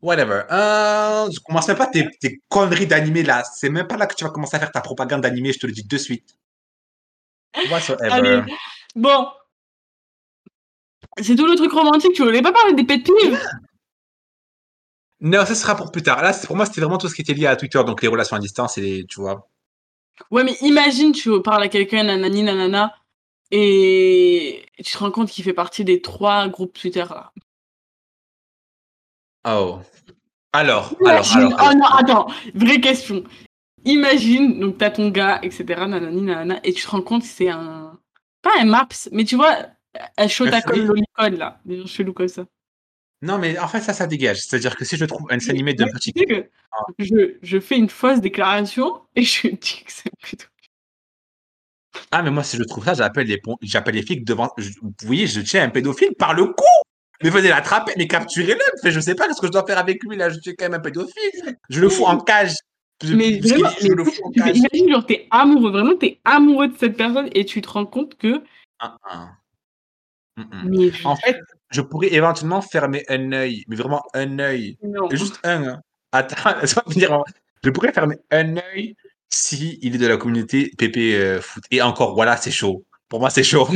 Whatever. 0.01 0.43
Euh, 0.51 1.27
je 1.31 1.39
commence 1.39 1.67
même 1.67 1.77
pas 1.77 1.88
tes, 1.88 2.07
tes 2.19 2.41
conneries 2.49 2.86
d'animé 2.86 3.23
là. 3.23 3.43
C'est 3.55 3.69
même 3.69 3.88
pas 3.88 3.97
là 3.97 4.05
que 4.05 4.13
tu 4.13 4.23
vas 4.23 4.29
commencer 4.29 4.55
à 4.55 4.60
faire 4.60 4.71
ta 4.71 4.81
propagande 4.81 5.21
d'animé, 5.21 5.51
je 5.53 5.60
te 5.60 5.65
le 5.67 5.73
dis 5.73 5.83
de 5.88 5.97
suite. 5.97 6.36
Whatsoever. 7.69 8.10
Allez, 8.12 8.41
bon. 8.95 9.27
C'est 11.21 11.36
tout 11.36 11.47
le 11.47 11.55
truc 11.55 11.71
romantique, 11.71 12.13
tu 12.13 12.23
voulais 12.23 12.41
pas 12.41 12.51
parler 12.51 12.73
des 12.73 12.83
pet 12.83 12.99
peeves 12.99 13.39
Non, 15.21 15.45
ça 15.45 15.55
sera 15.55 15.75
pour 15.75 15.91
plus 15.91 16.03
tard. 16.03 16.21
Là, 16.21 16.33
pour 16.45 16.55
moi, 16.55 16.65
c'était 16.65 16.81
vraiment 16.81 16.97
tout 16.97 17.10
ce 17.10 17.15
qui 17.15 17.21
était 17.21 17.33
lié 17.33 17.47
à 17.47 17.55
Twitter, 17.55 17.81
donc 17.83 18.01
les 18.01 18.07
relations 18.07 18.36
à 18.36 18.39
distance 18.39 18.77
et 18.77 18.81
les, 18.81 19.05
tu 19.05 19.19
vois. 19.19 19.49
Ouais, 20.31 20.43
mais 20.43 20.55
imagine, 20.62 21.12
tu 21.12 21.41
parles 21.41 21.63
à 21.63 21.69
quelqu'un, 21.69 22.03
nanani, 22.03 22.43
nanana, 22.43 22.93
et 23.51 24.65
tu 24.77 24.91
te 24.91 24.97
rends 24.97 25.12
compte 25.12 25.29
qu'il 25.29 25.43
fait 25.43 25.53
partie 25.53 25.83
des 25.83 26.01
trois 26.01 26.47
groupes 26.47 26.77
Twitter 26.77 27.05
là. 27.10 27.31
Oh. 29.45 29.79
Alors, 30.53 30.93
alors, 31.05 31.38
alors. 31.38 31.51
oh 31.51 31.55
alors. 31.60 31.75
non, 31.75 31.86
attends, 31.86 32.27
vraie 32.55 32.81
question. 32.81 33.23
Imagine, 33.88 34.60
donc 34.60 34.78
t'as 34.78 34.91
ton 34.91 35.10
gars, 35.10 35.39
etc., 35.43 35.63
nanani, 35.88 36.21
nanana, 36.21 36.60
et 36.63 36.73
tu 36.73 36.84
te 36.84 36.89
rends 36.89 37.02
compte 37.02 37.21
que 37.21 37.28
c'est 37.28 37.50
un. 37.50 37.97
Pas 38.41 38.52
un 38.60 38.65
maps, 38.65 38.88
mais 39.12 39.23
tu 39.23 39.36
vois, 39.36 39.56
un 40.17 40.28
fruit. 40.28 40.82
lolicon 40.82 41.38
là, 41.38 41.60
des 41.65 41.80
gens 41.80 41.86
chelous 41.88 42.13
comme 42.13 42.28
ça. 42.28 42.45
Non, 43.21 43.38
mais 43.39 43.58
en 43.58 43.67
fait, 43.67 43.82
ça, 43.82 43.93
ça 43.93 44.06
dégage. 44.06 44.41
C'est-à-dire 44.41 44.76
que 44.76 44.86
si 44.86 44.95
je 44.97 45.06
trouve 45.06 45.26
un 45.32 45.39
animé 45.50 45.73
d'un 45.73 45.88
petit. 45.88 46.13
que 46.13 46.50
Ah. 46.71 46.84
je, 47.00 47.38
je 47.41 47.60
fais 47.60 47.78
une 47.78 47.89
fausse 47.89 48.19
déclaration 48.21 49.02
et 49.15 49.23
je 49.23 49.47
dis 49.47 49.84
que 49.86 49.91
c'est 49.91 50.12
plutôt. 50.21 50.45
Ah, 52.12 52.21
mais 52.21 52.30
moi, 52.30 52.43
si 52.43 52.58
je 52.58 52.63
trouve 52.63 52.86
ça, 52.86 52.93
j'appelle 52.93 53.26
les, 53.28 53.39
pon- 53.39 53.58
j'appelle 53.62 53.95
les 53.95 54.04
flics 54.04 54.23
devant. 54.23 54.52
je- 54.58 54.69
Vous 54.82 54.93
voyez, 55.04 55.26
je 55.26 55.41
tiens 55.41 55.63
un 55.63 55.69
pédophile 55.69 56.13
par 56.19 56.34
le 56.36 56.45
cou. 56.45 56.63
Mais 57.23 57.32
venez 57.32 57.50
l'attraper, 57.50 57.93
mais 57.97 58.08
capturez-le. 58.08 58.91
Je 58.91 59.00
sais 59.00 59.15
pas 59.15 59.26
ce 59.34 59.41
que 59.41 59.47
je 59.47 59.52
dois 59.52 59.65
faire 59.65 59.80
avec 59.80 60.04
lui 60.04 60.15
là. 60.15 60.30
Je 60.30 60.39
suis 60.39 60.56
quand 60.56 60.65
même 60.65 60.76
un 60.76 60.80
pédophile. 60.80 61.58
Je 61.69 61.82
le 61.82 61.89
fous 61.89 62.06
en 62.06 62.19
cage. 62.19 62.54
Mais 63.03 63.39
vraiment, 63.39 63.69
je 63.79 63.88
le 63.89 64.03
imagine, 64.36 64.89
genre, 64.89 65.05
t'es 65.05 65.27
amoureux, 65.29 65.71
vraiment, 65.71 65.95
t'es 65.95 66.19
amoureux 66.25 66.67
de 66.69 66.77
cette 66.77 66.97
personne 66.97 67.29
et 67.33 67.45
tu 67.45 67.62
te 67.62 67.69
rends 67.69 67.86
compte 67.86 68.17
que. 68.17 68.41
Ah, 68.79 68.97
ah. 69.03 69.29
Mm, 70.38 70.41
mm. 70.41 70.63
Mais 70.65 70.91
En 71.05 71.15
fait, 71.15 71.39
je 71.69 71.81
pourrais 71.81 72.12
éventuellement 72.13 72.62
fermer 72.62 73.03
un 73.10 73.31
œil, 73.33 73.63
mais 73.67 73.75
vraiment 73.75 74.03
un 74.13 74.39
œil. 74.39 74.77
Juste 75.12 75.39
un. 75.43 75.63
hein. 75.67 75.81
Attends, 76.12 76.36
laisse-moi 76.62 76.83
finir. 76.91 77.23
Je 77.63 77.69
pourrais 77.69 77.91
fermer 77.93 78.15
un 78.31 78.57
œil 78.57 78.95
si 79.29 79.77
il 79.81 79.95
est 79.95 79.97
de 79.99 80.07
la 80.07 80.17
communauté 80.17 80.71
PP 80.77 80.97
euh, 81.15 81.41
foot. 81.41 81.63
Et 81.71 81.81
encore, 81.81 82.15
voilà, 82.15 82.38
c'est 82.38 82.51
chaud. 82.51 82.83
Pour 83.10 83.19
moi, 83.19 83.29
c'est 83.29 83.43
chaud. 83.43 83.65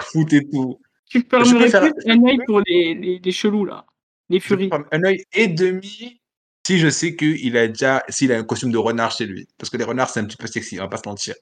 Foot 0.00 0.32
et 0.32 0.48
tout. 0.48 0.78
tu 1.08 1.24
fermerais 1.28 1.68
faire- 1.70 1.92
un 2.06 2.24
œil 2.24 2.38
pour 2.46 2.60
les, 2.66 2.94
les, 2.94 3.20
les 3.22 3.32
chelous 3.32 3.64
là, 3.64 3.84
les 4.28 4.40
furies. 4.40 4.70
un 4.92 5.04
œil 5.04 5.22
et 5.32 5.48
demi 5.48 6.20
si 6.66 6.78
je 6.80 6.88
sais 6.90 7.14
qu'il 7.14 7.56
a 7.56 7.68
déjà, 7.68 8.02
s'il 8.08 8.32
a 8.32 8.38
un 8.38 8.42
costume 8.42 8.72
de 8.72 8.78
renard 8.78 9.12
chez 9.12 9.24
lui. 9.24 9.46
Parce 9.56 9.70
que 9.70 9.76
les 9.76 9.84
renards, 9.84 10.10
c'est 10.10 10.18
un 10.18 10.24
petit 10.24 10.36
peu 10.36 10.48
sexy, 10.48 10.80
on 10.80 10.82
va 10.82 10.88
pas 10.88 10.96
se 10.96 11.08
mentir. 11.08 11.36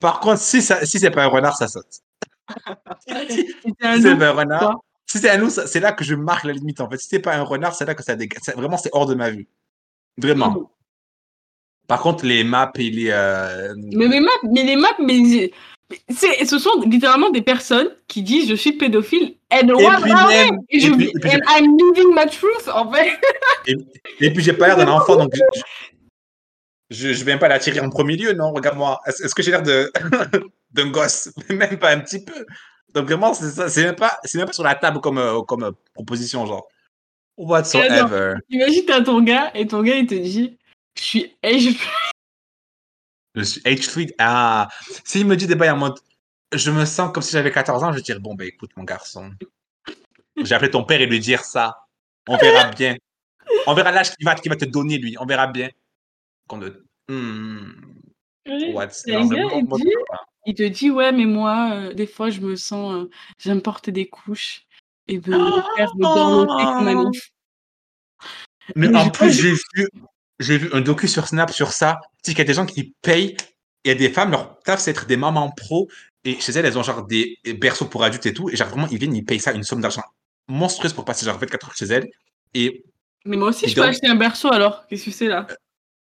Par 0.00 0.20
contre, 0.20 0.40
si, 0.40 0.62
ça, 0.62 0.86
si 0.86 0.98
c'est 0.98 1.10
pas 1.10 1.24
un 1.24 1.28
renard, 1.28 1.54
ça 1.54 1.68
saute. 1.68 2.00
si 3.06 3.46
c'est 3.68 4.16
pas 4.16 4.28
un 4.28 4.32
renard, 4.32 4.78
si 5.06 5.18
c'est 5.18 5.28
un 5.28 5.36
loup, 5.36 5.50
c'est 5.50 5.80
là 5.80 5.92
que 5.92 6.02
je 6.02 6.14
marque 6.14 6.44
la 6.44 6.54
limite 6.54 6.80
en 6.80 6.88
fait. 6.88 6.96
Si 6.96 7.08
c'est 7.10 7.18
pas 7.18 7.36
un 7.36 7.42
renard, 7.42 7.74
c'est 7.74 7.84
là 7.84 7.94
que 7.94 8.02
ça 8.02 8.16
dégage. 8.16 8.40
Vraiment, 8.56 8.78
c'est 8.78 8.88
hors 8.94 9.04
de 9.04 9.14
ma 9.14 9.28
vue. 9.28 9.48
Vraiment. 10.16 10.70
Par 11.86 12.00
contre, 12.00 12.24
les 12.24 12.42
maps 12.42 12.72
et 12.76 12.90
les. 12.90 13.10
euh, 13.10 13.74
Mais 13.76 14.08
les 14.08 14.20
maps, 14.20 14.30
mais 14.50 14.62
les 14.62 14.76
maps, 14.76 14.96
mais 14.98 15.50
ce 16.10 16.58
sont 16.58 16.80
littéralement 16.86 17.30
des 17.30 17.42
personnes 17.42 17.90
qui 18.08 18.22
disent 18.22 18.48
je 18.48 18.54
suis 18.54 18.72
pédophile 18.72 19.36
and 19.52 19.68
what 19.68 20.00
puis 20.02 20.12
même- 20.12 20.58
et, 20.68 20.80
je, 20.80 20.88
et 20.92 20.96
puis- 20.96 21.08
et 21.08 21.18
puis 21.20 21.30
and 21.30 21.40
I'm 21.48 21.76
living 21.78 22.14
my 22.14 22.26
truth 22.26 22.68
en 22.68 22.90
fait. 22.92 23.10
Et 24.20 24.32
puis 24.32 24.42
j'ai 24.42 24.52
pas 24.52 24.68
l'air 24.68 24.76
d'un 24.76 24.88
enfant, 24.88 25.16
donc 25.16 25.32
je, 25.34 25.42
je, 26.90 27.12
je 27.12 27.24
viens 27.24 27.38
pas 27.38 27.48
l'attirer 27.48 27.80
en 27.80 27.90
premier 27.90 28.16
lieu, 28.16 28.32
non 28.32 28.52
Regarde-moi. 28.52 29.00
Est-ce 29.06 29.24
est-ce 29.24 29.34
que 29.34 29.42
j'ai 29.42 29.50
l'air 29.50 29.62
de 29.62 29.92
d'un 30.72 30.90
gosse? 30.90 31.30
Même 31.50 31.78
pas 31.78 31.90
un 31.90 32.00
petit 32.00 32.24
peu. 32.24 32.46
Donc 32.94 33.06
vraiment, 33.06 33.34
c'est 33.34 33.50
ça. 33.50 33.68
C'est 33.68 33.84
même 33.84 33.94
pas, 33.96 34.18
c'est 34.24 34.38
même 34.38 34.46
pas 34.46 34.52
sur 34.54 34.62
la 34.64 34.74
table 34.74 35.00
comme 35.00 35.18
euh, 35.18 35.42
comme 35.42 35.64
euh, 35.64 35.72
proposition, 35.94 36.46
genre. 36.46 36.66
Whatsoever. 37.36 38.34
Imagine 38.48 38.84
t'as 38.86 39.02
ton 39.02 39.20
gars 39.20 39.50
et 39.54 39.66
ton 39.66 39.82
gars 39.82 39.96
il 39.96 40.06
te 40.06 40.14
dit 40.14 40.56
je 40.98 41.02
suis 41.02 41.36
Je 43.36 43.42
suis 43.42 43.60
age 43.64 43.86
free. 43.86 44.12
Ah, 44.18 44.68
s'il 45.04 45.26
me 45.26 45.36
dit 45.36 45.46
des 45.46 45.54
bails 45.54 45.70
en 45.70 45.76
mode, 45.76 45.98
je 46.52 46.70
me 46.70 46.84
sens 46.86 47.12
comme 47.12 47.22
si 47.22 47.32
j'avais 47.32 47.52
14 47.52 47.82
ans, 47.84 47.92
je 47.92 47.96
vais 47.98 48.02
dire 48.02 48.18
bon 48.20 48.34
ben 48.34 48.46
écoute 48.48 48.70
mon 48.76 48.84
garçon, 48.84 49.30
j'ai 50.42 50.54
appelé 50.54 50.70
ton 50.70 50.84
père 50.84 51.00
et 51.00 51.06
lui 51.06 51.20
dire 51.20 51.44
ça. 51.44 51.76
On 52.28 52.36
verra 52.36 52.70
bien. 52.70 52.96
On 53.66 53.74
verra 53.74 53.92
l'âge 53.92 54.10
qu'il 54.16 54.24
va, 54.24 54.34
te 54.34 54.64
donner 54.64 54.98
lui. 54.98 55.16
On 55.20 55.26
verra 55.26 55.46
bien. 55.46 55.68
Qu'on 56.48 56.58
ne- 56.58 56.82
Hmm. 57.08 57.70
What's 58.74 59.04
il 59.06 59.28
dit- 59.28 59.92
Il 60.46 60.54
te 60.54 60.62
dit 60.64 60.90
ouais 60.90 61.12
mais 61.12 61.24
moi 61.26 61.70
euh, 61.72 61.92
des 61.94 62.06
fois 62.06 62.30
je 62.30 62.40
me 62.40 62.54
sens 62.56 62.94
euh, 62.94 63.10
j'aime 63.38 63.60
porter 63.62 63.92
des 63.92 64.08
couches 64.08 64.62
et 65.08 65.18
me 65.18 65.22
faire 65.22 65.94
me 65.96 66.02
dorloter 66.02 66.64
comme 66.64 66.88
un 66.88 66.96
enfant. 67.06 67.20
Mais 68.74 68.88
Mais 68.88 68.98
en 68.98 69.10
plus, 69.10 69.30
j'ai 69.32 69.52
vu, 69.52 69.88
j'ai 70.38 70.58
vu 70.58 70.68
un 70.72 70.80
docu 70.80 71.08
sur 71.08 71.26
Snap 71.26 71.50
sur 71.50 71.72
ça. 71.72 71.98
Tu 72.22 72.30
sais 72.30 72.32
qu'il 72.32 72.38
y 72.38 72.42
a 72.42 72.44
des 72.44 72.54
gens 72.54 72.66
qui 72.66 72.94
payent. 73.02 73.36
Il 73.84 73.88
y 73.88 73.90
a 73.90 73.94
des 73.94 74.10
femmes, 74.10 74.30
leur 74.32 74.58
taf, 74.60 74.80
c'est 74.80 74.90
être 74.90 75.06
des 75.06 75.16
mamans 75.16 75.50
pro. 75.50 75.88
Et 76.24 76.40
chez 76.40 76.52
elles, 76.52 76.66
elles 76.66 76.76
ont 76.76 76.82
genre 76.82 77.06
des 77.06 77.38
berceaux 77.58 77.86
pour 77.86 78.02
adultes 78.02 78.26
et 78.26 78.34
tout. 78.34 78.50
Et 78.50 78.56
genre 78.56 78.68
vraiment, 78.68 78.88
ils 78.90 78.98
viennent, 78.98 79.14
ils 79.14 79.24
payent 79.24 79.40
ça 79.40 79.52
une 79.52 79.62
somme 79.62 79.80
d'argent 79.80 80.02
monstrueuse 80.48 80.92
pour 80.92 81.04
passer 81.04 81.24
genre 81.26 81.38
24 81.38 81.68
heures 81.68 81.74
chez 81.76 81.86
elles. 81.86 82.08
Et 82.54 82.84
Mais 83.24 83.36
moi 83.36 83.48
aussi 83.48 83.68
je 83.68 83.74
peux 83.74 83.80
donc- 83.80 83.90
acheter 83.90 84.08
un 84.08 84.14
berceau 84.16 84.52
alors 84.52 84.86
qu'est-ce 84.86 85.04
que 85.06 85.10
c'est 85.10 85.26
là? 85.28 85.46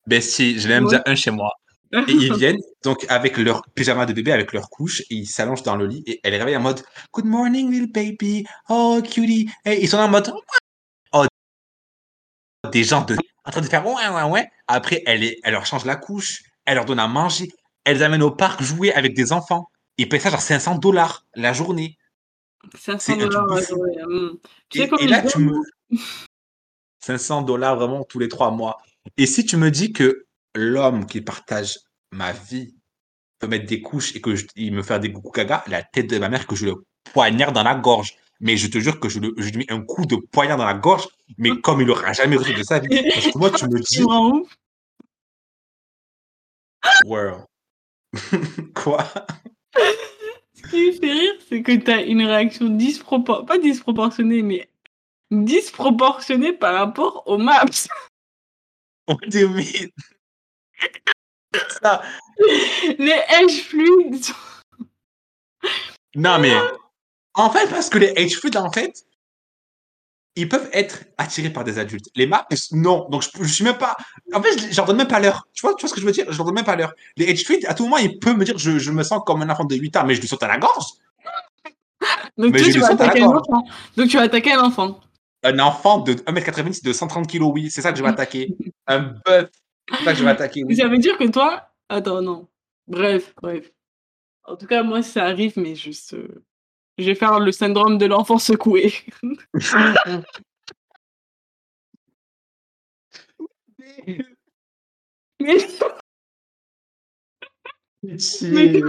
Ben 0.08 0.22
si, 0.22 0.60
je 0.60 0.68
l'ai 0.68 0.76
même 0.76 0.86
déjà 0.86 1.02
un 1.06 1.16
chez 1.16 1.32
moi. 1.32 1.52
Et 1.94 2.12
ils 2.12 2.34
viennent 2.38 2.60
donc 2.84 3.06
avec 3.10 3.38
leur 3.38 3.62
pyjama 3.76 4.06
de 4.06 4.14
bébé, 4.14 4.32
avec 4.32 4.54
leur 4.54 4.70
couche, 4.70 5.02
et 5.02 5.06
ils 5.16 5.28
s'allongent 5.28 5.64
dans 5.64 5.76
le 5.76 5.86
lit 5.88 6.04
et 6.08 6.20
elle 6.24 6.32
les 6.32 6.38
réveille 6.40 6.56
en 6.56 6.62
mode 6.62 6.82
Good 7.14 7.26
morning, 7.26 7.70
little 7.72 7.92
baby. 7.92 8.46
Oh, 8.70 9.02
cutie. 9.04 9.50
Et 9.66 9.82
ils 9.84 9.88
sont 9.90 9.98
en 9.98 10.08
mode 10.08 10.32
Oh, 11.14 11.26
des 12.72 12.84
gens 12.84 13.02
de 13.06 13.16
en 13.46 13.52
train 13.52 13.62
de 13.62 13.66
faire 13.68 13.86
ouais, 13.86 14.08
ouais, 14.08 14.24
ouais. 14.24 14.50
Après, 14.68 15.02
elle, 15.06 15.24
est, 15.24 15.40
elle 15.44 15.54
leur 15.54 15.66
change 15.66 15.86
la 15.86 15.96
couche, 15.96 16.44
elle 16.66 16.76
leur 16.76 16.86
donne 16.86 17.00
à 17.00 17.08
manger, 17.08 17.50
elle 17.84 17.98
les 17.98 18.04
amène 18.04 18.24
au 18.24 18.32
parc 18.32 18.62
jouer 18.62 18.94
avec 18.94 19.14
des 19.14 19.32
enfants. 19.34 19.70
Ils 19.98 20.08
payent 20.08 20.20
ça 20.22 20.30
genre 20.30 20.42
500 20.42 20.76
dollars 20.76 21.26
la 21.36 21.54
journée. 21.54 21.98
500 22.78 23.00
C'est 23.00 23.14
un 23.14 23.18
truc 23.18 23.32
dollars 23.32 23.48
la 23.48 23.62
journée. 23.62 23.98
Tu 24.70 24.80
Et, 24.82 24.90
et 25.00 25.08
là, 25.08 25.22
tu 25.22 25.40
me. 25.40 25.54
500 27.04 27.42
dollars 27.42 27.76
vraiment 27.78 28.04
tous 28.04 28.20
les 28.20 28.28
trois 28.30 28.52
mois. 28.52 28.78
Et 29.18 29.26
si 29.26 29.46
tu 29.46 29.58
me 29.58 29.72
dis 29.72 29.92
que 29.92 30.26
l'homme 30.54 31.06
qui 31.06 31.22
partage 31.22 31.80
ma 32.12 32.32
vie 32.32 32.76
peut 33.40 33.48
mettre 33.48 33.66
des 33.66 33.82
couches 33.82 34.16
et 34.16 34.22
que 34.22 34.36
je- 34.36 34.46
il 34.56 34.74
me 34.74 34.84
fait 34.84 35.00
des 35.00 35.12
coucou 35.12 35.32
gaga, 35.32 35.64
la 35.68 35.82
tête 35.82 36.08
de 36.08 36.20
ma 36.20 36.30
mère 36.30 36.46
que 36.46 36.56
je 36.56 36.68
le 36.68 36.86
poignarde 37.12 37.56
dans 37.56 37.64
la 37.64 37.76
gorge. 37.76 38.16
Mais 38.40 38.58
je 38.58 38.68
te 38.68 38.78
jure 38.80 39.00
que 39.00 39.10
je, 39.10 39.20
le, 39.20 39.34
je 39.38 39.50
lui 39.50 39.58
mets 39.60 39.72
un 39.72 39.82
coup 39.82 40.06
de 40.06 40.16
poignard 40.16 40.58
dans 40.58 40.66
la 40.66 40.74
gorge, 40.74 41.08
mais 41.38 41.60
comme 41.62 41.82
il 41.82 41.90
aura 41.90 42.14
jamais 42.14 42.38
reçu 42.38 42.54
de 42.54 42.64
sa 42.64 42.80
vie. 42.80 42.88
Parce 43.14 43.28
que 43.28 43.38
moi, 43.38 43.52
tu 43.52 43.66
me 43.68 43.80
Tu 43.82 44.00
dis, 44.00 44.04
world. 47.06 47.46
Quoi? 48.76 49.08
Ce 50.54 50.70
qui 50.70 50.88
me 50.88 50.92
fait 50.92 51.12
rire, 51.12 51.34
c'est 51.48 51.64
que 51.64 51.72
t'as 51.78 52.04
une 52.04 52.24
réaction 52.24 52.70
disproportionnée, 52.70 53.48
pas 53.48 53.58
disproportionnée, 53.58 54.42
mais 54.44 54.70
disproportionnée 55.32 56.54
par 56.54 56.76
rapport 56.76 57.24
aux 57.26 57.38
maps. 57.38 57.66
On 59.08 59.18
dit 59.28 59.46
oui. 59.46 59.92
Ça. 61.82 62.02
Les 62.98 63.22
edge 63.30 63.62
fluides 63.64 64.26
Non, 66.16 66.40
mais 66.40 66.54
en 67.34 67.50
fait, 67.50 67.68
parce 67.70 67.90
que 67.90 67.98
les 67.98 68.14
H-Food, 68.14 68.58
en 68.58 68.72
fait, 68.72 69.06
ils 70.36 70.48
peuvent 70.48 70.70
être 70.72 71.04
attirés 71.18 71.50
par 71.50 71.64
des 71.64 71.78
adultes. 71.80 72.06
Les 72.16 72.26
Maps, 72.28 72.48
non. 72.72 73.08
Donc, 73.10 73.22
je, 73.24 73.30
je 73.44 73.54
suis 73.54 73.64
même 73.64 73.78
pas. 73.78 73.98
En 74.34 74.42
fait, 74.42 74.58
je, 74.58 74.72
je 74.72 74.78
leur 74.78 74.86
donne 74.86 74.98
même 74.98 75.08
pas 75.08 75.20
l'heure. 75.20 75.48
Tu 75.54 75.62
vois, 75.62 75.76
tu 75.76 75.82
vois 75.82 75.90
ce 75.90 75.94
que 75.94 76.02
je 76.02 76.06
veux 76.06 76.12
dire? 76.12 76.26
Je 76.32 76.38
leur 76.38 76.46
donne 76.46 76.56
même 76.56 76.66
pas 76.66 76.76
l'heure. 76.76 76.94
Les 77.18 77.26
Edge 77.30 77.42
Street, 77.42 77.60
à 77.68 77.74
tout 77.74 77.84
moment, 77.84 77.98
ils 77.98 78.18
peuvent 78.20 78.38
me 78.38 78.46
dire 78.46 78.58
je, 78.58 78.80
je 78.80 78.92
me 78.92 79.04
sens 79.04 79.22
comme 79.26 79.42
un 79.42 79.50
enfant 79.50 79.66
de 79.66 79.76
8 79.76 79.98
ans, 79.98 80.06
mais 80.06 80.16
je 80.16 80.22
lui 80.22 80.28
saute 80.28 80.44
à 80.44 80.48
la 80.48 80.58
gorge. 80.58 80.86
Donc, 82.38 82.56
toi, 82.58 82.66
tu 82.72 82.80
vas 82.80 82.88
attaquer 82.92 83.22
un 83.22 83.28
enfant. 83.28 83.64
Donc, 83.98 84.08
tu 84.10 84.18
vas 84.18 84.24
attaquer 84.24 84.54
un 84.54 84.62
enfant. 84.64 85.00
Un 85.44 85.60
enfant 85.60 86.00
de 86.00 86.14
1m90 86.14 86.84
de 86.84 86.94
130 86.94 87.28
kg, 87.28 87.42
oui. 87.44 87.70
C'est 87.70 87.82
ça 87.82 87.92
que 87.92 87.98
je 87.98 88.04
vais 88.04 88.10
attaquer. 88.10 88.56
Un 88.88 89.14
bœuf. 89.26 89.50
C'est 89.92 90.04
ça 90.06 90.12
que 90.14 90.18
je 90.20 90.24
vais 90.24 90.30
attaquer, 90.30 90.64
oui. 90.64 90.76
Ça 90.76 90.88
veut 90.88 90.98
dire 90.98 91.18
que 91.18 91.28
toi. 91.28 91.70
Attends, 91.90 92.22
non. 92.22 92.48
Bref, 92.88 93.34
bref. 93.42 93.72
En 94.46 94.56
tout 94.56 94.66
cas, 94.68 94.84
moi, 94.84 95.02
ça 95.04 95.26
arrive, 95.26 95.54
mais 95.58 95.76
juste. 95.76 96.14
euh, 96.14 96.44
Je 97.02 97.08
vais 97.08 97.16
faire 97.16 97.40
le 97.40 97.52
syndrome 97.52 97.98
de 97.98 98.06
l'enfant 98.06 98.38
secoué. 98.38 98.94
Mais 105.40 105.58
Pitié, 108.04 108.82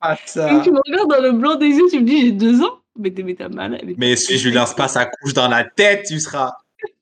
pas 0.00 0.16
ça. 0.26 0.48
quand 0.48 0.60
tu 0.62 0.70
me 0.72 0.80
regardes 0.86 1.10
dans 1.10 1.22
le 1.22 1.32
blanc 1.32 1.56
des 1.56 1.68
yeux, 1.68 1.88
tu 1.90 2.00
me 2.00 2.04
dis 2.06 2.20
j'ai 2.22 2.32
deux 2.32 2.62
ans. 2.62 2.80
Mais 2.98 3.12
t'es 3.12 3.22
mal. 3.48 3.80
mais- 3.84 3.94
Mais 3.96 4.16
si 4.16 4.36
je 4.38 4.48
lui 4.48 4.54
lance 4.54 4.74
pas 4.74 4.88
sa 4.88 5.06
couche 5.06 5.32
dans 5.32 5.48
la 5.48 5.64
tête, 5.64 6.06
tu 6.06 6.18
seras. 6.20 6.52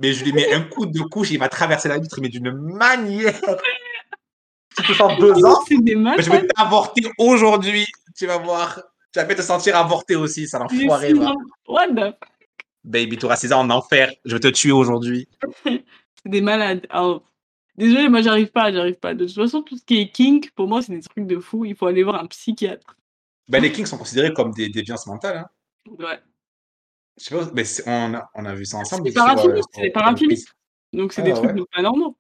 Mais 0.01 0.13
je 0.13 0.25
lui 0.25 0.33
mets 0.33 0.53
un 0.53 0.63
coup 0.63 0.87
de 0.87 1.01
couche, 1.01 1.31
il 1.31 1.39
va 1.39 1.49
traverser 1.49 1.89
la 1.89 1.99
vitre, 1.99 2.21
mais 2.21 2.29
d'une 2.29 2.51
manière. 2.51 3.41
Tu 4.77 4.83
peux 4.85 4.95
faire 4.95 5.17
deux 5.19 5.33
ans, 5.45 5.59
mais 5.71 6.23
je 6.23 6.31
vais 6.31 6.47
t'avorter 6.49 7.03
aujourd'hui. 7.19 7.87
Tu 8.17 8.27
vas 8.27 8.39
voir. 8.39 8.81
Vas 9.23 9.25
peut-être 9.27 9.39
te 9.39 9.43
sentir 9.43 9.77
avorté 9.77 10.17
aussi, 10.17 10.47
ça 10.49 10.59
l'enfoiré, 10.59 11.13
What 11.67 11.89
the 11.89 11.93
f- 11.93 12.15
Baby, 12.85 13.17
tu 13.19 13.27
auras 13.27 13.37
6 13.37 13.53
ans 13.53 13.61
en 13.61 13.71
enfer. 13.71 14.13
Je 14.25 14.35
vais 14.35 14.41
te 14.41 14.49
tuer 14.49 14.73
aujourd'hui. 14.73 15.29
C'est 15.65 15.83
des 16.27 16.41
malades. 16.41 16.87
Alors, 16.91 17.23
désolé, 17.77 18.09
moi 18.09 18.23
j'arrive 18.23 18.51
pas, 18.51 18.73
j'arrive 18.73 18.95
pas. 18.97 19.15
De 19.15 19.27
toute 19.27 19.35
façon, 19.35 19.63
tout 19.63 19.77
ce 19.77 19.85
qui 19.85 19.99
est 20.01 20.11
kink, 20.11 20.51
pour 20.53 20.67
moi, 20.69 20.83
c'est 20.83 20.93
des 20.93 21.01
trucs 21.03 21.27
de 21.27 21.39
fou. 21.39 21.65
Il 21.65 21.75
faut 21.77 21.87
aller 21.87 22.03
voir 22.03 22.17
un 22.23 22.27
psychiatre. 22.27 22.97
Ben, 23.49 23.63
les 23.63 23.73
kings 23.73 23.87
sont 23.87 23.99
considérés 23.99 24.33
comme 24.33 24.53
des 24.53 24.69
déviances 24.69 25.07
mentales. 25.07 25.37
Hein. 25.39 25.49
Ouais. 25.99 26.19
Je 27.21 27.25
sais 27.25 27.35
pas, 27.37 27.51
mais 27.55 27.65
on 27.87 28.15
a, 28.15 28.31
on 28.35 28.45
a 28.45 28.55
vu 28.55 28.65
ça 28.65 28.77
ensemble. 28.79 29.09
euh, 29.09 29.61
c'est 29.75 29.91
paraphilistes. 29.91 30.49
quiz. 30.49 30.55
Donc 31.01 31.13
c'est 31.13 31.23
Ah, 31.23 31.25
des 31.25 31.33
trucs 31.33 31.51
ouais. 31.57 31.63
pas 31.73 31.83
normaux. 31.83 32.17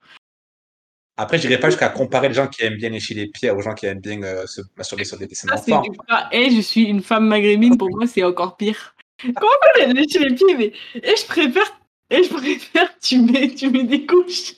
Après, 1.20 1.36
je 1.36 1.48
dirais 1.48 1.58
pas 1.58 1.68
jusqu'à 1.68 1.88
comparer 1.88 2.28
les 2.28 2.34
gens 2.34 2.46
qui 2.46 2.62
aiment 2.62 2.76
bien 2.76 2.90
lécher 2.90 3.12
les 3.12 3.26
pieds 3.26 3.50
aux 3.50 3.60
gens 3.60 3.74
qui 3.74 3.86
aiment 3.86 3.98
bien 3.98 4.22
euh, 4.22 4.46
se 4.46 4.60
masturber 4.76 5.02
sur 5.04 5.18
des 5.18 5.26
dessins 5.26 5.48
Ça, 5.48 5.56
d'enfants. 5.56 5.80
du 5.80 5.90
pas. 6.06 6.28
Et 6.30 6.48
je 6.48 6.60
suis 6.60 6.84
une 6.84 7.02
femme 7.02 7.26
maghrébine, 7.26 7.76
pour 7.76 7.90
moi, 7.90 8.06
c'est 8.06 8.22
encore 8.22 8.56
pire. 8.56 8.94
Comment 9.20 9.50
as 9.82 9.92
léché 9.92 10.20
les 10.20 10.32
pieds 10.36 10.54
mais... 10.56 10.72
Et 10.94 11.16
je 11.16 11.26
préfère. 11.26 11.80
Et 12.10 12.22
je 12.22 12.32
préfère, 12.32 12.96
tu 13.00 13.20
mets, 13.20 13.52
tu 13.52 13.68
mets 13.68 13.82
des 13.82 14.06
couches. 14.06 14.54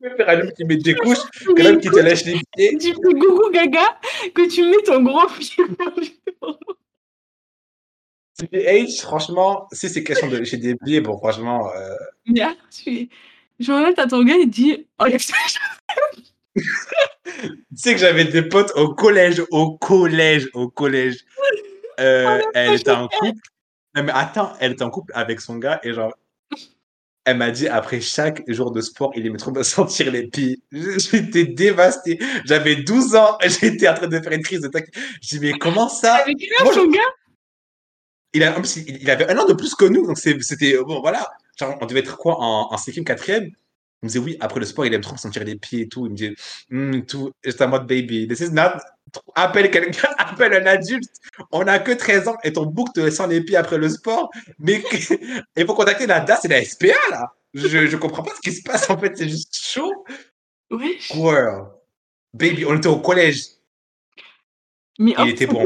Je 0.00 0.08
préfère 0.08 0.28
un 0.28 0.40
homme 0.42 0.52
qui 0.52 0.64
met 0.66 0.76
des 0.76 0.94
couches 0.94 1.28
que 1.56 1.60
l'homme 1.60 1.80
qui 1.80 1.90
te 1.90 1.98
lèche 1.98 2.24
les 2.24 2.40
pieds. 2.56 2.78
tu 2.78 2.94
fais 2.94 3.14
gougou 3.14 3.50
gaga, 3.50 3.98
que 4.34 4.48
tu 4.48 4.62
mets 4.62 4.82
ton 4.84 5.02
gros 5.02 5.26
pied. 5.38 5.64
Age, 8.68 9.00
franchement, 9.00 9.66
si 9.72 9.88
c'est 9.88 10.04
question 10.04 10.28
de 10.28 10.36
lécher 10.36 10.58
des 10.58 10.76
pieds, 10.76 11.00
bon, 11.00 11.18
franchement, 11.18 11.72
euh, 11.74 11.96
Mais 12.26 12.42
ah, 12.42 12.54
tu 12.70 13.08
Je 13.62 13.72
regarde 13.72 13.98
à 13.98 14.06
ton 14.06 14.22
gars, 14.24 14.36
il 14.36 14.50
dit 14.50 14.86
Oh, 14.98 15.04
tu 15.08 15.18
sais 17.76 17.94
que 17.94 18.00
j'avais 18.00 18.24
des 18.24 18.42
potes 18.42 18.72
au 18.76 18.94
collège, 18.94 19.42
au 19.50 19.76
collège, 19.78 20.48
au 20.54 20.68
collège. 20.68 21.24
Euh, 22.00 22.40
elle 22.54 22.74
était 22.74 22.90
en 22.90 23.08
couple. 23.08 23.38
Non, 23.94 24.02
mais 24.02 24.12
attends, 24.14 24.52
elle 24.60 24.72
était 24.72 24.82
en 24.82 24.90
couple 24.90 25.12
avec 25.14 25.40
son 25.40 25.56
gars 25.56 25.80
et 25.82 25.92
genre, 25.92 26.12
elle 27.24 27.36
m'a 27.36 27.50
dit 27.50 27.68
après 27.68 28.00
chaque 28.00 28.42
jour 28.48 28.72
de 28.72 28.80
sport, 28.80 29.12
il 29.14 29.26
aimait 29.26 29.38
trop 29.38 29.52
me 29.52 29.62
sentir 29.62 30.10
les 30.10 30.26
pieds. 30.26 30.60
J'étais 30.72 31.44
dévasté. 31.44 32.18
J'avais 32.44 32.76
12 32.76 33.14
ans, 33.14 33.38
j'étais 33.42 33.88
en 33.88 33.94
train 33.94 34.08
de 34.08 34.20
faire 34.20 34.32
une 34.32 34.42
crise 34.42 34.60
de 34.60 34.68
tac. 34.68 34.88
Je 35.22 35.28
dis, 35.28 35.40
mais 35.40 35.52
comment 35.52 35.88
ça? 35.88 36.16
Avec 36.16 36.38
quel 36.38 36.66
âge, 36.66 36.74
ton 36.74 36.90
gars? 36.90 37.00
Il, 38.34 38.42
a, 38.42 38.56
il 38.86 39.10
avait 39.10 39.30
un 39.30 39.38
an 39.38 39.44
de 39.44 39.52
plus 39.52 39.74
que 39.74 39.84
nous, 39.84 40.06
donc 40.06 40.18
c'était 40.18 40.78
bon, 40.78 41.00
voilà. 41.00 41.30
Genre, 41.62 41.78
on 41.80 41.86
devait 41.86 42.00
être 42.00 42.16
quoi 42.16 42.36
en, 42.40 42.72
en 42.72 42.76
cinquième, 42.76 43.04
quatrième? 43.04 43.44
Il 43.44 44.06
me 44.06 44.08
disait 44.08 44.18
oui, 44.18 44.36
après 44.40 44.58
le 44.58 44.66
sport, 44.66 44.84
il 44.84 44.92
aime 44.94 45.00
trop 45.00 45.12
me 45.12 45.18
sentir 45.18 45.44
les 45.44 45.54
pieds 45.54 45.82
et 45.82 45.88
tout. 45.88 46.06
Il 46.06 46.10
me 46.12 46.16
disait, 46.16 46.34
Hum, 46.72 47.04
tout, 47.06 47.30
j'étais 47.44 47.62
en 47.64 47.68
mode 47.68 47.86
baby. 47.86 48.26
This 48.26 48.40
is 48.40 48.50
not. 48.50 48.72
Appelle 49.36 49.70
quelqu'un, 49.70 50.08
appelle 50.18 50.54
un 50.54 50.66
adulte. 50.66 51.10
On 51.52 51.66
a 51.68 51.78
que 51.78 51.92
13 51.92 52.28
ans 52.28 52.36
et 52.42 52.52
ton 52.52 52.66
bouc 52.66 52.92
te 52.92 53.08
sent 53.10 53.26
les 53.28 53.42
pieds 53.42 53.56
après 53.56 53.78
le 53.78 53.88
sport. 53.88 54.28
Mais 54.58 54.82
il 55.56 55.66
faut 55.66 55.74
contacter 55.74 56.06
la 56.06 56.20
DAS 56.20 56.40
et 56.44 56.48
la 56.48 56.64
SPA 56.64 56.86
là. 57.10 57.32
Je, 57.54 57.86
je 57.86 57.96
comprends 57.96 58.22
pas 58.22 58.34
ce 58.34 58.40
qui 58.40 58.52
se 58.56 58.62
passe 58.62 58.88
en 58.90 58.98
fait, 58.98 59.16
c'est 59.16 59.28
juste 59.28 59.54
chaud. 59.54 60.04
Ouais. 60.70 60.96
Girl. 61.12 61.68
Baby, 62.34 62.64
on 62.64 62.74
était 62.76 62.88
au 62.88 62.98
collège. 62.98 63.42
Mais 64.98 65.14
Il 65.18 65.28
était 65.28 65.46
bon, 65.46 65.60
hein. 65.60 65.64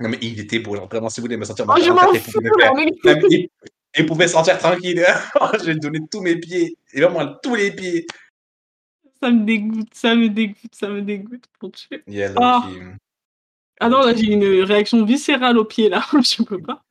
Non 0.00 0.08
mais 0.08 0.18
il 0.22 0.38
était 0.38 0.60
beau, 0.60 0.76
genre 0.76 0.88
vraiment 0.88 1.08
si 1.10 1.20
vous 1.20 1.24
voulez 1.24 1.36
me 1.36 1.44
sentir 1.44 1.66
Oh, 1.68 1.74
je 1.82 1.90
m'en 1.90 2.14
fous, 2.14 2.40
mais- 2.40 3.50
Il 3.98 4.06
pouvait 4.06 4.28
sentir 4.28 4.58
tranquille. 4.58 5.04
J'ai 5.64 5.74
donné 5.74 6.00
tous 6.10 6.20
mes 6.20 6.36
pieds. 6.36 6.76
Et 6.92 7.00
vraiment 7.00 7.34
tous 7.42 7.54
les 7.54 7.72
pieds. 7.72 8.06
Ça 9.20 9.30
me 9.30 9.44
dégoûte, 9.44 9.92
ça 9.94 10.14
me 10.14 10.28
dégoûte, 10.28 10.74
ça 10.74 10.88
me 10.88 11.02
dégoûte 11.02 11.44
pour 11.58 11.72
tuer. 11.72 12.02
Yeah, 12.06 12.32
Ah. 12.36 12.62
Ah 13.80 13.88
non, 13.88 14.02
là 14.02 14.14
j'ai 14.14 14.32
une 14.32 14.62
réaction 14.64 15.04
viscérale 15.04 15.56
au 15.58 15.64
pied 15.64 15.88
là, 15.88 16.04
je 16.22 16.42
peux 16.42 16.60
pas. 16.60 16.82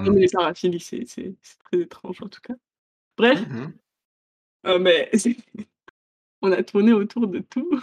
Non, 0.00 0.12
mais 0.12 0.20
les 0.20 0.28
paraphilies, 0.28 0.80
c'est 0.80 1.04
c'est- 1.06 1.34
c'est 1.42 1.58
très 1.64 1.80
étrange 1.82 2.18
en 2.22 2.28
tout 2.28 2.40
cas. 2.40 2.54
Bref, 3.16 3.40
Mhm. 3.48 3.72
euh, 4.66 4.78
mais 4.78 5.08
c'est- 5.14 5.36
on 6.42 6.52
a 6.52 6.62
tourné 6.62 6.92
autour 6.92 7.26
de 7.26 7.38
tout. 7.40 7.80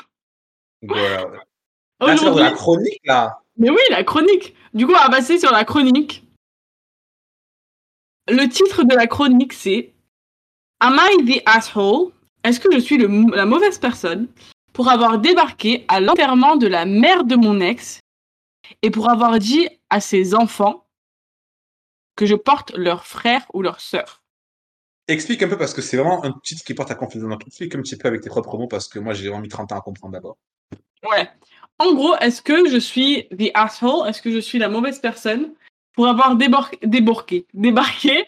Là, 0.83 2.17
c'est 2.17 2.25
la 2.35 2.51
chronique, 2.51 3.01
là. 3.05 3.39
mais 3.57 3.69
oui, 3.69 3.79
la 3.89 4.03
chronique. 4.03 4.55
Du 4.73 4.85
coup, 4.85 4.91
on 4.93 4.97
va 5.03 5.09
passer 5.09 5.39
sur 5.39 5.51
la 5.51 5.63
chronique. 5.65 6.25
Le 8.29 8.47
titre 8.47 8.83
de 8.83 8.95
la 8.95 9.07
chronique, 9.07 9.53
c'est 9.53 9.93
Am 10.79 10.97
I 10.99 11.25
the 11.25 11.43
asshole? 11.45 12.11
Est-ce 12.43 12.59
que 12.59 12.71
je 12.73 12.79
suis 12.79 12.97
le 12.97 13.07
la 13.35 13.45
mauvaise 13.45 13.79
personne 13.79 14.27
pour 14.71 14.89
avoir 14.89 15.19
débarqué 15.19 15.85
à 15.87 15.99
l'enterrement 15.99 16.55
de 16.55 16.67
la 16.67 16.85
mère 16.85 17.25
de 17.25 17.35
mon 17.35 17.59
ex 17.59 17.99
et 18.81 18.89
pour 18.91 19.09
avoir 19.09 19.39
dit 19.39 19.67
à 19.89 19.99
ses 19.99 20.35
enfants 20.35 20.87
que 22.15 22.25
je 22.25 22.35
porte 22.35 22.71
leur 22.77 23.05
frère 23.05 23.45
ou 23.53 23.61
leur 23.61 23.81
sœur? 23.81 24.23
Explique 25.09 25.43
un 25.43 25.49
peu 25.49 25.57
parce 25.57 25.73
que 25.73 25.81
c'est 25.81 25.97
vraiment 25.97 26.23
un 26.23 26.31
titre 26.43 26.63
qui 26.63 26.73
porte 26.73 26.91
à 26.91 26.95
confusion. 26.95 27.27
Donc, 27.27 27.45
explique 27.45 27.75
un 27.75 27.81
petit 27.81 27.97
peu 27.97 28.07
avec 28.07 28.21
tes 28.21 28.29
propres 28.29 28.57
mots 28.57 28.67
parce 28.67 28.87
que 28.87 28.99
moi, 28.99 29.13
j'ai 29.13 29.27
vraiment 29.27 29.41
mis 29.41 29.49
30 29.49 29.73
ans 29.73 29.77
à 29.77 29.81
comprendre 29.81 30.13
d'abord. 30.13 30.37
Ouais. 31.09 31.29
En 31.77 31.93
gros, 31.93 32.15
est-ce 32.17 32.41
que 32.41 32.69
je 32.69 32.77
suis 32.77 33.27
the 33.37 33.51
asshole? 33.53 34.07
Est-ce 34.07 34.21
que 34.21 34.31
je 34.31 34.39
suis 34.39 34.59
la 34.59 34.69
mauvaise 34.69 34.99
personne 34.99 35.53
pour 35.93 36.07
avoir 36.07 36.35
débor- 36.35 36.77
déborqué, 36.83 37.45
débarqué, 37.53 38.25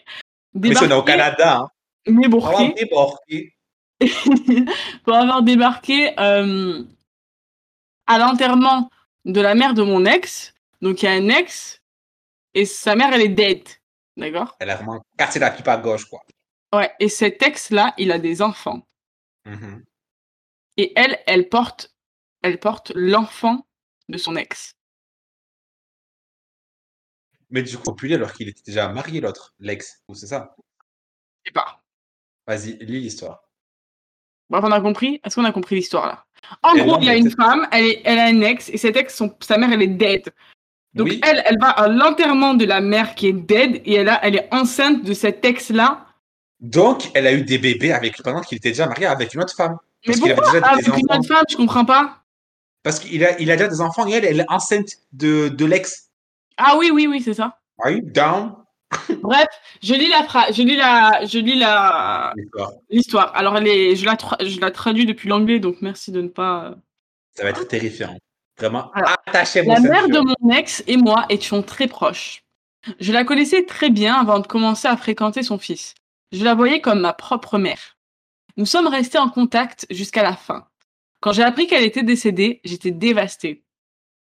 Mais 0.54 0.74
ça, 0.74 0.84
on 0.86 0.90
est 0.90 0.94
au 0.94 1.02
Canada. 1.02 1.58
Hein. 1.58 1.70
débarqué, 2.06 2.56
On 2.56 2.68
va 2.68 2.72
débarquer. 2.74 3.52
pour 5.04 5.14
avoir 5.14 5.42
débarqué 5.42 6.18
euh, 6.20 6.82
à 8.06 8.18
l'enterrement 8.18 8.90
de 9.24 9.40
la 9.40 9.54
mère 9.54 9.74
de 9.74 9.82
mon 9.82 10.04
ex. 10.04 10.54
Donc 10.82 11.02
il 11.02 11.06
y 11.06 11.08
a 11.08 11.12
un 11.12 11.28
ex 11.28 11.80
et 12.54 12.64
sa 12.66 12.94
mère 12.94 13.12
elle 13.12 13.22
est 13.22 13.28
dead, 13.28 13.66
d'accord? 14.16 14.54
Elle 14.60 14.70
a 14.70 14.76
vraiment 14.76 15.02
cassé 15.16 15.38
la 15.38 15.50
pipe 15.50 15.66
à 15.68 15.76
gauche, 15.78 16.04
quoi. 16.04 16.22
Ouais. 16.74 16.92
Et 17.00 17.08
cet 17.08 17.42
ex 17.42 17.70
là, 17.70 17.94
il 17.98 18.12
a 18.12 18.18
des 18.18 18.42
enfants 18.42 18.86
Mhm. 19.46 19.84
et 20.76 20.92
elle, 20.96 21.18
elle 21.26 21.48
porte, 21.48 21.94
elle 22.42 22.58
porte 22.58 22.92
l'enfant 22.94 23.66
de 24.08 24.18
son 24.18 24.36
ex. 24.36 24.75
Mais 27.50 27.62
du 27.62 27.76
coup, 27.76 27.84
populaire 27.84 28.18
alors 28.18 28.32
qu'il 28.32 28.48
était 28.48 28.62
déjà 28.66 28.88
marié, 28.88 29.20
l'autre, 29.20 29.54
l'ex. 29.60 30.02
Ou 30.08 30.14
C'est 30.14 30.26
ça? 30.26 30.54
Je 31.44 31.50
sais 31.50 31.52
pas. 31.52 31.80
Vas-y, 32.46 32.76
lis 32.84 33.00
l'histoire. 33.00 33.42
Bref, 34.50 34.64
on 34.64 34.72
a 34.72 34.80
compris? 34.80 35.20
Est-ce 35.24 35.34
qu'on 35.36 35.44
a 35.44 35.52
compris 35.52 35.76
l'histoire 35.76 36.06
là? 36.06 36.24
En 36.62 36.74
gros, 36.76 36.86
non, 36.86 36.98
il 37.00 37.06
y 37.06 37.10
a 37.10 37.16
une 37.16 37.30
femme, 37.30 37.66
elle, 37.72 37.84
est, 37.86 38.02
elle 38.04 38.18
a 38.20 38.26
un 38.26 38.40
ex, 38.42 38.68
et 38.68 38.76
cet 38.76 38.96
ex, 38.96 39.14
son- 39.16 39.36
sa 39.40 39.58
mère, 39.58 39.72
elle 39.72 39.82
est 39.82 39.86
dead. 39.88 40.32
Donc 40.94 41.08
oui, 41.08 41.20
elle, 41.24 41.42
elle 41.44 41.58
va 41.60 41.70
à 41.70 41.88
l'enterrement 41.88 42.54
de 42.54 42.64
la 42.64 42.80
mère 42.80 43.16
qui 43.16 43.26
est 43.28 43.32
dead, 43.32 43.82
et 43.84 43.94
elle, 43.94 44.08
a, 44.08 44.24
elle 44.24 44.36
est 44.36 44.48
enceinte 44.54 45.02
de 45.04 45.12
cet 45.12 45.44
ex-là. 45.44 46.06
donc 46.60 47.10
elle 47.14 47.26
a 47.26 47.32
eu 47.32 47.42
des 47.42 47.58
bébés 47.58 47.92
avec 47.92 48.22
pendant 48.22 48.40
qu'il 48.40 48.58
était 48.58 48.70
déjà 48.70 48.86
marié 48.86 49.06
avec 49.06 49.34
une 49.34 49.42
autre 49.42 49.54
femme. 49.56 49.76
Mais 50.06 50.12
Parce 50.12 50.20
qu'il 50.20 50.30
avait 50.32 50.40
pourquoi 50.40 50.60
déjà 50.60 50.72
avec 50.72 50.86
une 50.86 50.92
enfants. 50.92 51.18
autre 51.18 51.28
femme? 51.28 51.44
Je 51.50 51.56
comprends 51.56 51.84
pas. 51.84 52.22
Parce 52.84 53.00
qu'il 53.00 53.24
a, 53.24 53.38
il 53.40 53.50
a 53.50 53.56
déjà 53.56 53.68
des 53.68 53.80
enfants 53.80 54.06
et 54.06 54.12
elle, 54.12 54.24
elle 54.24 54.40
est 54.40 54.50
enceinte 54.50 54.90
de, 55.12 55.48
de 55.48 55.64
l'ex. 55.64 56.05
Ah 56.56 56.76
oui, 56.78 56.90
oui, 56.92 57.06
oui, 57.06 57.20
c'est 57.20 57.34
ça. 57.34 57.58
Are 57.78 57.90
you 57.90 58.00
down? 58.02 58.54
Bref, 59.20 59.46
je 59.82 59.94
lis 59.94 60.08
la 60.08 60.22
phrase, 60.22 60.54
je 60.54 60.62
lis 60.62 60.76
la, 60.76 61.24
je 61.26 61.38
lis 61.38 61.58
la 61.58 62.32
L'histoire. 62.36 62.72
l'histoire. 62.88 63.32
Alors 63.36 63.56
je 63.56 64.04
la, 64.04 64.14
tra- 64.14 64.46
je 64.46 64.60
la 64.60 64.70
traduis 64.70 65.06
depuis 65.06 65.28
l'anglais, 65.28 65.58
donc 65.58 65.78
merci 65.82 66.12
de 66.12 66.20
ne 66.22 66.28
pas. 66.28 66.74
Ça 67.34 67.42
va 67.42 67.50
être 67.50 67.66
terrifiant. 67.66 68.16
Vraiment, 68.58 68.90
Alors, 68.92 69.16
attachez 69.26 69.60
vos 69.60 69.72
La 69.72 69.80
mère 69.80 70.08
de 70.08 70.18
mon 70.18 70.50
ex 70.56 70.82
et 70.86 70.96
moi 70.96 71.26
étions 71.28 71.62
très 71.62 71.88
proches. 71.88 72.42
Je 73.00 73.12
la 73.12 73.24
connaissais 73.24 73.64
très 73.66 73.90
bien 73.90 74.14
avant 74.14 74.38
de 74.38 74.46
commencer 74.46 74.88
à 74.88 74.96
fréquenter 74.96 75.42
son 75.42 75.58
fils. 75.58 75.94
Je 76.32 76.42
la 76.42 76.54
voyais 76.54 76.80
comme 76.80 77.00
ma 77.00 77.12
propre 77.12 77.58
mère. 77.58 77.96
Nous 78.56 78.64
sommes 78.66 78.86
restés 78.86 79.18
en 79.18 79.28
contact 79.28 79.86
jusqu'à 79.90 80.22
la 80.22 80.34
fin. 80.36 80.66
Quand 81.20 81.32
j'ai 81.32 81.42
appris 81.42 81.66
qu'elle 81.66 81.82
était 81.84 82.02
décédée, 82.04 82.60
j'étais 82.64 82.92
dévastée. 82.92 83.64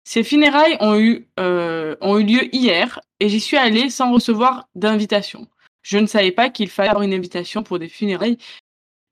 Ses 0.05 0.22
funérailles 0.22 0.76
ont 0.80 0.98
eu, 0.98 1.26
euh, 1.40 1.96
ont 2.02 2.18
eu 2.18 2.24
lieu 2.24 2.55
hier 2.55 3.00
et 3.20 3.28
j'y 3.30 3.40
suis 3.40 3.57
allée 3.57 3.88
sans 3.88 4.12
recevoir 4.12 4.68
d'invitation. 4.74 5.48
Je 5.82 5.98
ne 5.98 6.07
savais 6.07 6.32
pas 6.32 6.50
qu'il 6.50 6.68
fallait 6.68 6.90
avoir 6.90 7.02
une 7.02 7.14
invitation 7.14 7.62
pour 7.62 7.78
des 7.78 7.88
funérailles, 7.88 8.38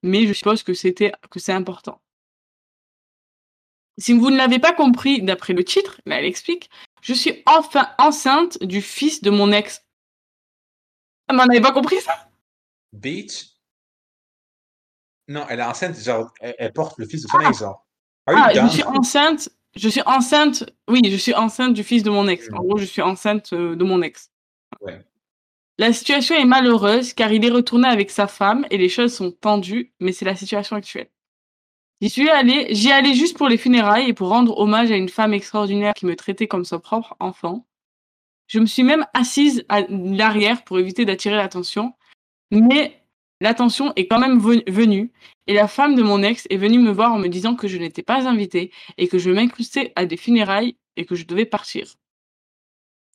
mais 0.02 0.26
je 0.26 0.32
suppose 0.34 0.62
que 0.62 0.74
c'était 0.74 1.12
que 1.30 1.38
c'est 1.40 1.52
important. 1.52 2.00
Si 3.98 4.12
vous 4.12 4.30
ne 4.30 4.36
l'avez 4.36 4.58
pas 4.58 4.72
compris 4.72 5.22
d'après 5.22 5.52
le 5.52 5.64
titre, 5.64 6.00
là 6.06 6.18
elle 6.18 6.24
explique, 6.26 6.70
je 7.02 7.14
suis 7.14 7.42
enfin 7.46 7.90
enceinte 7.98 8.62
du 8.62 8.80
fils 8.82 9.22
de 9.22 9.30
mon 9.30 9.52
ex. 9.52 9.84
Ah, 11.28 11.34
mais 11.34 11.42
on 11.42 11.46
n'avait 11.46 11.60
pas 11.60 11.72
compris 11.72 12.00
ça? 12.00 12.28
Beach. 12.92 13.50
Non, 15.28 15.46
elle 15.48 15.60
est 15.60 15.64
enceinte, 15.64 15.96
genre, 15.98 16.32
elle, 16.40 16.54
elle 16.58 16.72
porte 16.72 16.98
le 16.98 17.06
fils 17.06 17.22
de 17.22 17.28
son 17.28 17.38
Ah. 17.38 17.48
ex, 17.48 17.58
genre. 17.58 17.86
Ah, 18.26 18.50
je 18.54 18.66
suis 18.68 18.82
enceinte. 18.82 19.48
Je 19.76 19.88
suis 19.88 20.02
enceinte. 20.06 20.64
Oui, 20.88 21.00
je 21.10 21.16
suis 21.16 21.34
enceinte 21.34 21.74
du 21.74 21.82
fils 21.82 22.02
de 22.02 22.10
mon 22.10 22.28
ex. 22.28 22.48
En 22.52 22.62
Mm. 22.62 22.66
gros, 22.66 22.78
je 22.78 22.84
suis 22.84 23.02
enceinte 23.02 23.52
euh, 23.52 23.74
de 23.76 23.84
mon 23.84 24.02
ex. 24.02 24.30
Ouais. 24.80 25.04
La 25.78 25.92
situation 25.92 26.34
est 26.36 26.44
malheureuse 26.44 27.12
car 27.14 27.32
il 27.32 27.44
est 27.44 27.50
retourné 27.50 27.88
avec 27.88 28.10
sa 28.10 28.26
femme 28.26 28.66
et 28.70 28.76
les 28.76 28.88
choses 28.88 29.14
sont 29.14 29.30
tendues, 29.32 29.92
mais 30.00 30.12
c'est 30.12 30.24
la 30.26 30.36
situation 30.36 30.76
actuelle. 30.76 31.08
J'y 32.00 32.10
suis 32.10 32.28
allée, 32.28 32.66
j'y 32.74 32.90
allais 32.92 33.14
juste 33.14 33.36
pour 33.38 33.48
les 33.48 33.56
funérailles 33.56 34.08
et 34.08 34.12
pour 34.12 34.28
rendre 34.28 34.58
hommage 34.58 34.90
à 34.90 34.96
une 34.96 35.08
femme 35.08 35.32
extraordinaire 35.32 35.94
qui 35.94 36.04
me 36.04 36.16
traitait 36.16 36.48
comme 36.48 36.64
son 36.64 36.80
propre 36.80 37.16
enfant. 37.20 37.66
Je 38.48 38.58
me 38.58 38.66
suis 38.66 38.82
même 38.82 39.06
assise 39.14 39.64
à 39.68 39.80
l'arrière 39.88 40.64
pour 40.64 40.78
éviter 40.78 41.04
d'attirer 41.04 41.36
l'attention, 41.36 41.94
mais 42.50 43.01
l'attention 43.42 43.92
est 43.96 44.06
quand 44.06 44.18
même 44.18 44.38
ven- 44.38 44.62
venue 44.66 45.12
et 45.46 45.54
la 45.54 45.68
femme 45.68 45.94
de 45.94 46.02
mon 46.02 46.22
ex 46.22 46.46
est 46.48 46.56
venue 46.56 46.78
me 46.78 46.92
voir 46.92 47.12
en 47.12 47.18
me 47.18 47.28
disant 47.28 47.54
que 47.56 47.68
je 47.68 47.76
n'étais 47.76 48.02
pas 48.02 48.26
invitée 48.28 48.72
et 48.96 49.08
que 49.08 49.18
je 49.18 49.30
m'incrustais 49.30 49.92
à 49.96 50.06
des 50.06 50.16
funérailles 50.16 50.76
et 50.96 51.04
que 51.04 51.14
je 51.14 51.24
devais 51.26 51.44
partir. 51.46 51.86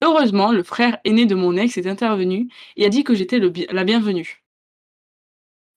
Heureusement, 0.03 0.51
le 0.51 0.61
frère 0.63 0.99
aîné 1.05 1.25
de 1.25 1.33
mon 1.33 1.57
ex 1.57 1.77
est 1.77 1.87
intervenu 1.87 2.49
et 2.75 2.85
a 2.85 2.89
dit 2.89 3.03
que 3.03 3.15
j'étais 3.15 3.39
la 3.39 3.83
bienvenue. 3.83 4.43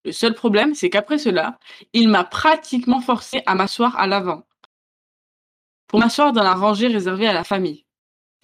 Le 0.05 0.13
seul 0.13 0.35
problème, 0.35 0.75
c'est 0.75 0.91
qu'après 0.91 1.19
cela, 1.19 1.59
il 1.93 2.09
m'a 2.09 2.25
pratiquement 2.25 3.01
forcé 3.01 3.43
à 3.47 3.55
m'asseoir 3.55 3.99
à 3.99 4.07
l'avant. 4.07 4.43
Pour 5.87 6.01
m'asseoir 6.01 6.33
dans 6.33 6.43
la 6.43 6.55
rangée 6.55 6.87
réservée 6.89 7.27
à 7.27 7.33
la 7.33 7.45
famille, 7.45 7.85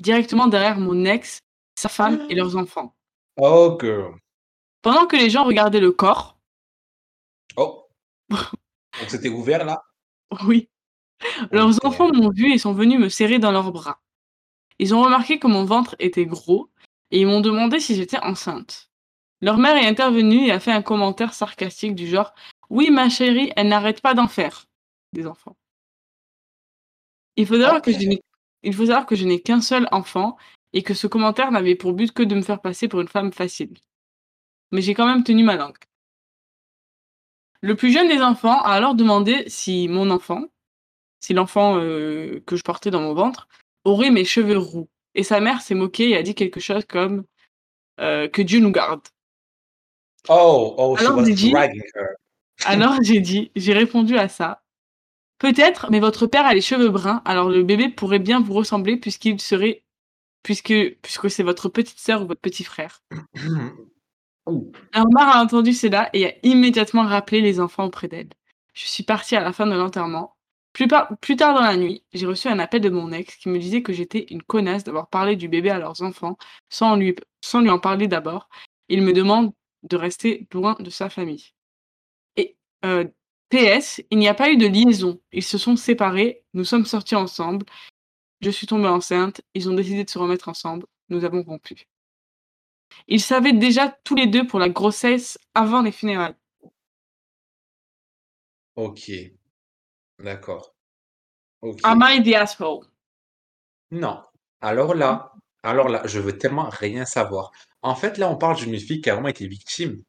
directement 0.00 0.46
derrière 0.48 0.78
mon 0.78 1.04
ex, 1.04 1.40
sa 1.74 1.88
femme 1.88 2.26
et 2.28 2.34
leurs 2.34 2.56
enfants. 2.56 2.94
Oh, 3.36 3.76
girl. 3.80 4.18
Pendant 4.86 5.06
que 5.08 5.16
les 5.16 5.30
gens 5.30 5.42
regardaient 5.42 5.80
le 5.80 5.90
corps, 5.90 6.38
Oh. 7.56 7.88
Donc 8.30 9.08
c'était 9.08 9.28
ouvert 9.28 9.64
là? 9.64 9.82
oui, 10.46 10.68
leurs 11.50 11.84
enfants 11.84 12.12
m'ont 12.12 12.30
vu 12.30 12.52
et 12.52 12.58
sont 12.58 12.72
venus 12.72 13.00
me 13.00 13.08
serrer 13.08 13.40
dans 13.40 13.50
leurs 13.50 13.72
bras. 13.72 14.00
Ils 14.78 14.94
ont 14.94 15.02
remarqué 15.02 15.40
que 15.40 15.48
mon 15.48 15.64
ventre 15.64 15.96
était 15.98 16.24
gros 16.24 16.70
et 17.10 17.20
ils 17.20 17.26
m'ont 17.26 17.40
demandé 17.40 17.80
si 17.80 17.96
j'étais 17.96 18.20
enceinte. 18.20 18.88
Leur 19.40 19.58
mère 19.58 19.76
est 19.76 19.88
intervenue 19.88 20.46
et 20.46 20.52
a 20.52 20.60
fait 20.60 20.70
un 20.70 20.82
commentaire 20.82 21.34
sarcastique 21.34 21.96
du 21.96 22.06
genre 22.06 22.32
Oui, 22.70 22.90
ma 22.92 23.08
chérie, 23.08 23.52
elle 23.56 23.66
n'arrête 23.68 24.00
pas 24.00 24.14
d'en 24.14 24.28
faire. 24.28 24.66
Des 25.12 25.26
enfants. 25.26 25.56
Il 27.34 27.44
faut 27.46 27.58
savoir 27.60 27.82
que 27.82 27.90
Ok. 27.90 27.98
je 28.00 28.06
n'ai- 28.06 28.22
il 28.62 28.72
faut 28.72 28.86
savoir 28.86 29.06
que 29.06 29.16
je 29.16 29.24
n'ai 29.24 29.40
qu'un 29.42 29.60
seul 29.60 29.88
enfant 29.90 30.36
et 30.72 30.84
que 30.84 30.94
ce 30.94 31.08
commentaire 31.08 31.50
n'avait 31.50 31.74
pour 31.74 31.92
but 31.92 32.12
que 32.12 32.22
de 32.22 32.36
me 32.36 32.42
faire 32.42 32.60
passer 32.60 32.86
pour 32.86 33.00
une 33.00 33.08
femme 33.08 33.32
facile. 33.32 33.74
Mais 34.72 34.82
j'ai 34.82 34.94
quand 34.94 35.06
même 35.06 35.24
tenu 35.24 35.44
ma 35.44 35.56
langue. 35.56 35.76
Le 37.60 37.74
plus 37.74 37.92
jeune 37.92 38.08
des 38.08 38.20
enfants 38.20 38.60
a 38.62 38.70
alors 38.70 38.94
demandé 38.94 39.44
si 39.48 39.88
mon 39.88 40.10
enfant, 40.10 40.44
si 41.20 41.34
l'enfant 41.34 41.78
euh, 41.78 42.40
que 42.46 42.56
je 42.56 42.62
portais 42.62 42.90
dans 42.90 43.00
mon 43.00 43.14
ventre, 43.14 43.48
aurait 43.84 44.10
mes 44.10 44.24
cheveux 44.24 44.58
roux. 44.58 44.88
Et 45.14 45.22
sa 45.22 45.40
mère 45.40 45.62
s'est 45.62 45.74
moquée 45.74 46.10
et 46.10 46.16
a 46.16 46.22
dit 46.22 46.34
quelque 46.34 46.60
chose 46.60 46.84
comme 46.84 47.24
euh, 48.00 48.28
que 48.28 48.42
Dieu 48.42 48.60
nous 48.60 48.70
garde. 48.70 49.00
Oh, 50.28 50.74
oh, 50.76 50.96
Alors, 50.98 51.24
j'ai 51.24 51.34
dit-. 51.34 51.54
Alors 52.64 52.98
j'ai 53.02 53.20
dit, 53.20 53.50
j'ai 53.54 53.72
répondu 53.72 54.16
à 54.18 54.28
ça. 54.28 54.62
Peut-être, 55.38 55.90
mais 55.90 56.00
votre 56.00 56.26
père 56.26 56.46
a 56.46 56.54
les 56.54 56.62
cheveux 56.62 56.88
bruns, 56.88 57.20
alors 57.26 57.50
le 57.50 57.62
bébé 57.62 57.90
pourrait 57.90 58.18
bien 58.18 58.40
vous 58.40 58.54
ressembler 58.54 58.96
puisqu'il 58.96 59.38
serait, 59.40 59.82
puisque, 60.42 60.72
puisque 61.02 61.30
c'est 61.30 61.42
votre 61.42 61.68
petite 61.68 61.98
sœur 61.98 62.22
ou 62.22 62.26
votre 62.26 62.40
petit 62.40 62.64
frère. 62.64 63.02
Ouh. 64.46 64.70
Alors 64.92 65.08
Mar 65.12 65.36
a 65.36 65.42
entendu 65.42 65.72
cela 65.72 66.08
et 66.12 66.26
a 66.26 66.32
immédiatement 66.42 67.04
rappelé 67.04 67.40
les 67.40 67.60
enfants 67.60 67.84
auprès 67.84 68.08
d'elle. 68.08 68.30
Je 68.74 68.86
suis 68.86 69.02
partie 69.02 69.36
à 69.36 69.40
la 69.40 69.52
fin 69.52 69.66
de 69.66 69.74
l'enterrement. 69.74 70.36
Plus, 70.72 70.88
tard 70.88 71.54
dans 71.54 71.62
la 71.62 71.76
nuit, 71.76 72.04
j'ai 72.12 72.26
reçu 72.26 72.48
un 72.48 72.58
appel 72.58 72.82
de 72.82 72.90
mon 72.90 73.10
ex 73.10 73.36
qui 73.36 73.48
me 73.48 73.58
disait 73.58 73.82
que 73.82 73.94
j'étais 73.94 74.26
une 74.30 74.42
connasse 74.42 74.84
d'avoir 74.84 75.08
parlé 75.08 75.34
du 75.34 75.48
bébé 75.48 75.70
à 75.70 75.78
leurs 75.78 76.02
enfants 76.02 76.36
sans 76.68 76.96
lui, 76.96 77.16
sans 77.40 77.62
lui 77.62 77.70
en 77.70 77.78
parler 77.78 78.08
d'abord. 78.08 78.50
Il 78.90 79.00
me 79.02 79.14
demande 79.14 79.52
de 79.84 79.96
rester 79.96 80.46
loin 80.52 80.76
de 80.78 80.90
sa 80.90 81.08
famille. 81.08 81.52
Et 82.36 82.56
euh, 82.84 83.06
PS, 83.48 84.02
il 84.10 84.18
n'y 84.18 84.28
a 84.28 84.34
pas 84.34 84.50
eu 84.50 84.58
de 84.58 84.66
liaison. 84.66 85.20
Ils 85.32 85.42
se 85.42 85.56
sont 85.58 85.76
séparés, 85.76 86.44
nous 86.52 86.64
sommes 86.64 86.84
sortis 86.84 87.16
ensemble. 87.16 87.64
Je 88.42 88.50
suis 88.50 88.66
tombée 88.66 88.88
enceinte, 88.88 89.40
ils 89.54 89.70
ont 89.70 89.74
décidé 89.74 90.04
de 90.04 90.10
se 90.10 90.18
remettre 90.18 90.48
ensemble. 90.50 90.86
Nous 91.08 91.24
avons 91.24 91.42
rompu. 91.42 91.86
Ils 93.08 93.20
savaient 93.20 93.52
déjà 93.52 93.96
tous 94.04 94.14
les 94.14 94.26
deux 94.26 94.46
pour 94.46 94.58
la 94.58 94.68
grossesse 94.68 95.38
avant 95.54 95.82
les 95.82 95.92
funérailles. 95.92 96.34
Ok. 98.74 99.10
D'accord. 100.18 100.74
Ok. 101.62 101.80
Am 101.84 102.02
I 102.02 102.22
the 102.22 102.34
asshole? 102.34 102.86
Non. 103.90 104.22
Alors 104.60 104.94
là, 104.94 105.32
alors 105.62 105.88
là, 105.88 106.02
je 106.06 106.20
veux 106.20 106.36
tellement 106.36 106.68
rien 106.68 107.04
savoir. 107.04 107.50
En 107.82 107.94
fait, 107.94 108.18
là, 108.18 108.30
on 108.30 108.36
parle 108.36 108.56
d'une 108.56 108.78
fille 108.78 109.00
qui 109.00 109.10
a 109.10 109.14
vraiment 109.14 109.28
été 109.28 109.46
victime, 109.46 110.02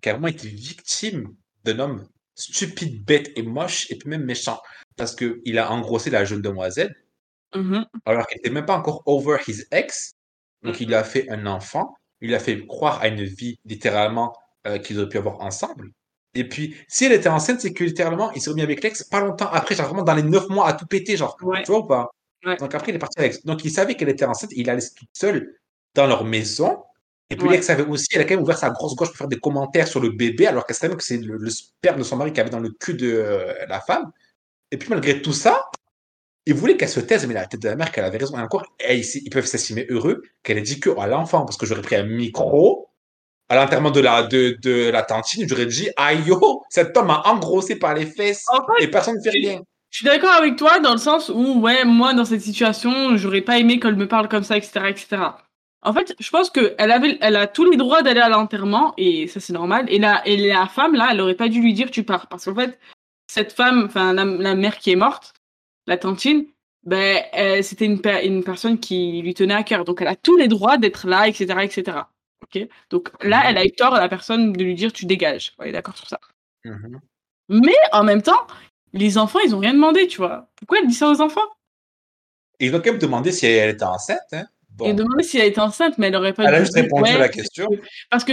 qui 0.00 0.08
a 0.08 0.12
vraiment 0.12 0.28
été 0.28 0.48
victime 0.48 1.34
d'un 1.64 1.78
homme 1.78 2.08
stupide, 2.34 3.04
bête 3.04 3.32
et 3.36 3.42
moche, 3.42 3.90
et 3.90 3.96
puis 3.96 4.08
même 4.08 4.24
méchant. 4.24 4.60
Parce 4.96 5.14
que 5.14 5.40
il 5.44 5.58
a 5.58 5.70
engrossé 5.72 6.10
la 6.10 6.24
jeune 6.24 6.42
demoiselle, 6.42 6.94
Mhm. 7.54 7.86
alors 8.04 8.26
qu'elle 8.26 8.38
n'était 8.38 8.50
même 8.50 8.66
pas 8.66 8.76
encore 8.76 9.02
over 9.06 9.38
his 9.46 9.64
ex. 9.70 10.12
Donc, 10.62 10.80
il 10.80 10.92
a 10.94 11.04
fait 11.04 11.28
un 11.30 11.46
enfant, 11.46 11.94
il 12.24 12.34
a 12.34 12.38
fait 12.38 12.66
croire 12.66 13.00
à 13.00 13.08
une 13.08 13.22
vie, 13.24 13.58
littéralement, 13.64 14.36
euh, 14.66 14.78
qu'ils 14.78 14.98
auraient 14.98 15.08
pu 15.08 15.18
avoir 15.18 15.40
ensemble. 15.40 15.90
Et 16.34 16.48
puis, 16.48 16.74
si 16.88 17.04
elle 17.04 17.12
était 17.12 17.28
enceinte, 17.28 17.60
c'est 17.60 17.72
que 17.72 17.84
littéralement, 17.84 18.32
il 18.32 18.40
s'est 18.42 18.50
remis 18.50 18.62
avec 18.62 18.82
l'ex 18.82 19.04
pas 19.04 19.20
longtemps 19.20 19.48
après, 19.52 19.74
genre 19.74 19.86
vraiment 19.86 20.02
dans 20.02 20.14
les 20.14 20.22
neuf 20.24 20.48
mois 20.48 20.66
à 20.66 20.72
tout 20.72 20.86
péter, 20.86 21.16
genre. 21.16 21.36
Ouais. 21.42 21.62
Tu 21.62 21.70
vois 21.70 21.80
ou 21.80 21.86
pas? 21.86 22.10
Ouais. 22.44 22.56
Donc 22.56 22.74
après, 22.74 22.90
il 22.92 22.96
est 22.96 22.98
parti 22.98 23.18
avec. 23.20 23.44
Donc 23.44 23.64
il 23.64 23.70
savait 23.70 23.94
qu'elle 23.94 24.08
était 24.08 24.24
enceinte, 24.24 24.50
il 24.54 24.66
la 24.66 24.74
laissé 24.74 24.92
toute 24.96 25.08
seule 25.12 25.54
dans 25.94 26.06
leur 26.06 26.24
maison. 26.24 26.82
Et 27.30 27.36
puis 27.36 27.46
Ouais. 27.46 27.54
l'ex 27.54 27.66
savait 27.66 27.84
aussi, 27.86 28.06
elle 28.14 28.20
a 28.20 28.24
quand 28.24 28.34
même 28.34 28.42
ouvert 28.42 28.58
sa 28.58 28.70
grosse 28.70 28.94
gauche 28.96 29.08
pour 29.08 29.16
faire 29.16 29.28
des 29.28 29.38
commentaires 29.40 29.88
sur 29.88 30.00
le 30.00 30.10
bébé, 30.10 30.46
alors 30.46 30.66
qu'elle 30.66 30.76
savait 30.76 30.90
même 30.90 30.98
que 30.98 31.04
c'est 31.04 31.16
le, 31.18 31.36
le 31.36 31.50
sperme 31.50 31.98
de 31.98 32.02
son 32.02 32.16
mari 32.16 32.32
qui 32.32 32.40
avait 32.40 32.50
dans 32.50 32.60
le 32.60 32.70
cul 32.70 32.94
de 32.94 33.06
euh, 33.12 33.54
la 33.68 33.80
femme. 33.80 34.10
Et 34.70 34.76
puis 34.76 34.88
malgré 34.90 35.22
tout 35.22 35.32
ça, 35.32 35.63
il 36.46 36.54
voulait 36.54 36.76
qu'elle 36.76 36.88
se 36.88 37.00
taise, 37.00 37.26
mais 37.26 37.34
la 37.34 37.46
tête 37.46 37.62
de 37.62 37.68
la 37.68 37.76
mère, 37.76 37.90
qu'elle 37.90 38.04
avait 38.04 38.18
raison. 38.18 38.38
Et 38.38 38.42
encore, 38.42 38.64
ils 38.88 39.30
peuvent 39.30 39.46
s'estimer 39.46 39.86
heureux 39.88 40.22
qu'elle 40.42 40.58
ait 40.58 40.62
dit 40.62 40.80
que 40.80 40.90
à 40.98 41.06
l'enfant, 41.06 41.44
parce 41.44 41.56
que 41.56 41.66
j'aurais 41.66 41.82
pris 41.82 41.96
un 41.96 42.04
micro 42.04 42.88
à 43.48 43.56
l'enterrement 43.56 43.90
de 43.90 44.00
la, 44.00 44.22
de, 44.22 44.56
de 44.62 44.90
la 44.90 45.02
tantine, 45.02 45.46
j'aurais 45.48 45.66
dit, 45.66 45.88
aïe 45.96 46.22
yo, 46.26 46.62
cet 46.70 46.96
homme 46.96 47.08
m'a 47.08 47.22
engrossé 47.26 47.76
par 47.76 47.94
les 47.94 48.06
fesses 48.06 48.44
En 48.48 48.64
fait, 48.66 48.84
et 48.84 48.88
personne 48.88 49.16
ne 49.16 49.22
fait 49.22 49.30
rien. 49.30 49.60
je 49.90 49.98
suis 49.98 50.06
d'accord 50.06 50.32
avec 50.32 50.56
toi 50.56 50.78
dans 50.80 50.92
le 50.92 50.98
sens 50.98 51.28
où, 51.28 51.60
ouais, 51.60 51.84
moi, 51.84 52.14
dans 52.14 52.24
cette 52.24 52.40
situation, 52.40 53.16
j'aurais 53.16 53.42
pas 53.42 53.58
aimé 53.58 53.80
qu'elle 53.80 53.96
me 53.96 54.08
parle 54.08 54.28
comme 54.28 54.44
ça, 54.44 54.56
etc., 54.56 54.86
etc. 54.88 55.16
En 55.82 55.92
fait, 55.92 56.14
je 56.18 56.30
pense 56.30 56.48
qu'elle 56.48 56.90
avait, 56.90 57.18
elle 57.20 57.36
a 57.36 57.46
tous 57.46 57.70
les 57.70 57.76
droits 57.76 58.02
d'aller 58.02 58.20
à 58.20 58.30
l'enterrement, 58.30 58.94
et 58.96 59.26
ça, 59.28 59.40
c'est 59.40 59.52
normal. 59.52 59.84
Et 59.88 59.98
la, 59.98 60.26
et 60.26 60.38
la 60.38 60.66
femme, 60.66 60.94
là, 60.94 61.08
elle 61.12 61.20
aurait 61.20 61.34
pas 61.34 61.48
dû 61.48 61.60
lui 61.60 61.74
dire 61.74 61.90
tu 61.90 62.02
pars. 62.02 62.26
Parce 62.28 62.46
qu'en 62.46 62.54
fait, 62.54 62.78
cette 63.30 63.52
femme, 63.52 63.84
enfin, 63.86 64.14
la, 64.14 64.24
la 64.24 64.54
mère 64.54 64.78
qui 64.78 64.90
est 64.92 64.96
morte, 64.96 65.34
la 65.86 65.96
tantine, 65.96 66.46
ben, 66.84 67.22
euh, 67.36 67.62
c'était 67.62 67.86
une, 67.86 68.00
per- 68.00 68.26
une 68.26 68.44
personne 68.44 68.78
qui 68.78 69.22
lui 69.22 69.34
tenait 69.34 69.54
à 69.54 69.62
cœur. 69.62 69.84
Donc, 69.84 70.00
elle 70.02 70.08
a 70.08 70.16
tous 70.16 70.36
les 70.36 70.48
droits 70.48 70.76
d'être 70.76 71.06
là, 71.06 71.28
etc., 71.28 71.46
etc. 71.62 71.98
Ok? 72.42 72.68
Donc 72.90 73.10
là, 73.22 73.42
elle 73.46 73.56
a 73.56 73.64
eu 73.64 73.70
tort 73.72 73.94
à 73.94 74.00
la 74.00 74.08
personne 74.08 74.52
de 74.52 74.62
lui 74.62 74.74
dire 74.74 74.92
tu 74.92 75.06
dégages. 75.06 75.54
On 75.58 75.64
est 75.64 75.72
d'accord 75.72 75.96
sur 75.96 76.08
ça. 76.08 76.20
Mhm. 76.64 77.00
Mais 77.48 77.74
en 77.92 78.04
même 78.04 78.22
temps, 78.22 78.46
les 78.92 79.18
enfants, 79.18 79.38
ils 79.44 79.54
ont 79.54 79.58
rien 79.58 79.74
demandé, 79.74 80.06
tu 80.06 80.18
vois. 80.18 80.48
Pourquoi 80.56 80.78
elle 80.80 80.86
dit 80.86 80.94
ça 80.94 81.10
aux 81.10 81.20
enfants? 81.20 81.40
Ils 82.60 82.74
ont 82.74 82.78
quand 82.80 82.92
même 82.92 82.98
demandé 82.98 83.32
si 83.32 83.46
elle 83.46 83.70
était 83.70 83.84
enceinte. 83.84 84.20
Hein. 84.32 84.44
Bon. 84.70 84.86
Et 84.86 84.94
demandé 84.94 85.22
si 85.22 85.38
elle 85.38 85.48
était 85.48 85.60
enceinte, 85.60 85.98
mais 85.98 86.08
elle 86.08 86.16
aurait 86.16 86.32
pas 86.32 86.44
Elle 86.44 86.54
a 86.54 86.60
juste 86.60 86.74
répondu 86.74 87.10
à 87.10 87.18
la 87.18 87.28
question. 87.28 87.68
Parce 88.10 88.24
que 88.24 88.32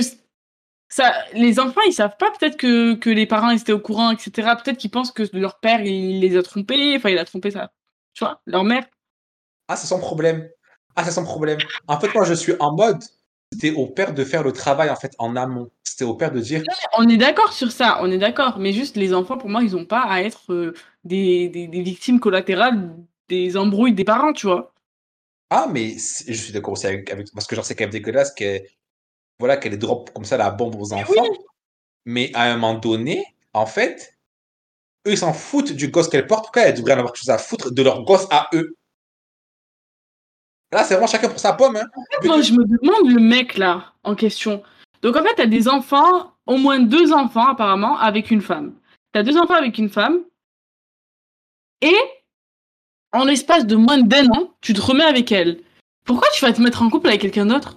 ça, 0.91 1.13
les 1.33 1.59
enfants, 1.59 1.81
ils 1.87 1.93
savent 1.93 2.17
pas 2.19 2.31
peut-être 2.39 2.57
que, 2.57 2.95
que 2.95 3.09
les 3.09 3.25
parents 3.25 3.49
étaient 3.51 3.71
au 3.73 3.79
courant, 3.79 4.11
etc. 4.11 4.55
Peut-être 4.57 4.77
qu'ils 4.77 4.91
pensent 4.91 5.11
que 5.11 5.23
leur 5.33 5.59
père, 5.59 5.81
il 5.81 6.19
les 6.21 6.37
a 6.37 6.43
trompés. 6.43 6.95
Enfin, 6.97 7.09
il 7.09 7.17
a 7.19 7.25
trompé 7.25 7.51
ça. 7.51 7.71
tu 8.13 8.23
vois, 8.25 8.41
leur 8.45 8.63
mère. 8.63 8.85
Ah, 9.67 9.75
c'est 9.75 9.87
son 9.87 9.99
problème. 9.99 10.49
Ah, 10.95 11.03
c'est 11.05 11.11
son 11.11 11.23
problème. 11.23 11.59
En 11.87 11.99
fait, 11.99 12.13
moi, 12.13 12.25
je 12.25 12.33
suis 12.33 12.53
en 12.59 12.75
mode, 12.75 13.01
c'était 13.51 13.71
au 13.71 13.87
père 13.87 14.13
de 14.13 14.23
faire 14.25 14.43
le 14.43 14.51
travail, 14.51 14.89
en 14.89 14.95
fait, 14.95 15.13
en 15.19 15.35
amont. 15.35 15.71
C'était 15.83 16.03
au 16.05 16.15
père 16.15 16.31
de 16.31 16.39
dire, 16.39 16.63
On 16.97 17.07
est 17.07 17.17
d'accord 17.17 17.53
sur 17.53 17.71
ça, 17.71 17.99
on 18.01 18.11
est 18.11 18.17
d'accord. 18.17 18.59
Mais 18.59 18.73
juste, 18.73 18.97
les 18.97 19.13
enfants, 19.13 19.37
pour 19.37 19.49
moi, 19.49 19.63
ils 19.63 19.75
ont 19.75 19.85
pas 19.85 20.01
à 20.03 20.21
être 20.21 20.51
euh, 20.53 20.73
des, 21.03 21.49
des, 21.49 21.67
des 21.67 21.81
victimes 21.81 22.19
collatérales 22.19 22.95
des 23.29 23.55
embrouilles 23.55 23.93
des 23.93 24.03
parents, 24.03 24.33
tu 24.33 24.47
vois. 24.47 24.73
ah, 25.49 25.67
mais 25.71 25.97
je 25.97 26.33
suis 26.33 26.53
d'accord 26.53 26.73
aussi 26.73 26.87
avec, 26.87 27.09
avec- 27.11 27.31
parce 27.33 27.47
que 27.47 27.55
genre, 27.55 27.65
c'est 27.65 27.75
quand 27.75 27.83
même 27.85 27.91
dégueulasse 27.91 28.33
voilà, 29.41 29.57
qu'elle 29.57 29.77
drop 29.77 30.09
comme 30.13 30.23
ça 30.23 30.37
la 30.37 30.49
bombe 30.49 30.75
aux 30.75 30.87
Mais 30.91 31.01
enfants. 31.01 31.13
oui. 31.29 31.37
Mais 32.05 32.31
à 32.33 32.43
un 32.43 32.57
moment 32.57 32.75
donné, 32.75 33.23
en 33.53 33.65
fait, 33.65 34.17
eux, 35.05 35.11
ils 35.11 35.17
s'en 35.17 35.33
foutent 35.33 35.73
du 35.73 35.89
gosse 35.89 36.07
qu'elle 36.07 36.25
porte. 36.25 36.45
Pourquoi 36.45 36.61
elles 36.63 36.75
devraient 36.75 36.93
en 36.93 36.99
avoir 36.99 37.11
quelque 37.11 37.23
chose 37.23 37.29
à 37.29 37.37
foutre 37.37 37.71
de 37.71 37.81
leur 37.83 38.03
gosse 38.03 38.27
à 38.31 38.47
eux? 38.53 38.75
Là, 40.71 40.83
c'est 40.83 40.93
vraiment 40.93 41.07
chacun 41.07 41.27
pour 41.27 41.39
sa 41.39 41.53
pomme, 41.53 41.75
hein. 41.75 41.85
Moi, 42.23 42.41
je 42.41 42.53
me 42.53 42.63
demande 42.63 43.11
le 43.11 43.19
mec 43.19 43.57
là 43.57 43.93
en 44.03 44.15
question. 44.15 44.63
Donc 45.01 45.17
en 45.17 45.23
fait, 45.23 45.35
t'as 45.35 45.45
des 45.45 45.67
enfants, 45.67 46.33
au 46.45 46.57
moins 46.57 46.79
deux 46.79 47.11
enfants 47.11 47.47
apparemment, 47.47 47.97
avec 47.97 48.31
une 48.31 48.41
femme. 48.41 48.73
T'as 49.11 49.23
deux 49.23 49.37
enfants 49.37 49.55
avec 49.55 49.77
une 49.77 49.89
femme, 49.89 50.23
et 51.81 51.97
en 53.11 53.25
l'espace 53.25 53.65
de 53.65 53.75
moins 53.75 53.97
d'un 53.97 54.27
an, 54.29 54.53
tu 54.61 54.73
te 54.73 54.81
remets 54.81 55.03
avec 55.03 55.31
elle. 55.31 55.59
Pourquoi 56.05 56.27
tu 56.33 56.45
vas 56.45 56.53
te 56.53 56.61
mettre 56.61 56.81
en 56.81 56.89
couple 56.89 57.09
avec 57.09 57.21
quelqu'un 57.21 57.47
d'autre? 57.47 57.75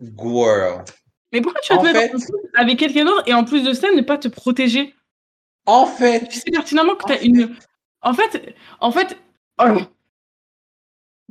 Girl. 0.00 0.84
Mais 1.32 1.40
pourquoi 1.40 1.60
tu 1.60 1.72
vas 1.72 1.78
En 1.78 1.82
te 1.82 1.86
mettre 1.88 1.98
fait- 2.00 2.14
en 2.14 2.18
couple 2.18 2.48
avec 2.54 2.78
quelqu'un 2.78 3.04
d'autre 3.04 3.22
et 3.28 3.34
en 3.34 3.44
plus 3.44 3.62
de 3.62 3.72
ça, 3.72 3.90
ne 3.92 4.02
pas 4.02 4.18
te 4.18 4.28
protéger? 4.28 4.94
En 5.66 5.86
fait, 5.86 6.26
Tu 6.28 6.40
sais 6.40 6.50
pertinemment 6.50 6.96
que 6.96 7.04
t'as 7.06 7.18
fait- 7.18 7.26
une. 7.26 7.54
En 8.02 8.14
fait, 8.14 8.54
en 8.80 8.90
fait. 8.90 9.16
oh. 9.60 9.64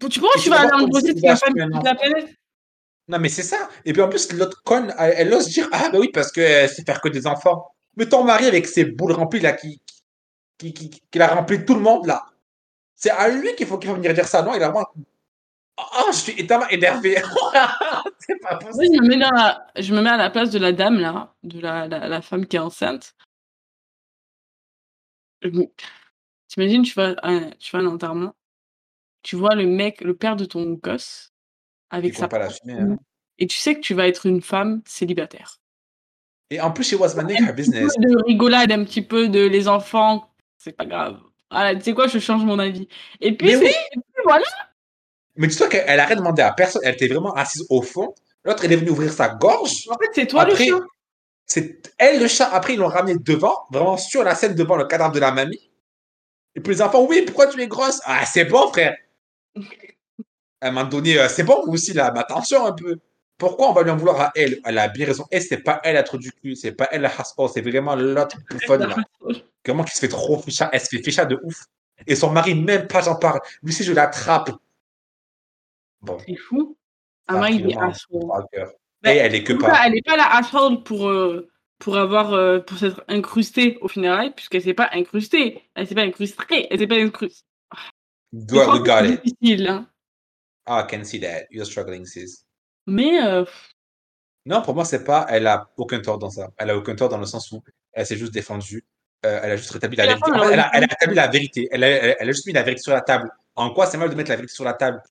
Tu 0.09 0.19
pourquoi 0.19 0.37
tu 0.37 0.43
tu 0.43 0.49
vas 0.49 0.61
aller 0.61 0.71
en 0.71 0.87
grossesse 0.87 1.21
la 1.21 1.35
tu 1.35 1.53
planète? 1.95 2.35
Non, 3.09 3.17
mais 3.19 3.27
c'est 3.29 3.43
ça. 3.43 3.67
Et 3.85 3.91
puis 3.91 4.01
en 4.01 4.07
plus, 4.07 4.31
l'autre 4.33 4.61
conne, 4.63 4.93
elle, 4.97 5.13
elle 5.17 5.33
ose 5.33 5.47
dire 5.49 5.67
Ah, 5.71 5.89
ben 5.91 5.99
oui, 5.99 6.09
parce 6.13 6.31
qu'elle 6.31 6.69
sait 6.69 6.83
faire 6.85 7.01
que 7.01 7.09
des 7.09 7.25
enfants. 7.27 7.71
Mais 7.97 8.07
ton 8.07 8.23
mari, 8.23 8.45
avec 8.45 8.67
ses 8.67 8.85
boules 8.85 9.11
remplies, 9.13 9.39
là, 9.39 9.51
qui, 9.53 9.81
qui, 10.57 10.73
qui, 10.73 10.89
qui, 10.91 11.01
qui 11.11 11.19
a 11.19 11.27
rempli 11.33 11.65
tout 11.65 11.73
le 11.73 11.81
monde, 11.81 12.05
là, 12.05 12.23
c'est 12.95 13.09
à 13.09 13.27
lui 13.29 13.55
qu'il 13.55 13.65
faut, 13.65 13.77
qu'il 13.79 13.89
faut 13.89 13.95
venir 13.95 14.13
dire 14.13 14.27
ça. 14.27 14.41
Non, 14.43 14.53
il 14.53 14.61
a 14.63 14.69
vraiment. 14.69 14.87
Oh, 15.99 16.09
je 16.11 16.17
suis 16.17 16.47
tellement 16.47 16.67
énervé. 16.69 17.15
c'est 18.19 18.39
pas 18.41 18.57
possible. 18.57 18.95
je 18.95 19.01
me, 19.01 19.07
mets 19.07 19.17
dans 19.17 19.31
la... 19.31 19.65
je 19.77 19.93
me 19.93 20.01
mets 20.01 20.09
à 20.09 20.17
la 20.17 20.29
place 20.29 20.49
de 20.51 20.59
la 20.59 20.71
dame, 20.71 20.99
là, 20.99 21.33
de 21.43 21.59
la, 21.59 21.87
la, 21.87 22.07
la 22.07 22.21
femme 22.21 22.45
qui 22.45 22.55
est 22.55 22.59
enceinte. 22.59 23.15
Me- 25.43 25.71
T'imagines, 26.47 26.83
tu 26.83 26.93
vas, 26.95 27.15
à 27.21 27.29
un- 27.29 27.49
tu 27.59 27.71
vas 27.71 27.79
à 27.79 27.81
un 27.83 27.87
enterrement, 27.87 28.35
tu 29.23 29.35
vois 29.35 29.55
le 29.55 29.65
mec, 29.67 30.01
le 30.01 30.15
père 30.15 30.35
de 30.35 30.45
ton 30.45 30.73
gosse, 30.73 31.31
Ils 31.91 31.95
avec 31.97 32.13
vont 32.13 32.19
sa 32.21 32.27
pas. 32.27 32.47
Hein. 32.67 32.97
et 33.37 33.47
tu 33.47 33.57
sais 33.57 33.75
que 33.75 33.79
tu 33.81 33.93
vas 33.93 34.07
être 34.07 34.25
une 34.25 34.41
femme 34.41 34.81
célibataire. 34.85 35.57
Et 36.49 36.59
en 36.59 36.71
plus, 36.71 36.83
she 36.83 36.93
was 36.99 37.17
Un 37.17 37.23
business. 37.53 37.93
de 37.99 38.23
rigolade, 38.25 38.71
un 38.71 38.83
petit 38.83 39.03
peu 39.03 39.29
de 39.29 39.45
les 39.45 39.67
enfants, 39.67 40.33
c'est 40.57 40.71
pas 40.73 40.85
grave. 40.85 41.21
Ah, 41.51 41.75
tu 41.75 41.81
sais 41.81 41.93
quoi, 41.93 42.07
je 42.07 42.17
change 42.19 42.43
mon 42.43 42.57
avis. 42.59 42.87
Et 43.21 43.35
puis, 43.37 43.47
Mais 43.49 43.53
c'est- 43.57 43.65
oui. 43.65 43.69
et 43.91 43.99
puis 43.99 44.23
voilà. 44.23 44.45
Mais 45.39 45.47
dis-toi 45.47 45.69
qu'elle 45.69 45.85
elle 45.87 45.99
a 46.01 46.05
rien 46.05 46.17
demandé 46.17 46.41
à 46.41 46.51
personne. 46.51 46.81
Elle 46.83 46.95
était 46.95 47.07
vraiment 47.07 47.33
assise 47.33 47.65
au 47.69 47.81
fond. 47.81 48.13
L'autre, 48.43 48.65
elle 48.65 48.73
est 48.73 48.75
venue 48.75 48.91
ouvrir 48.91 49.11
sa 49.11 49.29
gorge. 49.29 49.87
En 49.89 49.97
fait, 49.97 50.09
c'est 50.13 50.27
toi 50.27 50.41
Après, 50.41 50.65
le 50.65 50.71
chat. 50.71 50.83
c'est 51.45 51.93
elle 51.97 52.19
le 52.19 52.27
chat. 52.27 52.49
Après, 52.53 52.73
ils 52.73 52.79
l'ont 52.79 52.87
ramené 52.87 53.15
devant, 53.17 53.55
vraiment 53.71 53.95
sur 53.95 54.21
la 54.23 54.35
scène 54.35 54.53
devant 54.53 54.75
le 54.75 54.85
cadavre 54.85 55.13
de 55.13 55.19
la 55.19 55.31
mamie. 55.31 55.71
Et 56.55 56.59
puis 56.59 56.73
les 56.73 56.81
enfants, 56.81 57.05
oui, 57.07 57.23
pourquoi 57.25 57.47
tu 57.47 57.61
es 57.61 57.67
grosse? 57.67 58.01
Ah, 58.03 58.25
c'est 58.25 58.43
bon, 58.43 58.67
frère. 58.67 58.95
Un 60.61 60.71
moment 60.71 60.89
donné, 60.89 61.17
euh, 61.17 61.29
c'est 61.29 61.43
bon, 61.43 61.63
vous 61.65 61.73
aussi, 61.73 61.93
là, 61.93 62.11
mais 62.13 62.19
attention 62.19 62.65
un 62.65 62.73
peu. 62.73 62.97
Pourquoi 63.37 63.69
on 63.69 63.73
va 63.73 63.83
lui 63.83 63.91
en 63.91 63.95
vouloir 63.95 64.19
à 64.19 64.31
elle? 64.35 64.59
Elle 64.65 64.77
a 64.77 64.89
bien 64.89 65.05
raison. 65.05 65.25
Et 65.31 65.39
c'est 65.39 65.59
pas 65.59 65.79
elle 65.85 65.93
la 65.93 66.03
trou 66.03 66.17
du 66.17 66.33
cul, 66.33 66.57
c'est 66.57 66.73
pas 66.73 66.89
elle 66.91 67.01
la 67.01 67.11
haspo, 67.17 67.47
c'est 67.47 67.61
vraiment 67.61 67.95
l'autre 67.95 68.35
bouffonne, 68.51 68.87
là. 68.89 68.97
Comment 69.63 69.85
qui 69.85 69.95
se 69.95 70.01
fait 70.01 70.09
trop 70.09 70.37
ficha? 70.41 70.69
Elle 70.73 70.81
se 70.81 70.87
fait 70.87 71.01
ficha 71.01 71.23
de 71.23 71.39
ouf. 71.43 71.63
Et 72.07 72.15
son 72.15 72.31
mari, 72.31 72.55
même 72.55 72.87
pas, 72.87 73.01
j'en 73.01 73.15
parle. 73.15 73.39
Lui, 73.63 73.71
si 73.71 73.85
je 73.85 73.93
l'attrape. 73.93 74.51
Bon, 76.01 76.17
C'est 76.25 76.35
fou. 76.35 76.77
Ama, 77.27 77.47
pris 77.47 77.55
il 77.55 77.71
est 77.71 77.77
asshole. 77.77 78.29
Ben, 79.01 79.11
Et 79.15 79.17
elle 79.17 79.35
est 79.35 79.43
que 79.43 79.53
pas. 79.53 79.71
cas, 79.71 79.83
elle 79.85 79.93
n'est 79.93 80.01
pas 80.01 80.17
la 80.17 80.35
asshole 80.37 80.83
pour, 80.83 81.07
euh, 81.09 81.47
pour 81.77 81.97
avoir 81.97 82.33
euh, 82.33 82.59
pour 82.59 82.77
s'être 82.77 83.03
incrustée 83.07 83.77
au 83.81 83.87
funérailles, 83.87 84.33
puisqu'elle 84.33 84.61
s'est 84.63 84.73
pas 84.73 84.89
incrustée. 84.93 85.63
Elle 85.75 85.87
s'est 85.87 85.95
pas 85.95 86.01
incrustée. 86.01 86.67
Elle 86.69 86.79
s'est 86.79 86.87
pas 86.87 86.95
incrustée. 86.95 87.43
Do 88.31 88.57
we 88.57 88.79
got 88.83 89.05
it. 89.05 89.23
difficile, 89.23 89.67
hein. 89.67 89.89
Ah, 90.65 90.85
I 90.87 90.91
can 90.91 91.03
see 91.03 91.19
that. 91.21 91.45
You're 91.49 91.65
struggling, 91.65 92.05
sis. 92.05 92.43
Mais 92.85 93.23
euh, 93.23 93.45
Non, 94.45 94.61
pour 94.61 94.75
moi, 94.75 94.85
c'est 94.85 95.03
pas. 95.03 95.25
Elle 95.29 95.47
a 95.47 95.69
aucun 95.77 95.99
tort 95.99 96.17
dans 96.19 96.29
ça. 96.29 96.49
Elle 96.57 96.69
a 96.69 96.77
aucun 96.77 96.95
tort 96.95 97.09
dans 97.09 97.17
le 97.17 97.25
sens 97.25 97.51
où 97.51 97.63
elle 97.93 98.05
s'est 98.05 98.17
juste 98.17 98.33
défendue. 98.33 98.85
Euh, 99.25 99.39
elle 99.43 99.51
a 99.51 99.55
juste 99.57 99.71
rétabli 99.71 99.97
la 99.97 100.05
vérité. 100.07 100.31
elle 100.33 100.59
a 100.59 100.67
a, 100.67 100.71
elle 100.77 100.83
a 100.83 100.87
rétabli 100.87 101.15
la 101.15 101.27
vérité. 101.27 101.67
Elle 101.71 101.83
a, 101.83 101.87
elle- 101.89 102.15
elle 102.19 102.29
a 102.29 102.31
juste 102.31 102.45
mis 102.47 102.53
la 102.53 102.63
vérité 102.63 102.81
sur 102.81 102.93
la 102.93 103.01
table. 103.01 103.29
En 103.55 103.71
quoi 103.73 103.85
c'est 103.85 103.97
mal 103.97 104.09
de 104.09 104.15
mettre 104.15 104.29
la 104.29 104.35
vérité 104.35 104.53
sur 104.53 104.63
la 104.63 104.73
table? 104.73 105.01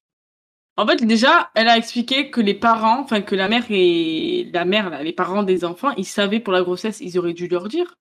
En 0.78 0.86
fait, 0.86 1.04
déjà, 1.04 1.50
elle 1.56 1.66
a 1.68 1.76
expliqué 1.76 2.30
que 2.30 2.40
les 2.40 2.54
parents, 2.54 3.00
enfin 3.00 3.20
que 3.20 3.34
la 3.34 3.48
mère 3.48 3.64
et 3.68 4.48
la 4.52 4.64
mère, 4.64 4.90
là, 4.90 5.02
les 5.02 5.12
parents 5.12 5.42
des 5.42 5.64
enfants, 5.64 5.90
ils 5.96 6.06
savaient 6.06 6.38
pour 6.38 6.52
la 6.52 6.62
grossesse, 6.62 7.00
ils 7.00 7.18
auraient 7.18 7.32
dû 7.32 7.48
leur 7.48 7.66
dire. 7.68 7.96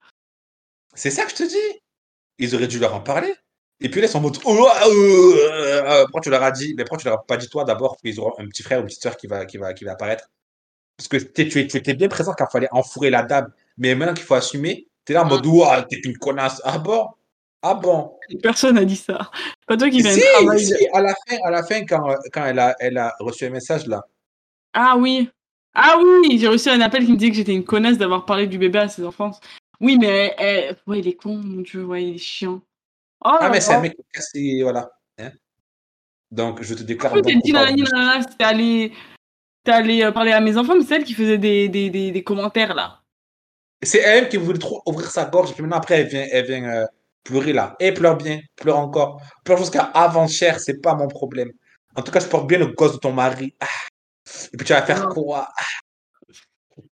C'est 0.94 1.10
ça 1.10 1.24
que 1.26 1.32
je 1.32 1.36
te 1.38 1.44
dis. 1.44 1.80
Ils 2.38 2.54
auraient 2.54 2.68
dû 2.68 2.78
leur 2.78 2.94
en 2.94 3.02
parler. 3.02 3.34
Et 3.80 3.90
puis 3.90 4.00
là, 4.00 4.06
ils 4.06 4.10
sont 4.12 4.20
en 4.20 4.22
mode. 4.22 4.38
Oh, 4.46 4.68
euh, 4.86 5.84
euh, 5.86 6.04
pourquoi 6.04 6.22
tu 6.22 6.30
leur 6.30 6.44
as 6.44 6.52
dit 6.52 6.76
Mais 6.78 6.84
pourquoi 6.84 7.00
tu 7.00 7.06
leur 7.08 7.16
as 7.20 7.24
pas 7.24 7.38
dit 7.38 7.50
toi 7.50 7.64
d'abord 7.64 7.98
qu'ils 7.98 8.20
auront 8.20 8.34
un 8.38 8.48
petit 8.48 8.62
frère 8.62 8.78
ou 8.78 8.82
une 8.82 8.88
petite 8.88 9.02
soeur 9.02 9.18
qui 9.18 9.26
va, 9.26 9.48
qui 9.48 9.58
va, 9.58 9.74
qui 9.74 9.84
va 9.84 9.94
apparaître 9.94 10.30
Parce 10.98 11.08
que 11.08 11.18
tu, 11.18 11.42
es- 11.42 11.68
tu 11.68 11.78
étais 11.78 11.96
bien 11.96 12.10
présent 12.10 12.34
quand 12.38 12.46
il 12.48 12.52
fallait 12.52 12.70
enfourrer 12.72 13.10
la 13.10 13.24
dame. 13.24 13.52
Mais 13.80 13.96
maintenant 13.96 14.14
qu'il 14.14 14.24
faut 14.26 14.36
assumer, 14.36 14.88
t'es 15.04 15.14
là 15.14 15.24
en 15.24 15.28
mode 15.28 15.46
Ouah, 15.48 15.82
t'es 15.82 16.00
une 16.04 16.18
connasse. 16.20 16.62
Ah 16.64 16.78
bon 16.78 17.08
Ah 17.62 17.74
bon? 17.74 18.18
Personne 18.42 18.76
n'a 18.76 18.86
dit 18.86 18.96
ça. 18.96 19.32
Pas 19.66 19.78
toi 19.78 19.90
qui 19.90 20.02
viens 20.02 20.12
si, 20.12 20.22
travailler. 20.34 20.66
si, 20.66 20.88
à 20.94 21.02
la 21.02 21.14
fin, 21.28 21.38
à 21.44 21.52
la 21.52 21.64
fin 21.64 21.86
quand, 21.86 22.10
euh, 22.10 22.16
quand 22.32 22.46
elle, 22.46 22.60
a, 22.60 22.76
elle 22.80 22.98
a 22.98 23.16
reçu 23.20 23.46
un 23.46 23.50
message 23.50 23.88
là. 23.88 24.04
Ah 24.74 24.96
oui. 24.98 25.30
Ah 25.74 25.98
oui, 26.00 26.38
j'ai 26.40 26.48
reçu 26.48 26.70
un 26.70 26.82
appel 26.82 27.06
qui 27.06 27.12
me 27.12 27.18
disait 27.18 27.32
que 27.32 27.38
j'étais 27.38 27.54
une 27.54 27.64
connasse 27.64 27.98
d'avoir 27.98 28.26
parlé 28.26 28.48
du 28.48 28.58
bébé 28.58 28.80
à 28.80 28.88
ses 28.90 29.04
enfants. 29.04 29.32
Oui, 29.80 29.98
mais 30.00 30.36
eh, 30.40 30.72
ouais, 30.90 31.00
il 31.00 31.08
est 31.08 31.14
con, 31.14 31.36
mon 31.36 31.62
dieu, 31.62 31.86
ouais, 31.86 32.04
il 32.04 32.16
est 32.16 32.20
chiant. 32.20 32.62
Oh 33.24 33.30
Ah, 33.40 33.40
là 33.44 33.50
mais 33.50 33.62
c'est 33.62 33.72
un 33.74 33.76
là. 33.76 33.82
mec 33.82 33.98
cassé, 34.12 34.60
voilà. 34.64 34.90
Hein 35.20 35.32
Donc, 36.32 36.62
je 36.64 36.74
te 36.74 36.84
déclare 36.84 37.14
bon 37.14 37.22
dit 37.44 37.52
nanani 37.52 37.84
nanana, 37.84 38.24
t'es 38.26 38.44
allé, 38.44 38.92
allé 39.68 40.04
euh, 40.04 40.12
parler 40.12 40.32
à 40.32 40.42
mes 40.42 40.58
enfants, 40.58 40.76
mais 40.76 40.84
c'est 40.84 40.96
elle 40.96 41.04
qui 41.04 41.14
faisait 41.14 41.38
des, 41.38 41.70
des, 41.70 41.90
des, 41.92 42.12
des 42.12 42.24
commentaires 42.24 42.74
là. 42.74 43.02
C'est 43.84 44.00
elle 44.00 44.30
qui 44.30 44.38
voulait 44.38 44.58
trop 44.58 44.82
ouvrir 44.88 45.12
sa 45.12 45.26
gorge, 45.26 45.52
et 45.52 45.54
puis 45.54 45.62
maintenant, 45.62 45.78
après, 45.78 46.00
elle 46.02 46.08
vient, 46.08 46.26
elle 46.32 46.46
vient 46.48 46.64
euh, 46.64 46.86
pleurer 47.24 47.54
là. 47.54 47.76
Et 47.80 47.88
elle 47.88 47.94
pleure 47.94 48.18
bien, 48.18 48.42
pleure 48.56 48.78
encore. 48.78 49.22
Pleure 49.44 49.58
jusqu'à 49.58 49.84
avant-cher, 49.84 50.60
c'est 50.60 50.82
pas 50.82 50.96
mon 50.96 51.08
problème. 51.08 51.52
En 51.96 52.02
tout 52.02 52.12
cas, 52.12 52.20
je 52.20 52.28
porte 52.28 52.48
bien 52.48 52.60
le 52.60 52.68
gosse 52.68 52.94
de 52.94 52.98
ton 52.98 53.12
mari. 53.12 53.56
Ah. 53.60 53.66
Et 54.54 54.58
puis, 54.58 54.66
tu 54.66 54.74
vas 54.74 54.82
faire 54.84 55.08
quoi? 55.10 55.48
Ah. 55.58 55.64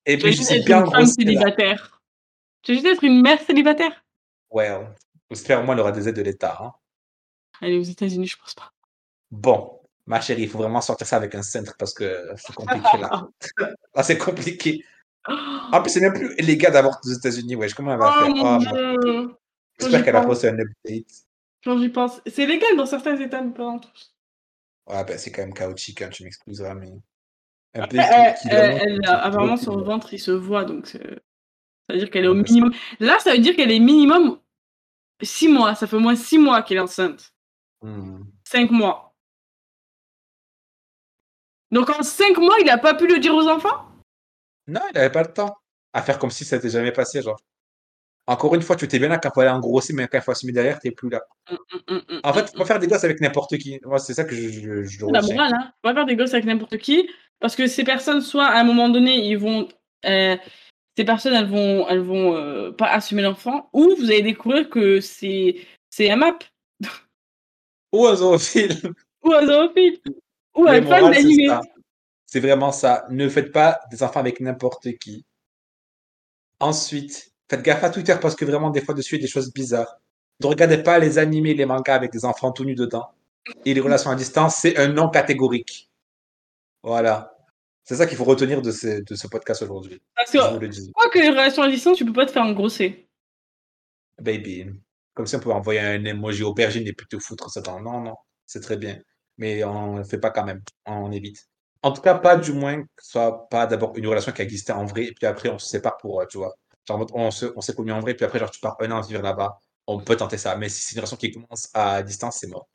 Et 0.05 0.17
Tu 0.17 0.23
puis, 0.23 0.25
vas 0.25 0.31
je 0.31 0.37
juste 0.37 0.49
suis 0.49 0.59
être 0.59 0.65
bien 0.65 0.83
une 0.83 0.91
femme 0.91 1.05
célibataire. 1.05 2.01
Tu 2.63 2.71
vas 2.71 2.81
juste 2.81 2.93
être 2.93 3.03
une 3.03 3.21
mère 3.21 3.39
célibataire? 3.41 4.03
Well, 4.51 4.95
j'espère 5.29 5.61
au 5.61 5.63
moins 5.63 5.75
elle 5.75 5.81
aura 5.81 5.91
des 5.91 6.07
aides 6.07 6.15
de 6.15 6.21
l'État. 6.21 6.57
Hein. 6.59 6.71
Elle 7.61 7.73
est 7.73 7.77
aux 7.77 7.83
États-Unis, 7.83 8.27
je 8.27 8.37
pense 8.37 8.53
pas. 8.53 8.71
Bon, 9.31 9.79
ma 10.05 10.21
chérie, 10.21 10.43
il 10.43 10.49
faut 10.49 10.57
vraiment 10.57 10.81
sortir 10.81 11.07
ça 11.07 11.17
avec 11.17 11.35
un 11.35 11.43
centre 11.43 11.75
parce 11.77 11.93
que 11.93 12.31
c'est 12.37 12.55
compliqué 12.55 12.97
là. 12.99 13.27
Là, 13.95 14.03
c'est 14.03 14.17
compliqué. 14.17 14.83
En 15.27 15.81
plus, 15.81 15.91
c'est 15.91 16.01
même 16.01 16.13
plus 16.13 16.35
illégal 16.37 16.71
d'avoir 16.73 16.99
aux 17.03 17.09
États-Unis. 17.09 17.55
Wesh, 17.55 17.73
comment 17.73 17.93
elle 17.93 17.99
va 17.99 18.13
Oh 18.27 18.35
faire? 18.35 18.73
Oh. 18.73 19.27
Quand 19.27 19.35
J'espère 19.79 20.03
qu'elle 20.05 20.15
a 20.15 20.21
posté 20.25 20.49
un 20.49 20.57
update. 20.59 21.05
Quand 21.63 21.77
j'y 21.79 21.89
pense. 21.89 22.21
C'est 22.27 22.45
légal 22.45 22.75
dans 22.77 22.85
certains 22.85 23.17
États, 23.19 23.41
mais 23.41 23.53
pas 23.53 23.63
dans 23.63 23.79
tous. 23.79 24.15
Ouais, 24.87 25.03
ben, 25.03 25.17
c'est 25.17 25.31
quand 25.31 25.41
même 25.41 25.53
chaotique, 25.53 26.01
hein, 26.01 26.09
tu 26.09 26.23
m'excuseras, 26.23 26.75
mais. 26.75 26.91
Un 27.73 27.87
elle, 27.91 27.99
euh, 27.99 28.31
qui- 28.41 28.49
apparemment, 29.07 29.57
son 29.57 29.81
ventre, 29.81 30.13
il 30.13 30.19
se 30.19 30.31
voit, 30.31 30.63
donc 30.63 30.87
c'est- 30.87 30.99
ça 31.03 31.93
veut 31.93 31.97
dire 31.99 32.09
qu'elle 32.09 32.23
est 32.25 32.29
au 32.29 32.33
minimum. 32.35 32.71
Là, 32.99 33.19
ça 33.19 33.33
veut 33.33 33.39
dire 33.39 33.55
qu'elle 33.55 33.71
est 33.71 33.79
minimum 33.79 34.39
6 35.21 35.49
mois. 35.49 35.75
Ça 35.75 35.85
fait 35.87 35.97
au 35.97 35.99
moins 35.99 36.15
6 36.15 36.37
mois 36.37 36.61
qu'elle 36.61 36.77
est 36.77 36.81
enceinte. 36.81 37.33
Hmm. 37.81 38.23
5 38.45 38.71
mois. 38.71 39.13
Donc 41.71 41.89
en 41.89 42.03
5 42.03 42.37
mois, 42.37 42.55
il 42.61 42.69
a 42.69 42.77
pas 42.77 42.93
pu 42.93 43.07
le 43.07 43.19
dire 43.19 43.35
aux 43.35 43.47
enfants? 43.47 43.89
Non, 44.67 44.81
il 44.89 44.95
n'avait 44.95 45.11
pas 45.11 45.23
le 45.23 45.33
temps 45.33 45.57
à 45.93 46.01
faire 46.01 46.17
comme 46.19 46.31
si 46.31 46.45
ça 46.45 46.55
n'était 46.55 46.69
jamais 46.69 46.91
passé, 46.91 47.21
genre. 47.21 47.39
Encore 48.27 48.55
une 48.55 48.61
fois, 48.63 48.75
tu 48.75 48.85
étais 48.85 48.97
bien 48.97 49.09
là 49.09 49.19
quand 49.19 49.29
il 49.29 49.35
fallait 49.35 49.51
engrosser, 49.51 49.93
mais 49.93 50.07
quand 50.07 50.17
il 50.17 50.21
faut 50.23 50.31
assumer 50.31 50.51
derrière, 50.51 50.79
tu 50.79 50.87
n'es 50.87 50.93
plus 50.95 51.09
là. 51.09 51.21
Hum, 51.51 51.57
hum, 51.89 52.01
hum, 52.09 52.19
En 52.23 52.33
fait, 52.33 52.49
faut 52.51 52.57
pas 52.57 52.65
faire 52.65 52.79
des 52.79 52.87
gosses 52.87 53.03
avec 53.03 53.21
n'importe 53.21 53.57
qui. 53.57 53.79
Moi, 53.85 53.99
c'est 53.99 54.15
ça 54.15 54.23
que 54.23 54.35
je, 54.35 54.49
je, 54.49 54.83
je. 54.83 55.05
La 55.05 55.21
morale, 55.21 55.53
hein. 55.53 55.71
Faut 55.75 55.89
pas 55.89 55.93
faire 55.93 56.05
des 56.05 56.15
gosses 56.15 56.33
avec 56.33 56.45
n'importe 56.45 56.77
qui. 56.77 57.07
Parce 57.39 57.55
que 57.55 57.67
ces 57.67 57.83
personnes, 57.83 58.21
soit 58.21 58.45
à 58.47 58.59
un 58.59 58.63
moment 58.63 58.89
donné, 58.89 59.27
ils 59.27 59.37
vont. 59.37 59.67
euh, 60.05 60.37
ces 60.97 61.03
personnes, 61.03 61.33
elles 61.33 61.49
vont, 61.49 61.87
elles 61.89 61.99
vont 61.99 62.35
euh, 62.35 62.71
pas 62.71 62.87
assumer 62.87 63.21
l'enfant, 63.21 63.69
ou 63.73 63.93
vous 63.97 64.05
allez 64.05 64.21
découvrir 64.21 64.69
que 64.69 65.01
c'est 65.01 65.57
c'est 65.89 66.09
un 66.09 66.15
map. 66.15 66.39
Ou 67.91 68.07
un 68.07 68.15
zoophile. 68.15 68.75
Ou 69.23 69.33
un 69.33 69.45
zoophile. 69.45 69.99
Ou 70.55 70.67
un 70.67 70.81
fan 70.81 71.11
d'animé. 71.11 71.47
C'est 72.25 72.39
vraiment 72.39 72.71
ça. 72.71 73.05
Ne 73.09 73.29
faites 73.29 73.51
pas 73.51 73.79
des 73.91 74.01
enfants 74.03 74.19
avec 74.19 74.39
n'importe 74.39 74.87
qui. 74.99 75.25
Ensuite, 76.59 77.31
faites 77.49 77.61
gaffe 77.61 77.83
à 77.83 77.89
Twitter 77.89 78.15
parce 78.21 78.35
que 78.35 78.45
vraiment, 78.45 78.69
des 78.69 78.81
fois, 78.81 78.93
dessus, 78.93 79.15
il 79.15 79.19
y 79.19 79.23
a 79.23 79.27
des 79.27 79.31
choses 79.31 79.51
bizarres. 79.53 79.99
Ne 80.41 80.47
regardez 80.47 80.77
pas 80.83 80.99
les 80.99 81.17
animés, 81.17 81.53
les 81.53 81.65
mangas 81.65 81.95
avec 81.95 82.11
des 82.11 82.25
enfants 82.25 82.51
tout 82.51 82.65
nus 82.65 82.75
dedans. 82.75 83.07
Et 83.63 83.73
les 83.73 83.81
relations 83.81 84.09
à 84.09 84.15
distance, 84.15 84.55
c'est 84.55 84.77
un 84.77 84.87
non 84.87 85.09
catégorique. 85.09 85.89
Voilà. 86.83 87.35
C'est 87.83 87.95
ça 87.95 88.07
qu'il 88.07 88.17
faut 88.17 88.23
retenir 88.23 88.61
de 88.61 88.71
ce, 88.71 89.03
de 89.03 89.15
ce 89.15 89.27
podcast 89.27 89.61
aujourd'hui. 89.61 90.01
Parce 90.15 90.31
Je 90.31 90.57
que, 90.59 90.65
dis. 90.65 90.91
quoi 90.91 91.09
que 91.09 91.19
les 91.19 91.29
relations 91.29 91.61
à 91.61 91.69
distance, 91.69 91.97
tu 91.97 92.05
peux 92.05 92.13
pas 92.13 92.25
te 92.25 92.31
faire 92.31 92.43
engrosser. 92.43 93.07
Baby. 94.19 94.65
Comme 95.13 95.27
si 95.27 95.35
on 95.35 95.39
pouvait 95.39 95.55
envoyer 95.55 95.79
un 95.79 96.03
emoji 96.03 96.43
aubergine 96.43 96.87
et 96.87 96.93
puis 96.93 97.07
te 97.07 97.19
foutre 97.19 97.49
ça 97.49 97.61
dans. 97.61 97.79
Non, 97.79 98.01
non, 98.01 98.15
c'est 98.45 98.59
très 98.61 98.77
bien. 98.77 98.99
Mais 99.37 99.63
on 99.63 99.97
ne 99.99 100.03
fait 100.03 100.17
pas 100.17 100.31
quand 100.31 100.43
même. 100.43 100.61
On 100.85 101.11
évite. 101.11 101.47
En 101.83 101.91
tout 101.91 102.01
cas, 102.01 102.15
pas 102.15 102.35
du 102.35 102.51
moins 102.51 102.81
que 102.81 103.03
ce 103.03 103.11
soit 103.11 103.47
pas 103.49 103.67
d'abord 103.67 103.93
une 103.95 104.07
relation 104.07 104.31
qui 104.31 104.41
existait 104.41 104.73
en 104.73 104.85
vrai, 104.85 105.03
et 105.05 105.13
puis 105.13 105.27
après 105.27 105.49
on 105.49 105.59
se 105.59 105.67
sépare 105.67 105.97
pour, 105.97 106.19
euh, 106.19 106.25
tu 106.25 106.37
vois. 106.39 106.55
Genre, 106.87 107.05
on 107.13 107.31
se- 107.31 107.51
on 107.55 107.61
s'est 107.61 107.73
connu 107.73 107.91
en 107.91 107.99
vrai, 107.99 108.13
puis 108.13 108.25
après, 108.25 108.39
genre, 108.39 108.51
tu 108.51 108.59
pars 108.59 108.75
un 108.79 108.91
an 108.91 109.01
vivre 109.01 109.21
là-bas. 109.21 109.59
On 109.87 109.99
peut 109.99 110.15
tenter 110.15 110.37
ça. 110.37 110.55
Mais 110.55 110.69
si 110.69 110.81
c'est 110.81 110.93
une 110.95 110.99
relation 110.99 111.17
qui 111.17 111.31
commence 111.31 111.69
à 111.73 112.01
distance, 112.03 112.37
c'est 112.39 112.47
mort. 112.47 112.67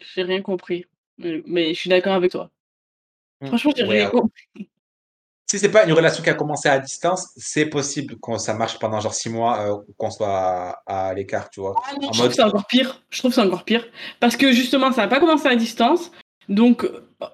J'ai 0.00 0.22
rien 0.22 0.42
compris. 0.42 0.86
Mais, 1.18 1.74
je 1.74 1.78
suis 1.78 1.90
d'accord 1.90 2.14
avec 2.14 2.30
toi. 2.32 2.50
Franchement, 3.44 3.72
j'ai 3.76 3.84
Ouais, 3.84 4.00
rien 4.00 4.10
compris. 4.10 4.44
Si 5.50 5.58
c'est 5.58 5.70
pas 5.70 5.84
une 5.84 5.92
relation 5.92 6.22
qui 6.22 6.30
a 6.30 6.34
commencé 6.34 6.68
à 6.68 6.78
distance, 6.78 7.28
c'est 7.36 7.66
possible 7.66 8.16
que 8.20 8.38
ça 8.38 8.54
marche 8.54 8.78
pendant 8.78 9.00
genre 9.00 9.12
six 9.14 9.28
mois 9.28 9.60
euh, 9.66 9.82
ou 9.88 9.92
qu'on 9.98 10.10
soit 10.10 10.28
à, 10.86 11.08
à 11.08 11.14
l'écart, 11.14 11.50
tu 11.50 11.60
vois. 11.60 11.74
Ah 11.88 11.94
non, 12.00 12.08
En 12.08 12.12
je 12.12 12.18
trouve 12.18 12.18
mode, 12.22 12.28
que 12.30 12.34
c'est 12.36 12.42
encore 12.42 12.66
pire. 12.68 13.02
Je 13.10 13.18
trouve 13.18 13.32
c'est 13.34 13.40
encore 13.40 13.64
pire. 13.64 13.84
Parce 14.20 14.36
que 14.36 14.52
justement, 14.52 14.92
ça 14.92 15.02
n'a 15.02 15.08
pas 15.08 15.18
commencé 15.20 15.48
à 15.48 15.56
distance. 15.56 16.12
Donc, 16.48 16.86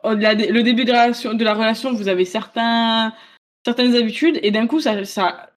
la- 0.05 0.35
le 0.35 0.63
début 0.63 0.85
de 0.85 0.93
la 0.93 1.03
relation, 1.05 1.35
de 1.35 1.45
la 1.45 1.55
relation, 1.55 1.93
vous 1.93 2.09
avez 2.09 2.25
certains, 2.25 3.13
certaines 3.65 3.95
habitudes. 3.95 4.39
Et 4.43 4.51
d'un 4.51 4.67
coup, 4.67 4.81
ça, 4.81 5.05
ça, 5.05 5.51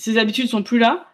ces 0.00 0.18
habitudes 0.18 0.48
sont 0.48 0.62
plus 0.62 0.78
là. 0.78 1.06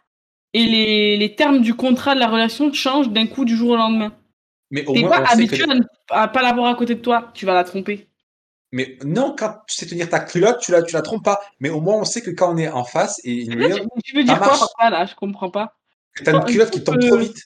Et 0.54 0.64
les, 0.64 1.16
les 1.18 1.34
termes 1.34 1.60
du 1.60 1.74
contrat 1.74 2.14
de 2.14 2.20
la 2.20 2.28
relation 2.28 2.72
changent 2.72 3.10
d'un 3.10 3.26
coup 3.26 3.44
du 3.44 3.56
jour 3.56 3.70
au 3.70 3.76
lendemain. 3.76 4.16
mais 4.70 4.86
au 4.86 4.94
T'es 4.94 5.00
moins, 5.00 5.10
pas 5.10 5.22
on 5.22 5.26
sait 5.26 5.32
habitué 5.34 5.58
que. 5.64 5.70
à, 5.70 5.74
ne- 5.74 5.82
à 6.10 6.28
pas 6.28 6.42
l'avoir 6.42 6.68
à 6.68 6.74
côté 6.76 6.94
de 6.94 7.00
toi. 7.00 7.30
Tu 7.34 7.44
vas 7.44 7.52
la 7.54 7.64
tromper. 7.64 8.08
Mais 8.72 8.96
non, 9.04 9.34
quand 9.38 9.54
tu 9.68 9.76
sais 9.76 9.86
tenir 9.86 10.08
ta 10.08 10.20
culotte, 10.20 10.60
tu 10.60 10.72
la, 10.72 10.82
tu 10.82 10.94
la 10.94 11.02
trompes 11.02 11.24
pas. 11.24 11.40
Mais 11.60 11.68
au 11.70 11.80
moins, 11.80 11.96
on 11.96 12.04
sait 12.04 12.20
que 12.22 12.30
quand 12.30 12.52
on 12.54 12.56
est 12.56 12.68
en 12.68 12.84
face 12.84 13.20
et 13.24 13.44
Là, 13.44 13.74
tu, 13.76 13.82
tu 14.04 14.16
veux 14.16 14.24
dire 14.24 14.38
quoi 14.38 14.48
par 14.48 14.68
ça, 14.78 14.90
là? 14.90 15.06
Je 15.06 15.14
comprends 15.14 15.50
pas. 15.50 15.76
que 16.14 16.24
t'as 16.24 16.32
une 16.32 16.44
culotte 16.44 16.70
qui 16.70 16.82
tombe 16.82 16.98
que- 17.00 17.06
trop 17.06 17.16
vite. 17.18 17.38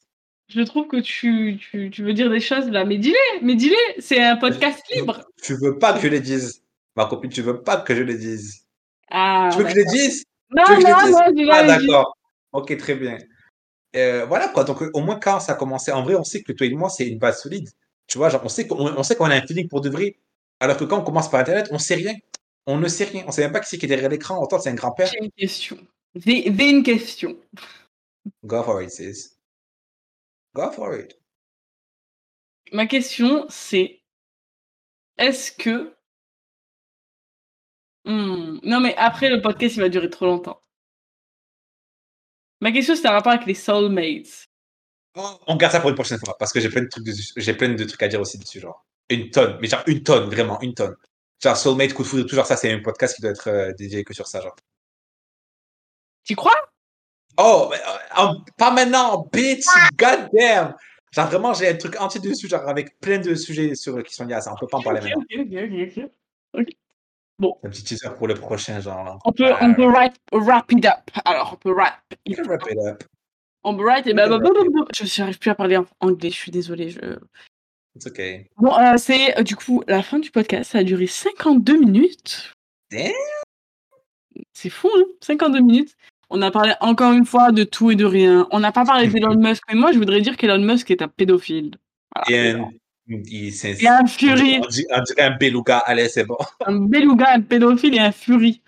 Je 0.49 0.63
trouve 0.63 0.89
que 0.89 0.97
tu, 1.01 1.59
tu, 1.61 1.91
tu 1.91 2.03
veux 2.03 2.13
dire 2.13 2.29
des 2.29 2.41
choses 2.41 2.69
là. 2.71 2.85
Mais 2.85 2.97
dis-les, 2.99 3.41
mais 3.43 3.55
dis-les. 3.55 4.01
C'est 4.01 4.21
un 4.23 4.37
podcast 4.37 4.83
libre. 4.95 5.21
Tu 5.43 5.55
veux 5.55 5.79
pas 5.79 5.93
que 5.93 6.01
je 6.01 6.09
les 6.09 6.21
dise. 6.21 6.63
Ma 6.97 7.07
copine, 7.07 7.31
tu 7.31 7.43
veux 7.43 7.63
pas 7.63 7.77
que 7.77 7.95
je 7.95 8.03
les 8.03 8.17
dise. 8.17 8.67
Ah, 9.11 9.49
tu 9.53 9.59
veux 9.59 9.65
que 9.65 9.71
je 9.71 9.77
les 9.77 9.85
dise? 9.85 10.25
Non, 10.51 10.65
Tu 10.67 10.73
je 10.75 10.81
non, 10.81 11.11
non, 11.11 11.37
j'ai 11.37 11.51
Ah, 11.51 11.67
jamais 11.67 11.79
dit. 11.79 11.87
d'accord. 11.87 12.17
Ok, 12.53 12.77
très 12.77 12.95
bien. 12.97 13.19
Euh, 13.97 14.25
voilà 14.27 14.49
quoi. 14.49 14.65
Donc, 14.65 14.83
euh, 14.83 14.91
au 14.95 15.01
moins, 15.01 15.19
quand 15.19 15.41
ça 15.41 15.53
a 15.53 15.55
commencé, 15.57 15.93
en 15.93 16.03
vrai, 16.03 16.15
on 16.15 16.25
sait 16.25 16.43
que 16.43 16.53
toi 16.53 16.67
et 16.67 16.71
moi, 16.75 16.91
c'est 16.91 17.07
une 17.09 17.19
base 17.19 17.41
solide. 17.43 17.69
Tu 18.07 18.19
vois, 18.19 18.29
genre, 18.29 18.43
on 18.45 18.49
sait 18.49 18.67
qu'on 18.67 18.77
on 18.79 19.03
sait 19.03 19.17
qu'on 19.17 19.27
a 19.31 19.35
un 19.37 19.47
feeling 19.47 19.69
pour 19.69 19.81
de 19.81 19.91
vrai. 19.91 20.17
Alors 20.61 20.77
que 20.77 20.85
quand 20.85 20.99
on 20.99 21.05
commence 21.05 21.31
par 21.31 21.41
Internet, 21.41 21.69
on 21.71 21.79
sait 21.79 21.95
rien. 21.95 22.15
On 22.67 22.77
ne 22.79 22.89
sait 22.89 23.05
rien. 23.05 23.25
On 23.27 23.31
sait 23.31 23.43
même 23.43 23.53
pas 23.53 23.61
qui 23.61 23.69
c'est 23.69 23.79
qui 23.79 23.87
est 23.87 23.89
derrière 23.89 24.11
l'écran. 24.11 24.41
Autant 24.43 24.59
c'est 24.61 24.71
un 24.71 24.75
grand-père. 24.75 25.07
J'ai 25.09 25.25
une 25.25 25.31
question. 25.33 25.79
J'ai 26.15 26.49
une 26.49 26.83
question. 26.83 27.37
Go 28.45 28.63
for 28.63 28.83
it, 28.83 28.91
sis. 28.91 29.37
Go 30.55 30.71
for 30.73 30.95
it. 30.95 31.17
Ma 32.73 32.87
question, 32.87 33.47
c'est 33.49 34.01
est-ce 35.19 35.51
que. 35.53 35.93
Hmm, 38.05 38.59
Non, 38.63 38.81
mais 38.81 38.95
après, 38.97 39.29
le 39.29 39.41
podcast, 39.41 39.77
il 39.77 39.81
va 39.81 39.89
durer 39.89 40.11
trop 40.11 40.27
longtemps. 40.27 40.61
Ma 42.61 42.73
question, 42.73 42.95
c'est 42.95 43.07
un 43.07 43.13
rapport 43.13 43.33
avec 43.33 43.47
les 43.47 43.55
soulmates. 43.55 44.47
On 45.15 45.57
garde 45.57 45.73
ça 45.73 45.81
pour 45.81 45.91
une 45.91 45.97
prochaine 45.97 46.19
fois 46.19 46.37
parce 46.39 46.53
que 46.53 46.61
j'ai 46.61 46.69
plein 46.69 46.83
de 46.83 46.89
trucs, 46.89 47.05
j'ai 47.37 47.55
plein 47.55 47.71
de 47.71 47.85
trucs 47.85 48.03
à 48.03 48.07
dire 48.09 48.21
aussi 48.21 48.39
dessus, 48.39 48.61
genre 48.61 48.85
une 49.09 49.29
tonne, 49.31 49.59
mais 49.61 49.67
genre 49.67 49.83
une 49.87 50.03
tonne, 50.05 50.31
vraiment 50.31 50.61
une 50.61 50.73
tonne. 50.75 50.95
Genre 51.43 51.57
Soulmate, 51.57 51.95
coup 51.95 52.03
de 52.05 52.09
foudre, 52.09 52.27
tout 52.27 52.37
genre 52.37 52.47
ça, 52.47 52.57
c'est 52.57 52.71
un 52.73 52.81
podcast 52.81 53.17
qui 53.17 53.23
doit 53.23 53.33
être 53.33 53.49
euh, 53.49 53.73
dédié 53.73 54.05
que 54.05 54.15
sur 54.15 54.29
ça, 54.29 54.41
genre. 54.41 54.55
Tu 56.25 56.37
crois? 56.37 56.55
Oh, 57.39 57.73
euh, 57.73 57.77
en- 58.17 58.45
pas 58.57 58.71
maintenant, 58.71 59.27
bitch, 59.33 59.65
goddamn. 59.97 60.77
Genre 61.13 61.27
vraiment, 61.27 61.55
j'ai 61.55 61.69
un 61.69 61.77
truc 61.77 62.01
entier 62.01 62.21
dessus, 62.21 62.47
genre 62.49 62.69
avec 62.69 63.01
plein 63.01 63.19
de 63.19 63.35
sujets 63.35 63.75
sur 63.75 64.01
qui 64.05 64.15
sont 64.15 64.27
liés 64.27 64.35
à 64.35 64.41
ça. 64.43 64.53
On 64.53 64.57
peut 64.57 64.69
pas 64.69 64.79
en 64.79 64.83
parler 64.83 65.01
Ok, 65.01 65.05
maintenant. 65.09 65.25
ok, 65.41 66.09
ok, 66.55 66.67
ok. 67.41 67.59
Un 67.65 67.71
petit 67.71 67.85
teaser 67.85 68.11
pour 68.17 68.29
le 68.29 68.35
prochain, 68.35 68.81
genre. 68.81 69.19
On 69.25 69.33
peut, 69.33 69.53
on 69.61 69.75
peut 69.75 69.87
wrap, 69.87 70.15
wrap 70.33 70.71
it 70.73 70.85
up. 70.87 71.11
Alors, 71.25 71.53
on 71.55 71.57
peut 71.57 71.73
wrap 71.73 72.01
it 72.27 72.37
can 72.37 72.49
wrap 72.49 72.63
it 72.71 72.79
up. 72.79 73.05
On 73.63 73.77
peut 73.77 73.85
wrap 73.85 74.07
it. 74.07 74.15
bah. 74.15 74.29
Je 74.93 75.21
n'arrive 75.21 75.39
plus 75.39 75.51
à 75.51 75.55
parler 75.55 75.77
en 75.77 75.87
anglais, 76.01 76.31
je 76.31 76.37
suis 76.37 76.51
désolée. 76.51 76.91
Je... 76.91 77.19
It's 77.97 78.07
okay. 78.07 78.49
Bon, 78.57 78.77
euh, 78.79 78.97
c'est 78.97 79.39
euh, 79.39 79.43
du 79.43 79.57
coup 79.57 79.83
la 79.89 80.03
fin 80.03 80.19
du 80.19 80.31
podcast. 80.31 80.73
Ça 80.73 80.79
a 80.79 80.85
duré 80.85 81.07
52 81.07 81.79
minutes. 81.79 82.53
Damn. 82.91 83.13
C'est 84.53 84.71
fou, 84.71 84.89
hein 84.97 85.05
52 85.21 85.61
minutes. 85.61 85.97
On 86.31 86.41
a 86.43 86.51
parlé 86.51 86.75
encore 86.81 87.13
une 87.13 87.27
fois 87.27 87.51
de 87.51 87.65
tout 87.65 87.91
et 87.91 87.97
de 87.97 88.05
rien. 88.05 88.47
On 88.53 88.61
n'a 88.61 88.71
pas 88.71 88.85
parlé 88.85 89.09
d'Elon 89.09 89.35
Musk, 89.39 89.65
mais 89.69 89.75
moi 89.75 89.93
je 89.93 89.99
voudrais 89.99 90.21
dire 90.21 90.37
qu'Elon 90.37 90.61
Musk 90.61 90.91
est 90.91 91.03
un 91.03 91.09
pédophile. 91.09 91.77
Voilà. 92.15 92.31
Et 92.31 92.51
un, 92.53 92.71
il, 93.11 93.53
Il 93.53 93.85
est 93.85 93.87
un 93.89 94.07
furie, 94.07 94.43
dirait- 94.43 94.61
on 94.65 94.69
dirait- 94.69 94.87
on 94.99 95.03
dirait 95.03 95.23
un 95.23 95.37
beluga. 95.37 95.79
Allez, 95.79 96.09
c'est 96.09 96.25
bon. 96.25 96.37
un 96.67 96.79
beluga, 96.87 97.33
un 97.35 97.41
pédophile 97.41 97.95
et 97.97 97.99
un 98.01 98.13
furie. 98.13 98.63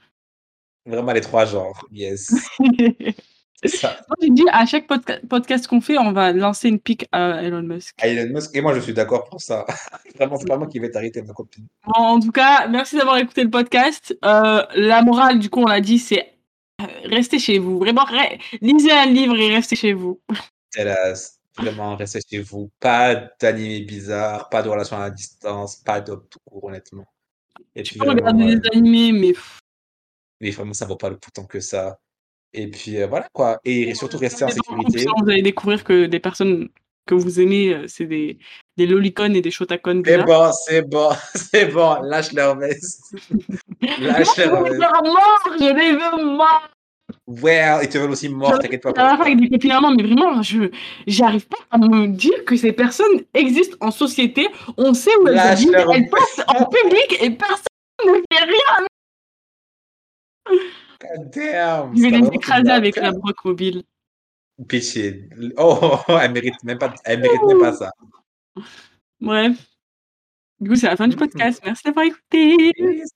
Vraiment 0.84 1.12
les 1.12 1.20
trois 1.20 1.44
genres. 1.46 1.86
Yes. 1.92 2.34
Ça. 3.64 3.96
Moi, 4.08 4.16
j'ai 4.20 4.30
dit 4.30 4.42
à 4.50 4.66
chaque 4.66 4.88
podca- 4.88 5.24
podcast 5.28 5.68
qu'on 5.68 5.80
fait, 5.80 5.96
on 5.96 6.10
va 6.10 6.32
lancer 6.32 6.68
une 6.68 6.80
pique 6.80 7.06
à 7.12 7.40
Elon 7.44 7.62
Musk. 7.62 7.94
à 8.02 8.08
Elon 8.08 8.34
Musk. 8.34 8.50
Et 8.56 8.60
moi, 8.60 8.74
je 8.74 8.80
suis 8.80 8.92
d'accord 8.92 9.24
pour 9.26 9.40
ça. 9.40 9.64
Vraiment, 10.16 10.36
c'est 10.36 10.48
pas 10.48 10.56
moi 10.56 10.66
qui 10.66 10.80
vais 10.80 10.90
t'arrêter, 10.90 11.22
ma 11.22 11.32
copine. 11.32 11.66
Bon, 11.86 11.92
en 12.02 12.18
tout 12.18 12.32
cas, 12.32 12.66
merci 12.66 12.96
d'avoir 12.96 13.18
écouté 13.18 13.44
le 13.44 13.50
podcast. 13.50 14.18
Euh, 14.24 14.64
la 14.74 15.02
morale, 15.02 15.38
du 15.38 15.48
coup, 15.48 15.60
on 15.60 15.66
l'a 15.66 15.80
dit, 15.80 16.00
c'est 16.00 16.32
euh, 16.80 16.86
restez 17.04 17.38
chez 17.38 17.58
vous. 17.58 17.78
Vraiment, 17.78 18.02
re- 18.04 18.40
lisez 18.60 18.90
un 18.90 19.06
livre 19.06 19.36
et 19.36 19.54
restez 19.54 19.76
chez 19.76 19.92
vous. 19.92 20.20
Hélas, 20.76 21.38
vraiment, 21.56 21.96
restez 21.96 22.20
chez 22.28 22.40
vous. 22.40 22.70
Pas 22.80 23.14
d'animé 23.40 23.80
bizarre, 23.80 24.48
pas 24.48 24.62
de 24.62 24.68
relation 24.68 24.96
à 24.98 25.10
distance, 25.10 25.76
pas 25.76 26.00
d'op 26.00 26.28
tout 26.30 26.38
court, 26.44 26.64
honnêtement. 26.64 27.06
Et 27.74 27.82
Tu 27.82 27.92
puis, 27.92 28.00
peux 28.00 28.06
vraiment, 28.06 28.20
regarder 28.30 28.56
des 28.56 28.68
animés, 28.72 29.12
mais 29.12 29.34
mais 30.40 30.50
vraiment, 30.50 30.72
ça 30.72 30.86
vaut 30.86 30.96
pas 30.96 31.08
le 31.08 31.16
coup 31.16 31.30
tant 31.32 31.44
que 31.44 31.60
ça. 31.60 32.00
Et 32.52 32.68
puis, 32.68 33.00
euh, 33.00 33.06
voilà, 33.06 33.28
quoi. 33.32 33.60
Et 33.64 33.94
surtout, 33.94 34.18
rester 34.18 34.44
en 34.44 34.48
sécurité. 34.48 35.06
vous 35.22 35.30
allez 35.30 35.42
découvrir 35.42 35.84
que 35.84 36.06
des 36.06 36.18
personnes 36.20 36.68
que 37.06 37.14
vous 37.14 37.40
aimez, 37.40 37.74
euh, 37.74 37.86
c'est 37.88 38.06
des, 38.06 38.38
des 38.76 38.86
lolicones 38.86 39.34
et 39.36 39.40
des 39.40 39.50
shotacones 39.50 40.02
C'est 40.04 40.22
bon, 40.24 40.50
c'est 40.52 40.82
bon, 40.82 41.10
c'est 41.34 41.66
bon. 41.66 41.94
Lâche 42.02 42.32
leur 42.32 42.56
veste. 42.58 43.14
Lâche 44.00 44.28
Je 44.36 44.42
leur 44.42 44.62
les 44.64 44.70
veste. 44.70 44.82
je 45.60 45.74
les 45.74 45.92
veux 45.92 46.24
morts. 46.36 46.68
Ouais, 47.26 47.62
ils 47.82 47.88
te 47.88 47.98
veulent 47.98 48.10
aussi 48.10 48.28
mort, 48.28 48.58
t'inquiète 48.58 48.82
pas. 48.82 48.92
Fin 48.94 49.20
avec 49.20 49.38
des 49.38 49.48
copines 49.48 49.72
mais 49.96 50.02
vraiment, 50.02 50.42
je 50.42 50.70
j'arrive 51.06 51.46
pas 51.46 51.58
à 51.70 51.78
me 51.78 52.08
dire 52.08 52.44
que 52.44 52.56
ces 52.56 52.72
personnes 52.72 53.22
existent 53.34 53.76
en 53.80 53.90
société. 53.90 54.48
On 54.76 54.94
sait 54.94 55.10
où 55.22 55.28
elles 55.28 55.34
leur 55.34 55.94
elles 55.94 56.08
passent 56.08 56.44
en 56.48 56.66
public 56.66 57.18
et 57.20 57.30
personne 57.30 57.64
ne 58.06 58.14
fait 58.14 58.44
rien. 58.44 58.86
God 61.00 61.30
damn. 61.30 61.96
Je 61.96 62.02
vais 62.02 62.10
les 62.10 62.26
écraser 62.28 62.70
avec 62.70 62.96
la 62.96 63.12
broque 63.12 63.44
mobile. 63.44 63.82
Pitié. 64.68 65.28
Oh, 65.56 65.96
elle 66.08 66.32
mérite 66.32 66.62
même 66.64 66.78
pas, 66.78 66.94
elle 67.04 67.20
mérite 67.20 67.42
même 67.42 67.58
pas 67.60 67.72
ça. 67.72 67.90
Bref. 69.20 69.56
Du 70.60 70.68
coup, 70.70 70.76
c'est 70.76 70.86
la 70.86 70.96
fin 70.96 71.08
du 71.08 71.16
Mhm. 71.16 71.20
podcast. 71.20 71.60
Merci 71.64 71.82
d'avoir 71.84 72.06
écouté. 72.06 72.72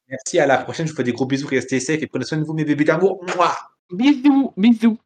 Merci, 0.09 0.41
à 0.41 0.47
la 0.47 0.59
prochaine. 0.59 0.87
Je 0.87 0.91
vous 0.91 0.97
fais 0.97 1.05
des 1.05 1.13
gros 1.13 1.27
bisous. 1.27 1.47
Restez 1.47 1.79
safe 1.79 2.03
et 2.03 2.07
prenez 2.09 2.25
soin 2.25 2.39
de 2.39 2.45
vous, 2.45 2.55
mes 2.55 2.65
bébés 2.65 2.83
d'amour. 2.85 3.23
Mouah 3.23 3.57
Bisous, 3.91 4.53
bisous. 4.57 4.97